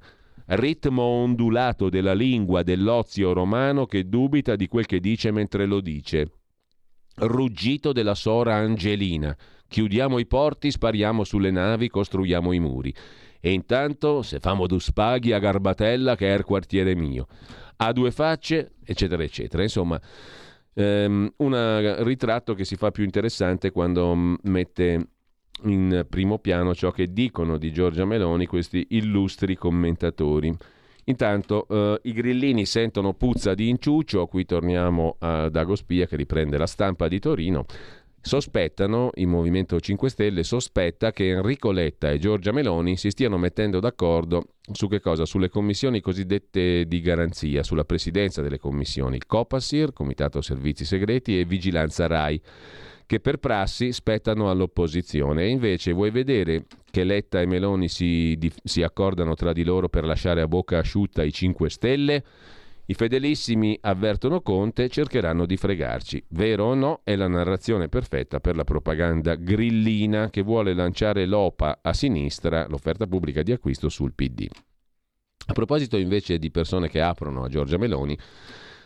[0.47, 6.31] ritmo ondulato della lingua dell'ozio romano che dubita di quel che dice mentre lo dice,
[7.17, 9.37] ruggito della sora Angelina,
[9.67, 12.91] chiudiamo i porti, spariamo sulle navi, costruiamo i muri.
[13.39, 17.27] E intanto, se famo du spaghi a Garbatella, che è il quartiere mio,
[17.75, 19.61] ha due facce, eccetera, eccetera.
[19.61, 20.01] Insomma,
[20.73, 25.09] ehm, un ritratto che si fa più interessante quando mm, mette
[25.63, 30.55] in primo piano ciò che dicono di Giorgia Meloni questi illustri commentatori.
[31.05, 36.57] Intanto eh, i grillini sentono puzza di inciuccio, qui torniamo a Dago Spia che riprende
[36.57, 37.65] la stampa di Torino.
[38.21, 43.79] Sospettano, il Movimento 5 Stelle sospetta che Enrico Letta e Giorgia Meloni si stiano mettendo
[43.79, 45.25] d'accordo su che cosa?
[45.25, 51.45] Sulle commissioni cosiddette di garanzia, sulla presidenza delle commissioni, il Copasir, Comitato Servizi Segreti e
[51.45, 52.41] Vigilanza RAI
[53.09, 55.45] che per prassi spettano all'opposizione.
[55.45, 60.05] E invece vuoi vedere che Letta e Meloni si, si accordano tra di loro per
[60.05, 62.23] lasciare a bocca asciutta i 5 Stelle?
[62.85, 66.23] I fedelissimi avvertono Conte cercheranno di fregarci.
[66.27, 71.79] Vero o no, è la narrazione perfetta per la propaganda grillina che vuole lanciare l'OPA
[71.81, 74.47] a sinistra, l'offerta pubblica di acquisto sul PD.
[75.47, 78.15] A proposito invece di persone che aprono a Giorgia Meloni,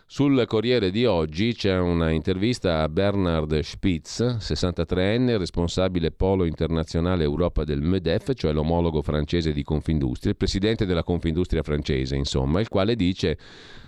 [0.06, 7.64] sul Corriere di oggi c'è una intervista a Bernard Spitz, 63enne, responsabile polo internazionale Europa
[7.64, 12.96] del MEDEF, cioè l'omologo francese di Confindustria, il presidente della Confindustria francese, insomma, il quale
[12.96, 13.38] dice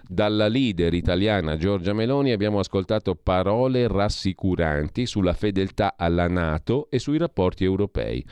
[0.08, 7.18] dalla leader italiana Giorgia Meloni abbiamo ascoltato parole rassicuranti sulla fedeltà alla Nato e sui
[7.18, 8.26] rapporti europei.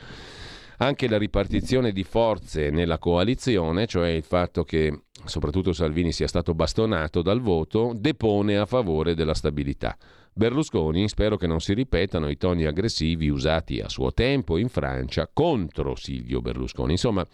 [0.78, 6.54] Anche la ripartizione di forze nella coalizione, cioè il fatto che soprattutto Salvini sia stato
[6.54, 9.96] bastonato dal voto, depone a favore della stabilità.
[10.36, 15.30] Berlusconi spero che non si ripetano i toni aggressivi usati a suo tempo in Francia
[15.32, 16.90] contro Silvio Berlusconi.
[16.90, 17.24] Insomma,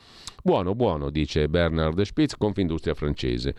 [0.42, 3.54] buono, buono, dice Bernard Spitz, Confindustria francese.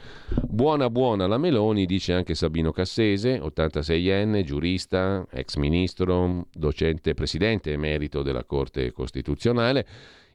[0.47, 8.21] Buona, buona la Meloni, dice anche Sabino Cassese, 86enne, giurista, ex ministro, docente, presidente emerito
[8.21, 9.87] della Corte Costituzionale.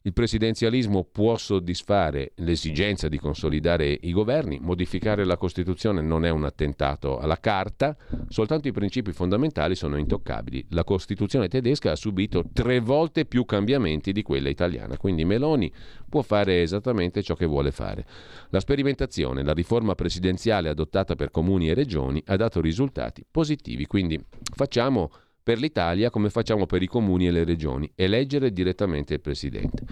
[0.07, 6.45] Il presidenzialismo può soddisfare l'esigenza di consolidare i governi, modificare la Costituzione non è un
[6.45, 7.97] attentato alla carta,
[8.29, 10.65] soltanto i principi fondamentali sono intoccabili.
[10.71, 15.73] La Costituzione tedesca ha subito tre volte più cambiamenti di quella italiana, quindi Meloni
[16.09, 18.07] può fare esattamente ciò che vuole fare.
[18.51, 24.25] La sperimentazione, la riforma presidenziale adottata per comuni e regioni ha dato risultati positivi, quindi
[24.55, 25.11] facciamo
[25.47, 29.85] per l'Italia come facciamo per i comuni e le regioni, eleggere direttamente il Presidente.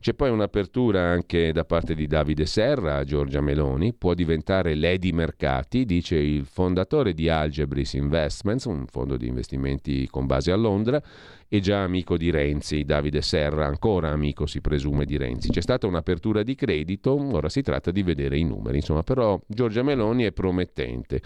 [0.00, 5.12] C'è poi un'apertura anche da parte di Davide Serra a Giorgia Meloni, può diventare Lady
[5.12, 11.00] Mercati, dice il fondatore di Algebris Investments, un fondo di investimenti con base a Londra,
[11.48, 15.50] e già amico di Renzi, Davide Serra, ancora amico si presume di Renzi.
[15.50, 19.84] C'è stata un'apertura di credito, ora si tratta di vedere i numeri, insomma, però Giorgia
[19.84, 21.22] Meloni è promettente.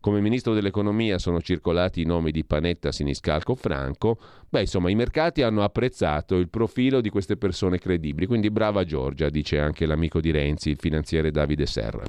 [0.00, 4.18] Come ministro dell'economia sono circolati i nomi di Panetta, Siniscalco, Franco.
[4.48, 9.28] Beh, insomma, i mercati hanno apprezzato il profilo di queste persone credibili, quindi brava Giorgia,
[9.28, 12.04] dice anche l'amico di Renzi, il finanziere Davide Serra.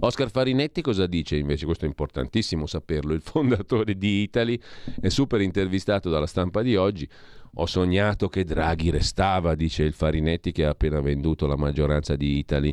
[0.00, 1.64] Oscar Farinetti cosa dice invece?
[1.64, 3.12] Questo è importantissimo saperlo.
[3.12, 4.58] Il fondatore di Italy
[5.00, 7.08] è super intervistato dalla stampa di oggi.
[7.54, 12.38] Ho sognato che Draghi restava, dice il Farinetti che ha appena venduto la maggioranza di
[12.38, 12.72] Italy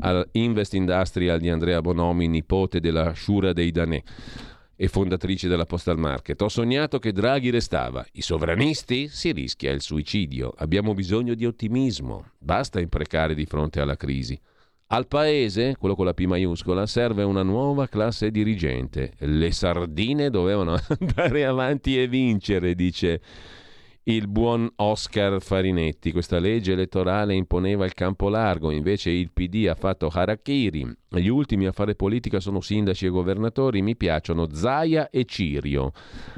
[0.00, 4.02] al Invest Industrial di Andrea Bonomi, nipote della Shura dei Danè
[4.76, 6.40] e fondatrice della Postal Market.
[6.42, 8.04] Ho sognato che Draghi restava.
[8.12, 9.08] I sovranisti?
[9.08, 10.52] Si rischia il suicidio.
[10.56, 12.32] Abbiamo bisogno di ottimismo.
[12.38, 14.36] Basta imprecare di fronte alla crisi.
[14.88, 19.12] Al paese, quello con la P maiuscola, serve una nuova classe dirigente.
[19.18, 23.20] Le sardine dovevano andare avanti e vincere, dice
[24.04, 26.10] il buon Oscar Farinetti.
[26.10, 30.96] Questa legge elettorale imponeva il campo largo, invece il PD ha fatto harakiri.
[31.08, 35.92] Gli ultimi a fare politica sono sindaci e governatori, mi piacciono Zaia e Cirio.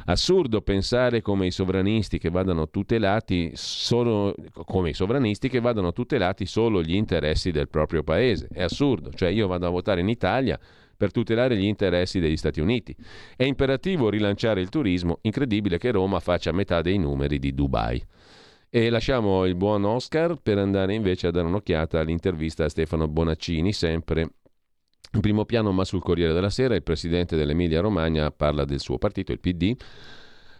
[0.06, 7.50] Assurdo pensare come i sovranisti che vadano tutelati solo, che vadano tutelati solo gli interessi
[7.50, 8.48] del proprio paese.
[8.52, 10.58] È assurdo, cioè io vado a votare in Italia
[11.04, 12.96] per tutelare gli interessi degli Stati Uniti.
[13.36, 18.02] È imperativo rilanciare il turismo, incredibile che Roma faccia metà dei numeri di Dubai.
[18.70, 23.74] E lasciamo il buon Oscar per andare invece a dare un'occhiata all'intervista a Stefano Bonaccini,
[23.74, 24.30] sempre
[25.12, 28.96] in primo piano ma sul Corriere della Sera, il presidente dell'Emilia Romagna parla del suo
[28.96, 29.76] partito, il PD,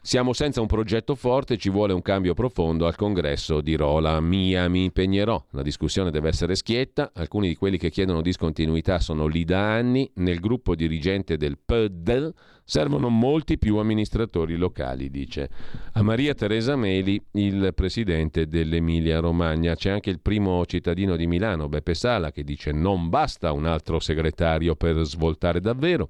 [0.07, 4.21] siamo senza un progetto forte, ci vuole un cambio profondo al congresso di Rola.
[4.21, 5.43] Mia mi impegnerò.
[5.53, 7.11] La discussione deve essere schietta.
[7.15, 10.11] Alcuni di quelli che chiedono discontinuità sono lì da anni.
[10.17, 12.31] Nel gruppo dirigente del PD
[12.65, 15.49] servono molti più amministratori locali, dice.
[15.93, 19.75] A Maria Teresa Meli, il presidente dell'Emilia Romagna.
[19.75, 24.01] C'è anche il primo cittadino di Milano, Beppe Sala, che dice non basta un altro
[24.01, 26.07] segretario per svoltare davvero.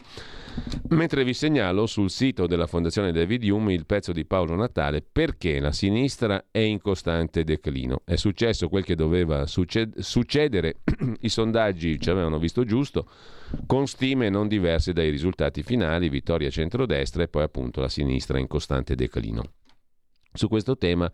[0.91, 5.59] Mentre vi segnalo sul sito della Fondazione David Hume il pezzo di Paolo Natale perché
[5.59, 8.03] la sinistra è in costante declino.
[8.05, 10.77] È successo quel che doveva succedere,
[11.21, 13.09] i sondaggi ci avevano visto giusto,
[13.67, 18.47] con stime non diverse dai risultati finali, vittoria centrodestra e poi appunto la sinistra in
[18.47, 19.43] costante declino.
[20.33, 21.11] Su questo tema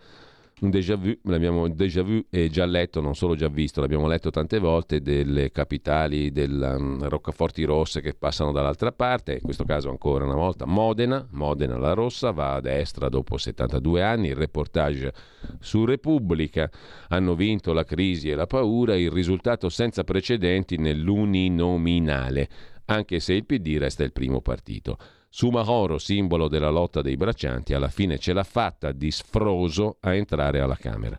[0.60, 4.30] un déjà vu, l'abbiamo déjà vu e già letto, non solo già visto, l'abbiamo letto
[4.30, 9.88] tante volte, delle capitali della um, Roccaforti Rosse che passano dall'altra parte, in questo caso
[9.88, 15.12] ancora una volta Modena, Modena la Rossa va a destra dopo 72 anni, il reportage
[15.60, 16.70] su Repubblica,
[17.08, 22.48] hanno vinto la crisi e la paura, il risultato senza precedenti nell'uninominale,
[22.86, 24.98] anche se il PD resta il primo partito.
[25.32, 30.58] Sumahoro, simbolo della lotta dei braccianti, alla fine ce l'ha fatta di sfroso a entrare
[30.58, 31.16] alla Camera.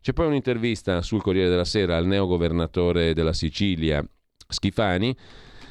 [0.00, 4.02] C'è poi un'intervista sul Corriere della Sera al neogovernatore della Sicilia,
[4.48, 5.14] Schifani.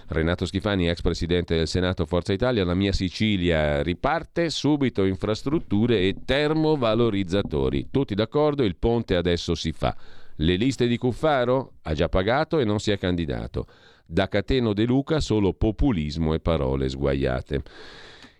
[0.10, 6.18] Renato Schifani, ex presidente del Senato Forza Italia, la mia Sicilia riparte, subito infrastrutture e
[6.24, 7.88] termovalorizzatori.
[7.90, 9.96] Tutti d'accordo, il ponte adesso si fa.
[10.36, 13.66] Le liste di Cuffaro ha già pagato e non si è candidato.
[14.12, 17.64] Da Cateno De Luca solo populismo e parole sguaiate.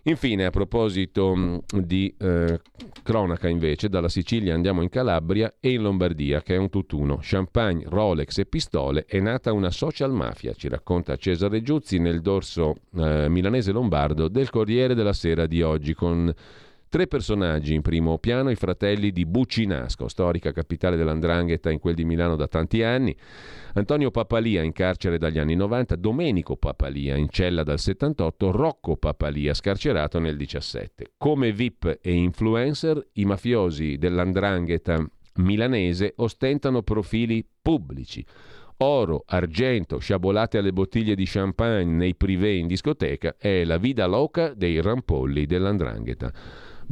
[0.02, 2.60] Infine, a proposito mm, di eh,
[3.02, 7.20] cronaca invece, dalla Sicilia andiamo in Calabria e in Lombardia, che è un tutt'uno.
[7.22, 12.74] Champagne, Rolex e pistole è nata una social mafia, ci racconta Cesare Giuzzi nel dorso
[12.94, 16.30] eh, milanese lombardo del Corriere della Sera di oggi, con
[16.92, 22.04] Tre personaggi in primo piano, i fratelli di Buccinasco, storica capitale dell'Andrangheta in quel di
[22.04, 23.16] Milano da tanti anni,
[23.72, 29.54] Antonio Papalia in carcere dagli anni 90, Domenico Papalia in cella dal 78, Rocco Papalia
[29.54, 31.12] scarcerato nel 17.
[31.16, 35.02] Come VIP e influencer, i mafiosi dell'Andrangheta
[35.36, 38.22] milanese ostentano profili pubblici
[38.82, 44.54] oro, argento, sciabolate alle bottiglie di champagne nei privé in discoteca è la vida loca
[44.54, 46.32] dei rampolli dell'andrangheta.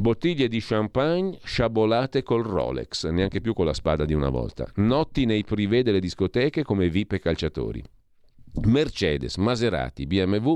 [0.01, 4.67] Bottiglie di champagne sciabolate col Rolex, neanche più con la spada di una volta.
[4.77, 7.83] Notti nei privé delle discoteche come VIP e calciatori.
[8.63, 10.55] Mercedes, Maserati, BMW,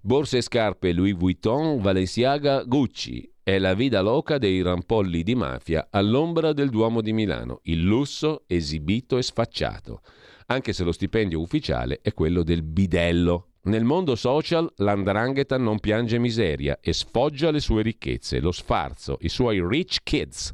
[0.00, 3.28] borse e scarpe Louis Vuitton, Valenciaga, Gucci.
[3.42, 7.58] È la vida loca dei rampolli di mafia all'ombra del Duomo di Milano.
[7.64, 10.02] Il lusso esibito e sfacciato.
[10.46, 16.18] Anche se lo stipendio ufficiale è quello del bidello, nel mondo social l'andrangheta non piange
[16.18, 20.52] miseria e sfoggia le sue ricchezze, lo sfarzo, i suoi rich kids,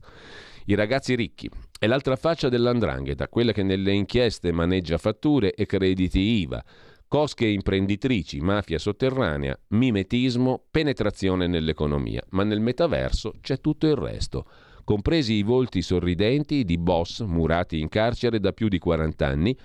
[0.66, 1.48] i ragazzi ricchi.
[1.78, 6.64] È l'altra faccia dell'andrangheta, quella che nelle inchieste maneggia fatture e crediti IVA,
[7.06, 12.22] cosche imprenditrici, mafia sotterranea, mimetismo, penetrazione nell'economia.
[12.30, 14.46] Ma nel metaverso c'è tutto il resto,
[14.82, 19.56] compresi i volti sorridenti di boss murati in carcere da più di 40 anni,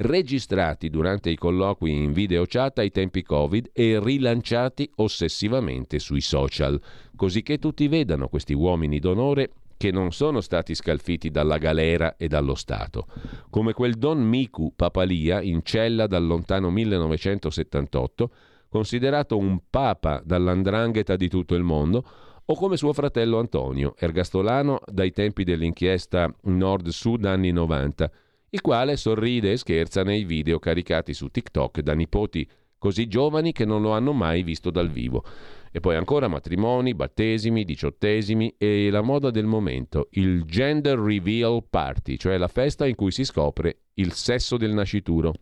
[0.00, 6.80] registrati durante i colloqui in video chat ai tempi Covid e rilanciati ossessivamente sui social,
[7.16, 12.28] così che tutti vedano questi uomini d'onore che non sono stati scalfiti dalla galera e
[12.28, 13.06] dallo Stato,
[13.50, 18.30] come quel Don Miku Papalia in cella dal lontano 1978,
[18.68, 22.04] considerato un papa dall'andrangheta di tutto il mondo,
[22.44, 28.10] o come suo fratello Antonio, ergastolano dai tempi dell'inchiesta Nord-Sud anni 90,
[28.50, 32.48] il quale sorride e scherza nei video caricati su TikTok da nipoti
[32.78, 35.22] così giovani che non lo hanno mai visto dal vivo.
[35.70, 42.16] E poi ancora matrimoni, battesimi, diciottesimi e la moda del momento, il gender reveal party,
[42.16, 45.34] cioè la festa in cui si scopre il sesso del nascituro.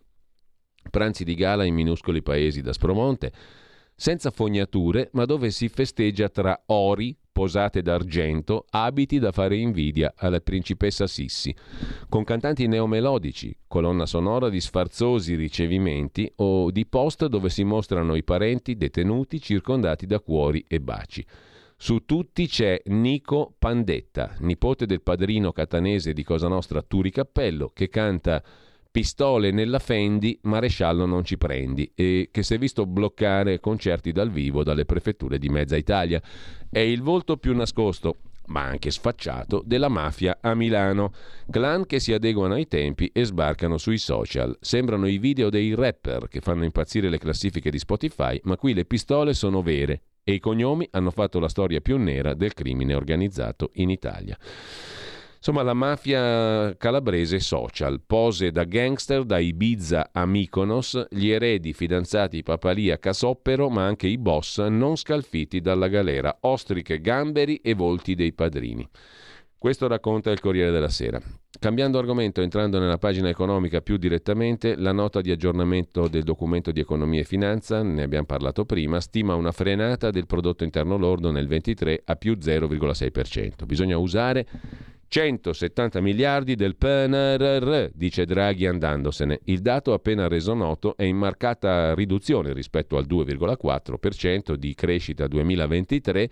[0.90, 3.32] Pranzi di gala in minuscoli paesi da Spromonte,
[3.94, 10.40] senza fognature, ma dove si festeggia tra ori, posate d'argento, abiti da fare invidia alla
[10.40, 11.54] principessa Sissi,
[12.08, 18.24] con cantanti neomelodici, colonna sonora di sfarzosi ricevimenti o di post dove si mostrano i
[18.24, 21.24] parenti detenuti circondati da cuori e baci.
[21.76, 27.88] Su tutti c'è Nico Pandetta, nipote del padrino catanese di Cosa Nostra Turi Cappello, che
[27.88, 28.42] canta
[28.98, 34.28] Pistole nella Fendi, maresciallo non ci prendi, e che si è visto bloccare concerti dal
[34.28, 36.20] vivo dalle prefetture di mezza Italia.
[36.68, 38.16] È il volto più nascosto,
[38.46, 41.12] ma anche sfacciato, della mafia a Milano.
[41.48, 44.56] Clan che si adeguano ai tempi e sbarcano sui social.
[44.60, 48.84] Sembrano i video dei rapper che fanno impazzire le classifiche di Spotify, ma qui le
[48.84, 53.70] pistole sono vere e i cognomi hanno fatto la storia più nera del crimine organizzato
[53.74, 54.36] in Italia.
[55.38, 62.42] Insomma, la mafia calabrese social, pose da gangster da Ibiza a Mykonos, gli eredi fidanzati
[62.42, 68.16] Papalì a Casoppero, ma anche i boss non scalfiti dalla galera, ostriche, gamberi e volti
[68.16, 68.86] dei padrini.
[69.56, 71.20] Questo racconta il Corriere della Sera.
[71.60, 76.80] Cambiando argomento, entrando nella pagina economica più direttamente, la nota di aggiornamento del documento di
[76.80, 81.46] economia e finanza, ne abbiamo parlato prima, stima una frenata del prodotto interno lordo nel
[81.46, 83.66] 23 a più 0,6%.
[83.66, 84.46] Bisogna usare
[85.08, 89.40] 170 miliardi del PNRR, dice Draghi andandosene.
[89.44, 96.30] Il dato appena reso noto è in marcata riduzione rispetto al 2,4% di crescita 2023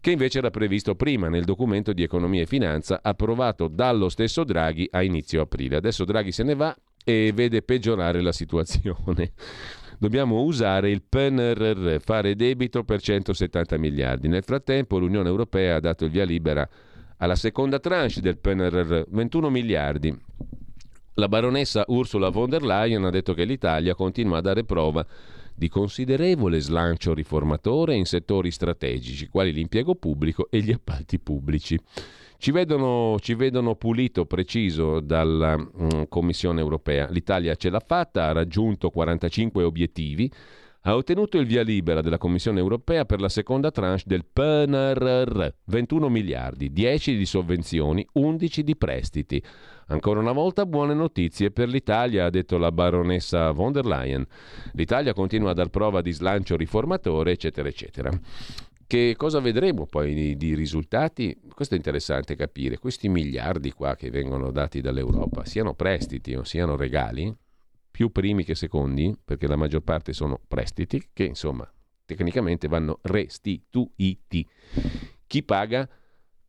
[0.00, 4.88] che invece era previsto prima nel documento di economia e finanza approvato dallo stesso Draghi
[4.90, 5.76] a inizio aprile.
[5.76, 6.74] Adesso Draghi se ne va
[7.04, 9.32] e vede peggiorare la situazione.
[9.98, 14.28] Dobbiamo usare il PNRR, fare debito per 170 miliardi.
[14.28, 16.68] Nel frattempo l'Unione Europea ha dato il via libera
[17.18, 20.16] alla seconda tranche del PNRR, 21 miliardi.
[21.14, 25.04] La baronessa Ursula von der Leyen ha detto che l'Italia continua a dare prova
[25.54, 31.76] di considerevole slancio riformatore in settori strategici, quali l'impiego pubblico e gli appalti pubblici.
[32.40, 37.08] Ci vedono, ci vedono pulito, preciso dalla mm, Commissione europea.
[37.10, 40.30] L'Italia ce l'ha fatta, ha raggiunto 45 obiettivi,
[40.88, 46.08] ha ottenuto il via libera della Commissione europea per la seconda tranche del PNRR, 21
[46.08, 49.42] miliardi, 10 di sovvenzioni, 11 di prestiti.
[49.88, 54.26] Ancora una volta buone notizie per l'Italia, ha detto la baronessa von der Leyen.
[54.72, 58.10] L'Italia continua a dar prova di slancio riformatore, eccetera, eccetera.
[58.86, 61.38] Che cosa vedremo poi di, di, risultati?
[61.54, 62.78] Questo è interessante capire.
[62.78, 67.30] Questi miliardi qua che vengono dati dall'Europa, siano prestiti o siano regali,
[67.98, 71.68] più primi che secondi, perché la maggior parte sono prestiti, che insomma
[72.04, 74.48] tecnicamente vanno restituiti.
[75.26, 75.88] Chi paga?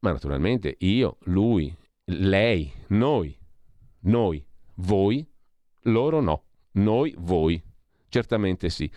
[0.01, 3.35] Ma naturalmente io, lui, lei, noi,
[4.01, 4.45] noi,
[4.75, 5.27] voi,
[5.85, 6.43] loro no,
[6.73, 7.59] noi, voi.
[8.09, 8.87] Certamente sì.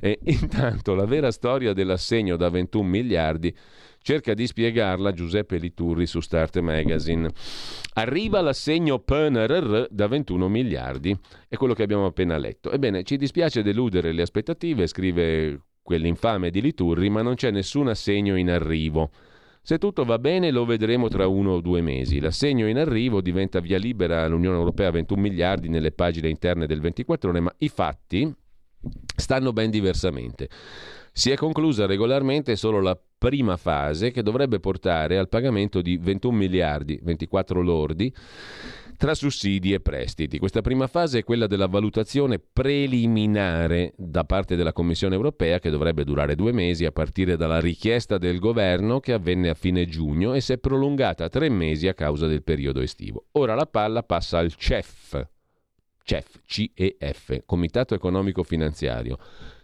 [0.00, 3.56] E intanto la vera storia dell'assegno da 21 miliardi
[4.02, 7.30] cerca di spiegarla Giuseppe Liturri su Start Magazine.
[7.94, 11.16] Arriva l'assegno PNRR da 21 miliardi,
[11.48, 12.70] è quello che abbiamo appena letto.
[12.70, 18.36] Ebbene, ci dispiace deludere le aspettative, scrive quell'infame di Liturri, ma non c'è nessun assegno
[18.36, 19.10] in arrivo.
[19.64, 22.18] Se tutto va bene lo vedremo tra uno o due mesi.
[22.18, 27.30] L'assegno in arrivo diventa via libera all'Unione Europea 21 miliardi nelle pagine interne del 24
[27.30, 28.34] ore, ma i fatti
[29.14, 30.48] stanno ben diversamente.
[31.14, 36.34] Si è conclusa regolarmente solo la prima fase che dovrebbe portare al pagamento di 21
[36.34, 38.12] miliardi, 24 lordi,
[38.96, 40.38] tra sussidi e prestiti.
[40.38, 46.04] Questa prima fase è quella della valutazione preliminare da parte della Commissione europea che dovrebbe
[46.04, 50.40] durare due mesi a partire dalla richiesta del governo che avvenne a fine giugno e
[50.40, 53.26] si è prolungata a tre mesi a causa del periodo estivo.
[53.32, 55.28] Ora la palla passa al CEF,
[56.04, 59.18] CEF, CEF, Comitato Economico Finanziario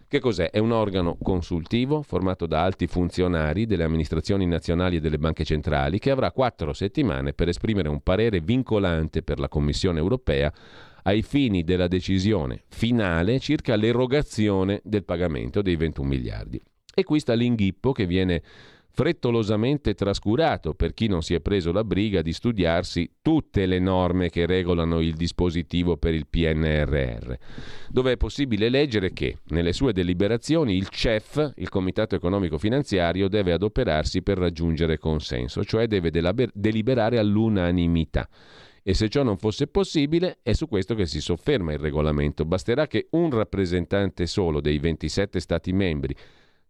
[0.09, 0.49] che cos'è?
[0.49, 5.99] È un organo consultivo formato da alti funzionari delle amministrazioni nazionali e delle banche centrali
[5.99, 10.51] che avrà quattro settimane per esprimere un parere vincolante per la Commissione europea
[11.03, 16.59] ai fini della decisione finale circa l'erogazione del pagamento dei 21 miliardi.
[16.91, 18.41] E qui sta l'inghippo che viene
[18.91, 24.29] frettolosamente trascurato per chi non si è preso la briga di studiarsi tutte le norme
[24.29, 27.33] che regolano il dispositivo per il PNRR,
[27.89, 33.53] dove è possibile leggere che nelle sue deliberazioni il CEF, il Comitato Economico Finanziario, deve
[33.53, 36.11] adoperarsi per raggiungere consenso, cioè deve
[36.53, 38.27] deliberare all'unanimità.
[38.81, 42.45] E se ciò non fosse possibile, è su questo che si sofferma il regolamento.
[42.45, 46.15] Basterà che un rappresentante solo dei 27 Stati membri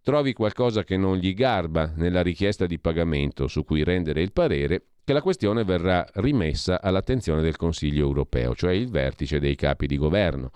[0.02, 4.84] trovi qualcosa che non gli garba nella richiesta di pagamento su cui rendere il parere,
[5.04, 9.98] che la questione verrà rimessa all'attenzione del Consiglio europeo, cioè il vertice dei capi di
[9.98, 10.52] governo.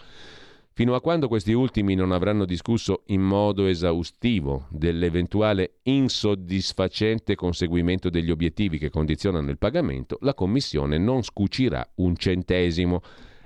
[0.76, 8.32] Fino a quando questi ultimi non avranno discusso in modo esaustivo dell'eventuale insoddisfacente conseguimento degli
[8.32, 13.02] obiettivi che condizionano il pagamento, la Commissione non scucirà un centesimo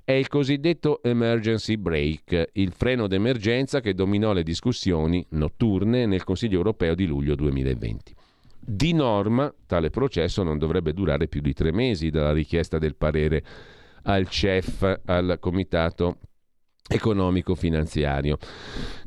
[0.08, 6.56] è il cosiddetto emergency break, il freno d'emergenza che dominò le discussioni notturne nel Consiglio
[6.56, 8.16] europeo di luglio 2020.
[8.58, 13.44] Di norma, tale processo non dovrebbe durare più di tre mesi dalla richiesta del parere
[14.04, 16.20] al CEF, al Comitato
[16.88, 18.38] economico-finanziario.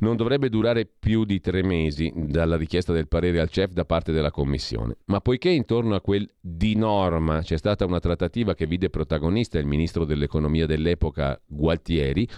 [0.00, 4.12] Non dovrebbe durare più di tre mesi dalla richiesta del parere al CEF da parte
[4.12, 8.90] della Commissione, ma poiché intorno a quel di norma c'è stata una trattativa che vide
[8.90, 12.28] protagonista il ministro dell'economia dell'epoca Gualtieri,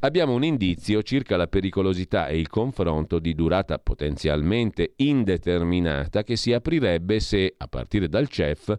[0.00, 6.52] abbiamo un indizio circa la pericolosità e il confronto di durata potenzialmente indeterminata che si
[6.52, 8.76] aprirebbe se, a partire dal CEF,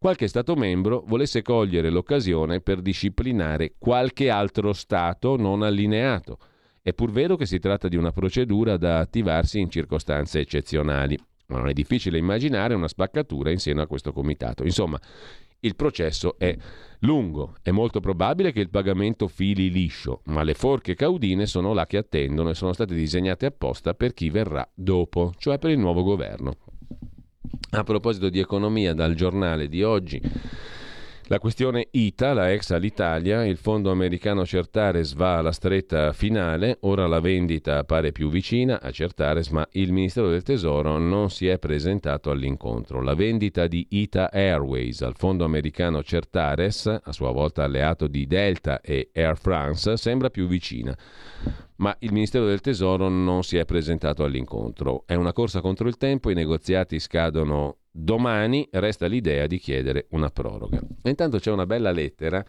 [0.00, 6.38] qualche Stato membro volesse cogliere l'occasione per disciplinare qualche altro Stato non allineato.
[6.80, 11.18] È pur vero che si tratta di una procedura da attivarsi in circostanze eccezionali,
[11.48, 14.64] ma non è difficile immaginare una spaccatura in seno a questo comitato.
[14.64, 14.98] Insomma,
[15.60, 16.56] il processo è
[17.00, 21.84] lungo, è molto probabile che il pagamento fili liscio, ma le forche caudine sono là
[21.84, 26.02] che attendono e sono state disegnate apposta per chi verrà dopo, cioè per il nuovo
[26.02, 26.56] governo.
[27.72, 30.20] A proposito di economia, dal giornale di oggi.
[31.30, 37.06] La questione ITA, la ex Alitalia, il fondo americano Certares va alla stretta finale, ora
[37.06, 41.60] la vendita appare più vicina a Certares, ma il Ministero del Tesoro non si è
[41.60, 43.00] presentato all'incontro.
[43.00, 48.80] La vendita di ITA Airways al fondo americano Certares, a sua volta alleato di Delta
[48.80, 50.92] e Air France, sembra più vicina
[51.80, 55.04] ma il Ministero del Tesoro non si è presentato all'incontro.
[55.06, 60.30] È una corsa contro il tempo, i negoziati scadono domani, resta l'idea di chiedere una
[60.30, 60.80] proroga.
[61.02, 62.44] E intanto c'è una bella lettera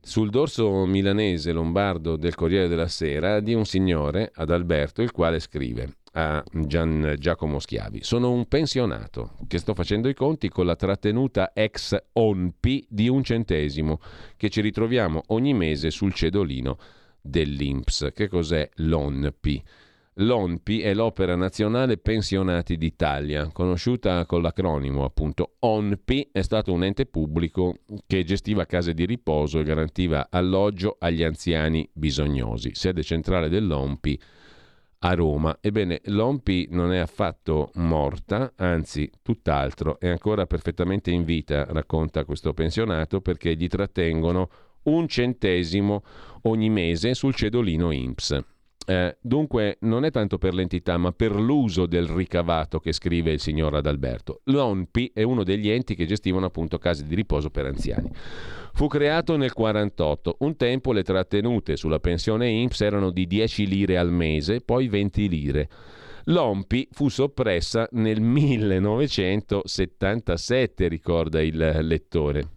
[0.00, 5.40] sul dorso milanese lombardo del Corriere della Sera di un signore, ad Alberto, il quale
[5.40, 8.02] scrive a Gian Giacomo Schiavi.
[8.02, 13.22] Sono un pensionato che sto facendo i conti con la trattenuta ex ONPI di un
[13.22, 14.00] centesimo
[14.36, 16.78] che ci ritroviamo ogni mese sul cedolino
[17.20, 18.10] dell'INPS.
[18.14, 19.62] Che cos'è l'ONPI?
[20.18, 27.04] L'ONPI è l'Opera Nazionale Pensionati d'Italia, conosciuta con l'acronimo appunto ONPI, è stato un ente
[27.04, 32.70] pubblico che gestiva case di riposo e garantiva alloggio agli anziani bisognosi.
[32.72, 34.18] Sede centrale dell'ONPI
[35.00, 35.58] a Roma.
[35.60, 42.54] Ebbene, l'ONPI non è affatto morta, anzi tutt'altro, è ancora perfettamente in vita, racconta questo
[42.54, 44.48] pensionato, perché gli trattengono
[44.84, 46.02] un centesimo
[46.44, 48.54] ogni mese sul cedolino INPS.
[48.88, 53.40] Eh, dunque non è tanto per l'entità ma per l'uso del ricavato che scrive il
[53.40, 54.42] signor Adalberto.
[54.44, 58.08] L'ONPI è uno degli enti che gestivano appunto case di riposo per anziani.
[58.74, 60.36] Fu creato nel 1948.
[60.40, 65.28] Un tempo le trattenute sulla pensione INPS erano di 10 lire al mese, poi 20
[65.28, 65.68] lire.
[66.26, 72.50] L'ONPI fu soppressa nel 1977, ricorda il lettore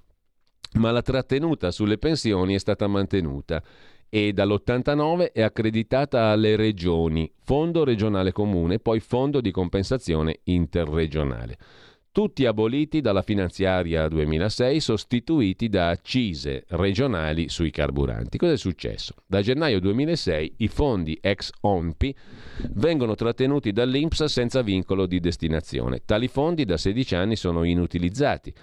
[0.74, 3.64] ma la trattenuta sulle pensioni è stata mantenuta
[4.10, 11.58] e dall'89 è accreditata alle regioni, Fondo regionale comune, poi Fondo di compensazione interregionale.
[12.12, 18.40] Tutti aboliti dalla finanziaria 2006, sostituiti da accise regionali sui carburanti.
[18.40, 19.14] Cosa è successo?
[19.28, 22.16] Da gennaio 2006 i fondi ex ONPI
[22.74, 26.02] vengono trattenuti dall'INPS senza vincolo di destinazione.
[26.04, 28.54] Tali fondi da 16 anni sono inutilizzati.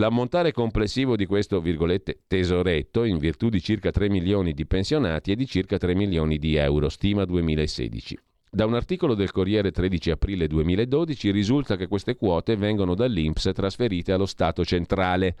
[0.00, 5.34] L'ammontare complessivo di questo virgolette, tesoretto, in virtù di circa 3 milioni di pensionati, è
[5.34, 8.18] di circa 3 milioni di euro, stima 2016.
[8.50, 14.12] Da un articolo del Corriere 13 aprile 2012 risulta che queste quote vengono dall'Inps trasferite
[14.12, 15.36] allo Stato centrale.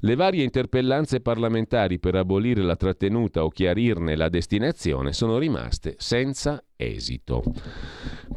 [0.00, 6.62] Le varie interpellanze parlamentari per abolire la trattenuta o chiarirne la destinazione sono rimaste senza
[6.76, 7.42] esito.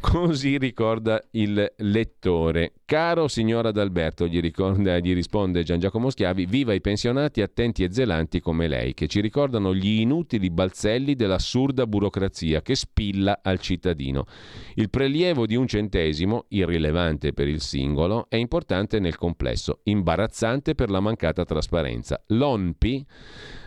[0.00, 2.72] Così ricorda il lettore.
[2.84, 7.92] Caro signor Adalberto, gli, ricorda, gli risponde Gian Giacomo Schiavi, viva i pensionati attenti e
[7.92, 14.26] zelanti come lei, che ci ricordano gli inutili balzelli dell'assurda burocrazia che spilla al cittadino.
[14.74, 20.90] Il prelievo di un centesimo, irrilevante per il singolo, è importante nel complesso, imbarazzante per
[20.90, 22.22] la mancata trasparenza.
[22.28, 23.06] L'ONPI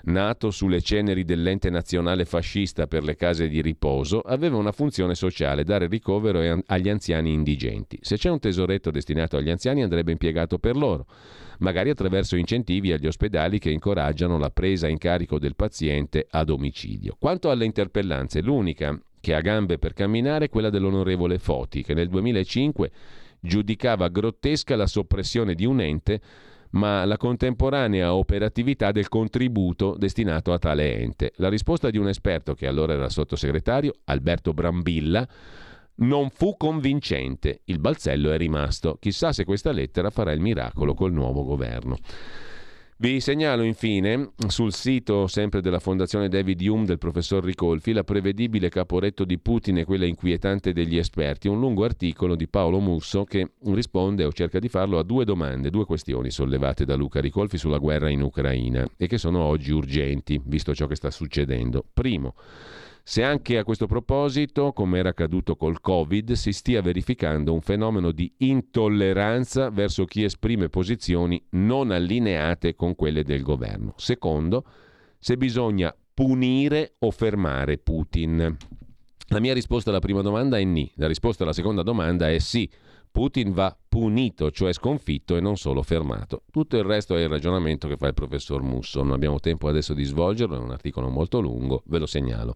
[0.04, 5.64] nato sulle ceneri dell'ente nazionale fascista per le case di riposo, aveva una funzione sociale,
[5.64, 7.98] dare ricovero agli anziani indigenti.
[8.02, 11.06] Se c'è un tesoretto destinato agli anziani andrebbe impiegato per loro,
[11.60, 17.16] magari attraverso incentivi agli ospedali che incoraggiano la presa in carico del paziente a domicilio.
[17.20, 22.10] Quanto alle interpellanze, l'unica che ha gambe per camminare è quella dell'onorevole Foti, che nel
[22.10, 22.92] 2005
[23.40, 26.22] giudicava grottesca la soppressione di un ente
[26.72, 31.34] ma la contemporanea operatività del contributo destinato a tale ente.
[31.38, 35.28] La risposta di un esperto che allora era sottosegretario, Alberto Brambilla,
[35.96, 37.62] non fu convincente.
[37.66, 38.98] Il balzello è rimasto.
[39.00, 41.98] Chissà se questa lettera farà il miracolo col nuovo governo.
[43.02, 48.70] Vi segnalo infine sul sito sempre della Fondazione David Hume del professor Ricolfi la prevedibile
[48.70, 53.54] caporetto di Putin e quella inquietante degli esperti, un lungo articolo di Paolo Musso che
[53.64, 57.80] risponde o cerca di farlo a due domande, due questioni sollevate da Luca Ricolfi sulla
[57.80, 61.84] guerra in Ucraina e che sono oggi urgenti, visto ciò che sta succedendo.
[61.92, 62.36] Primo,
[63.04, 68.12] se anche a questo proposito, come era accaduto col Covid, si stia verificando un fenomeno
[68.12, 73.94] di intolleranza verso chi esprime posizioni non allineate con quelle del governo.
[73.98, 74.64] Secondo,
[75.20, 78.58] se bisogna punire o fermare Putin.
[79.28, 82.70] La mia risposta alla prima domanda è ni, la risposta alla seconda domanda è sì.
[83.12, 86.44] Putin va punito, cioè sconfitto e non solo fermato.
[86.50, 89.04] Tutto il resto è il ragionamento che fa il professor Musso.
[89.04, 92.56] Non abbiamo tempo adesso di svolgerlo, è un articolo molto lungo, ve lo segnalo.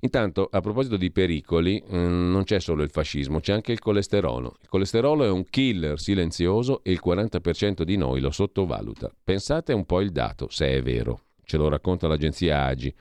[0.00, 4.56] Intanto, a proposito di pericoli, mm, non c'è solo il fascismo, c'è anche il colesterolo.
[4.60, 9.10] Il colesterolo è un killer silenzioso e il 40% di noi lo sottovaluta.
[9.24, 11.20] Pensate un po' il dato, se è vero.
[11.42, 12.94] Ce lo racconta l'agenzia AGI.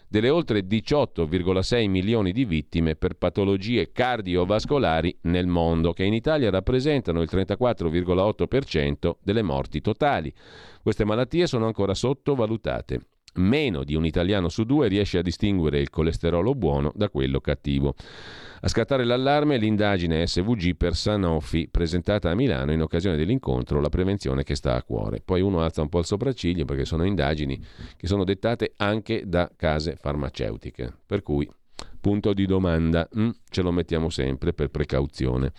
[0.07, 7.21] delle oltre 18,6 milioni di vittime per patologie cardiovascolari nel mondo, che in Italia rappresentano
[7.21, 10.31] il 34,8% delle morti totali.
[10.85, 13.07] Queste malattie sono ancora sottovalutate.
[13.37, 17.95] Meno di un italiano su due riesce a distinguere il colesterolo buono da quello cattivo.
[18.61, 23.89] A scattare l'allarme è l'indagine SVG per Sanofi presentata a Milano in occasione dell'incontro La
[23.89, 25.23] prevenzione che sta a cuore.
[25.25, 27.59] Poi uno alza un po' il sopracciglio perché sono indagini
[27.97, 30.93] che sono dettate anche da case farmaceutiche.
[31.03, 31.49] Per cui,
[31.99, 35.51] punto di domanda, mm, ce lo mettiamo sempre per precauzione.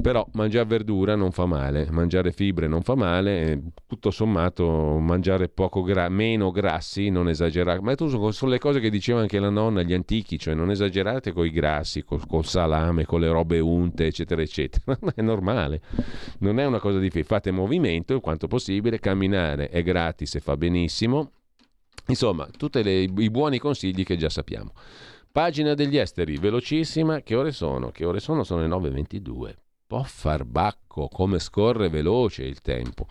[0.00, 6.08] Però mangiare verdura non fa male, mangiare fibre non fa male, tutto sommato mangiare gra-
[6.08, 7.80] meno grassi, non esagerare.
[7.80, 11.46] Ma sono le cose che diceva anche la nonna, gli antichi, cioè non esagerate con
[11.46, 14.98] i grassi, col, col salame, con le robe unte, eccetera, eccetera.
[15.14, 15.80] è normale,
[16.38, 20.56] non è una cosa di fate movimento il quanto possibile, camminare è gratis e fa
[20.56, 21.30] benissimo.
[22.08, 24.72] Insomma, tutti i buoni consigli che già sappiamo.
[25.30, 27.90] Pagina degli esteri, velocissima, che ore sono?
[27.90, 28.42] Che ore sono?
[28.42, 29.54] Sono le 9.22
[29.94, 33.06] può far bacco, come scorre veloce il tempo.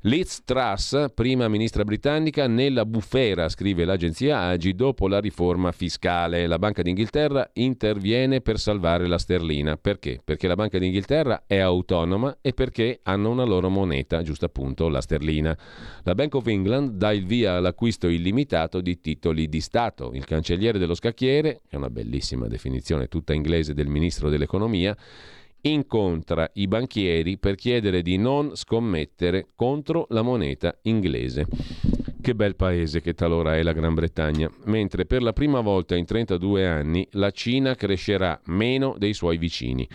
[0.00, 6.48] Liz Truss, prima ministra britannica, nella bufera, scrive l'agenzia Agi, dopo la riforma fiscale.
[6.48, 9.76] La Banca d'Inghilterra interviene per salvare la sterlina.
[9.76, 10.20] Perché?
[10.24, 15.00] Perché la Banca d'Inghilterra è autonoma e perché hanno una loro moneta, giusto appunto la
[15.00, 15.56] sterlina.
[16.02, 20.10] La Bank of England dà il via all'acquisto illimitato di titoli di Stato.
[20.12, 24.96] Il cancelliere dello scacchiere, è una bellissima definizione tutta inglese del ministro dell'economia,
[25.64, 31.46] incontra i banchieri per chiedere di non scommettere contro la moneta inglese.
[32.20, 36.04] Che bel paese che talora è la Gran Bretagna, mentre per la prima volta in
[36.06, 39.86] 32 anni la Cina crescerà meno dei suoi vicini.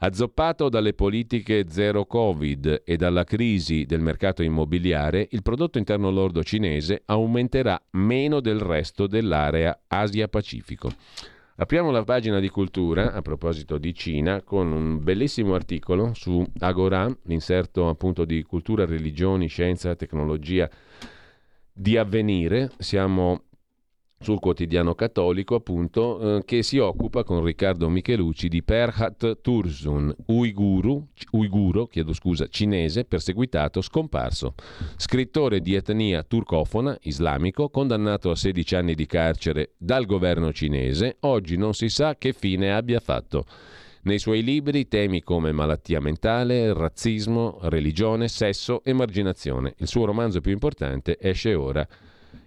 [0.00, 6.44] Azzoppato dalle politiche zero Covid e dalla crisi del mercato immobiliare, il prodotto interno lordo
[6.44, 10.92] cinese aumenterà meno del resto dell'area Asia-Pacifico.
[11.60, 17.12] Apriamo la pagina di cultura a proposito di Cina con un bellissimo articolo su Agora,
[17.24, 20.70] l'inserto appunto di cultura, religioni, scienza, tecnologia
[21.72, 22.70] di avvenire.
[22.78, 23.46] Siamo
[24.20, 31.06] sul quotidiano cattolico, appunto, eh, che si occupa con Riccardo Michelucci di Perhat Tursun, uiguru,
[31.32, 34.54] uiguro, chiedo scusa, cinese, perseguitato, scomparso.
[34.96, 41.56] Scrittore di etnia turcofona, islamico, condannato a 16 anni di carcere dal governo cinese, oggi
[41.56, 43.44] non si sa che fine abbia fatto.
[44.02, 49.74] Nei suoi libri temi come malattia mentale, razzismo, religione, sesso, emarginazione.
[49.78, 51.86] Il suo romanzo più importante esce ora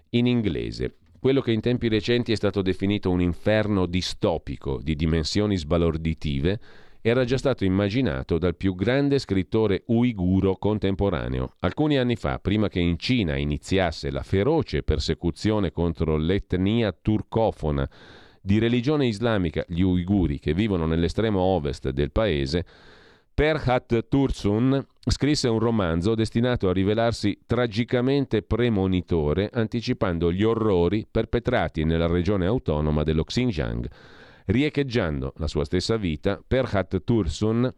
[0.10, 0.95] in inglese.
[1.22, 6.60] Quello che in tempi recenti è stato definito un inferno distopico di dimensioni sbalorditive
[6.99, 11.53] era già stato immaginato dal più grande scrittore uiguro contemporaneo.
[11.60, 17.88] Alcuni anni fa, prima che in Cina iniziasse la feroce persecuzione contro l'etnia turcofona
[18.41, 22.65] di religione islamica, gli uiguri che vivono nell'estremo ovest del paese,
[23.31, 32.07] Perhat Tursun scrisse un romanzo destinato a rivelarsi tragicamente premonitore, anticipando gli orrori perpetrati nella
[32.07, 33.90] regione autonoma dello Xinjiang.
[34.45, 37.73] Riecheggiando la sua stessa vita, Perhat Tursun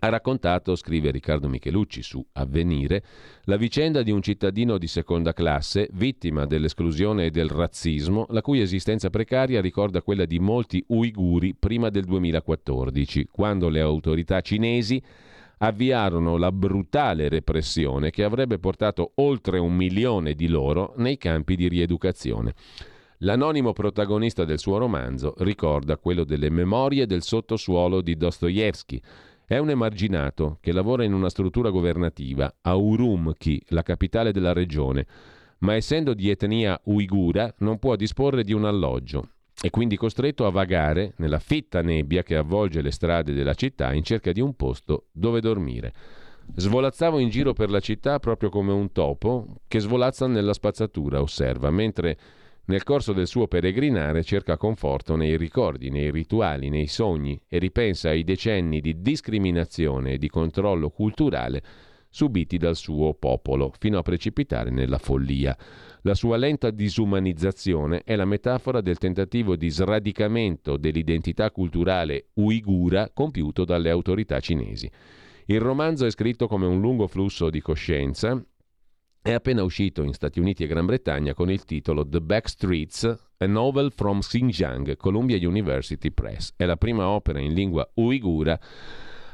[0.00, 3.02] ha raccontato, scrive Riccardo Michelucci su Avvenire,
[3.44, 8.60] la vicenda di un cittadino di seconda classe, vittima dell'esclusione e del razzismo, la cui
[8.60, 15.02] esistenza precaria ricorda quella di molti uiguri prima del 2014, quando le autorità cinesi
[15.58, 21.68] avviarono la brutale repressione che avrebbe portato oltre un milione di loro nei campi di
[21.68, 22.54] rieducazione.
[23.20, 29.00] L'anonimo protagonista del suo romanzo ricorda quello delle memorie del sottosuolo di Dostoevsky,
[29.46, 35.06] è un emarginato che lavora in una struttura governativa a Urumqi, la capitale della regione,
[35.58, 39.28] ma essendo di etnia uigura non può disporre di un alloggio.
[39.58, 44.02] È quindi costretto a vagare nella fitta nebbia che avvolge le strade della città in
[44.02, 45.94] cerca di un posto dove dormire.
[46.54, 51.70] Svolazzavo in giro per la città proprio come un topo che svolazza nella spazzatura, osserva,
[51.70, 52.18] mentre
[52.66, 58.10] nel corso del suo peregrinare cerca conforto nei ricordi, nei rituali, nei sogni e ripensa
[58.10, 61.62] ai decenni di discriminazione e di controllo culturale
[62.16, 65.54] subiti dal suo popolo, fino a precipitare nella follia.
[66.00, 73.66] La sua lenta disumanizzazione è la metafora del tentativo di sradicamento dell'identità culturale uigura compiuto
[73.66, 74.90] dalle autorità cinesi.
[75.44, 78.42] Il romanzo è scritto come un lungo flusso di coscienza
[79.20, 83.04] è appena uscito in Stati Uniti e Gran Bretagna con il titolo The Back Streets,
[83.38, 86.54] A Novel from Xinjiang, Columbia University Press.
[86.56, 88.58] È la prima opera in lingua uigura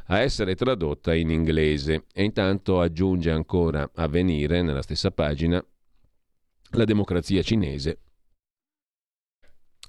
[0.07, 5.65] a essere tradotta in inglese e intanto aggiunge ancora a venire nella stessa pagina
[6.75, 7.99] la democrazia cinese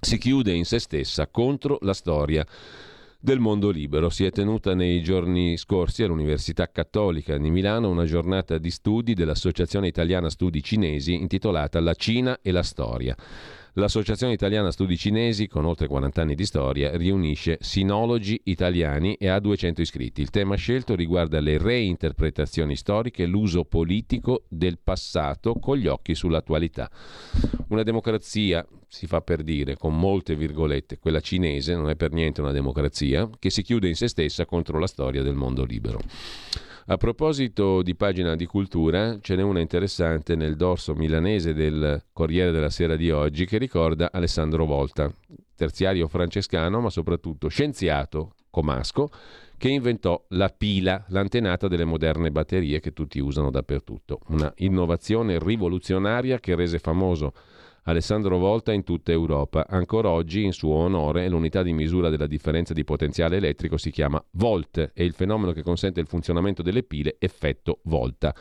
[0.04, 2.46] si chiude in se stessa contro la storia
[3.20, 4.10] del mondo libero.
[4.10, 9.88] Si è tenuta nei giorni scorsi all'Università Cattolica di Milano una giornata di studi dell'Associazione
[9.88, 13.16] Italiana Studi Cinesi intitolata La Cina e la Storia.
[13.76, 19.40] L'Associazione Italiana Studi Cinesi, con oltre 40 anni di storia, riunisce sinologi italiani e ha
[19.40, 20.22] 200 iscritti.
[20.22, 26.88] Il tema scelto riguarda le reinterpretazioni storiche l'uso politico del passato con gli occhi sull'attualità.
[27.70, 32.42] Una democrazia, si fa per dire, con molte virgolette, quella cinese non è per niente
[32.42, 36.00] una democrazia, che si chiude in se stessa contro la storia del mondo libero.
[36.88, 42.52] A proposito di pagina di cultura, ce n'è una interessante nel dorso milanese del Corriere
[42.52, 45.10] della Sera di oggi che ricorda Alessandro Volta,
[45.56, 49.10] terziario francescano ma soprattutto scienziato comasco
[49.58, 54.20] che inventò la pila, l'antenata delle moderne batterie che tutti usano dappertutto.
[54.28, 57.32] Una innovazione rivoluzionaria che rese famoso
[57.84, 59.66] Alessandro Volta in tutta Europa.
[59.68, 64.24] Ancora oggi, in suo onore, l'unità di misura della differenza di potenziale elettrico si chiama
[64.32, 68.34] volt e il fenomeno che consente il funzionamento delle pile effetto Volta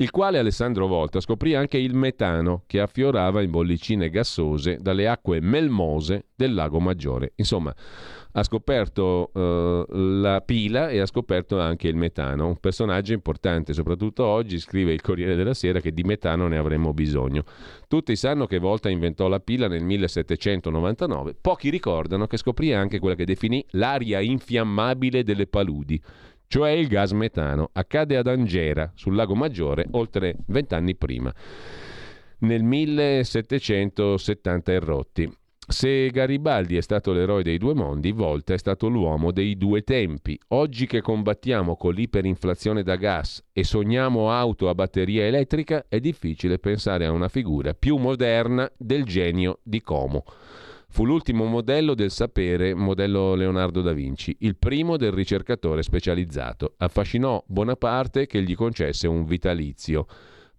[0.00, 5.40] il quale Alessandro Volta scoprì anche il metano che affiorava in bollicine gassose dalle acque
[5.40, 7.32] melmose del lago Maggiore.
[7.36, 7.74] Insomma,
[8.32, 14.24] ha scoperto uh, la pila e ha scoperto anche il metano, un personaggio importante, soprattutto
[14.24, 17.44] oggi scrive il Corriere della Sera che di metano ne avremmo bisogno.
[17.86, 23.16] Tutti sanno che Volta inventò la pila nel 1799, pochi ricordano che scoprì anche quella
[23.16, 26.00] che definì l'aria infiammabile delle paludi
[26.50, 27.70] cioè il gas metano.
[27.72, 31.32] Accade ad Angera, sul lago Maggiore, oltre vent'anni prima,
[32.38, 35.32] nel 1770 errotti.
[35.68, 40.36] Se Garibaldi è stato l'eroe dei due mondi, Volta è stato l'uomo dei due tempi.
[40.48, 46.58] Oggi che combattiamo con l'iperinflazione da gas e sogniamo auto a batteria elettrica, è difficile
[46.58, 50.24] pensare a una figura più moderna del genio di Como.
[50.92, 56.74] Fu l'ultimo modello del sapere, modello Leonardo da Vinci, il primo del ricercatore specializzato.
[56.78, 60.06] Affascinò Bonaparte che gli concesse un vitalizio.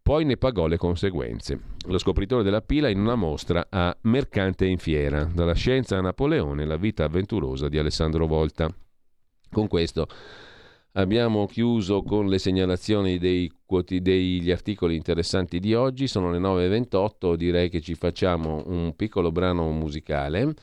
[0.01, 1.59] poi ne pagò le conseguenze.
[1.87, 6.65] Lo scopritore della pila in una mostra a Mercante in Fiera, dalla scienza a Napoleone,
[6.65, 8.73] la vita avventurosa di Alessandro Volta.
[9.51, 10.07] Con questo
[10.93, 13.51] abbiamo chiuso con le segnalazioni dei,
[13.99, 19.69] degli articoli interessanti di oggi, sono le 9.28, direi che ci facciamo un piccolo brano
[19.71, 20.53] musicale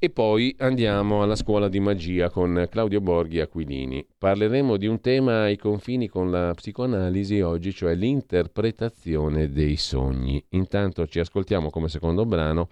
[0.00, 4.06] e poi andiamo alla scuola di magia con Claudio Borghi Aquilini.
[4.16, 10.40] Parleremo di un tema ai confini con la psicoanalisi oggi, cioè l'interpretazione dei sogni.
[10.50, 12.68] Intanto ci ascoltiamo come secondo brano.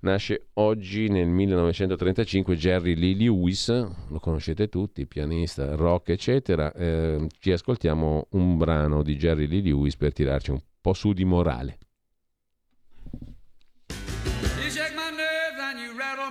[0.00, 6.72] Nasce oggi nel 1935 Jerry Lee Lewis, lo conoscete tutti, pianista, rock, eccetera.
[6.72, 11.24] Eh, ci ascoltiamo un brano di Jerry Lee Lewis per tirarci un po' su di
[11.24, 11.78] morale.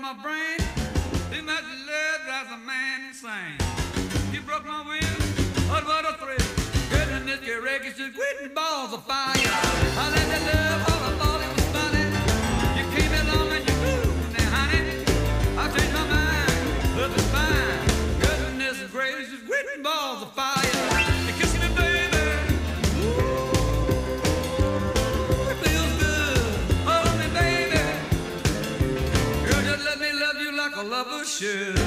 [0.08, 0.67] my brain.
[31.40, 31.87] Should.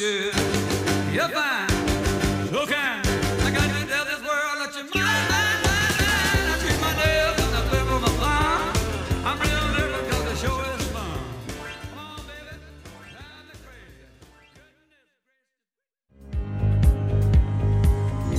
[0.00, 0.34] Should.
[1.12, 1.68] You're fine,
[2.50, 3.08] so kind.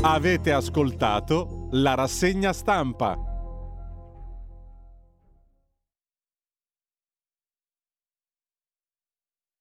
[0.03, 3.30] Avete ascoltato la rassegna stampa.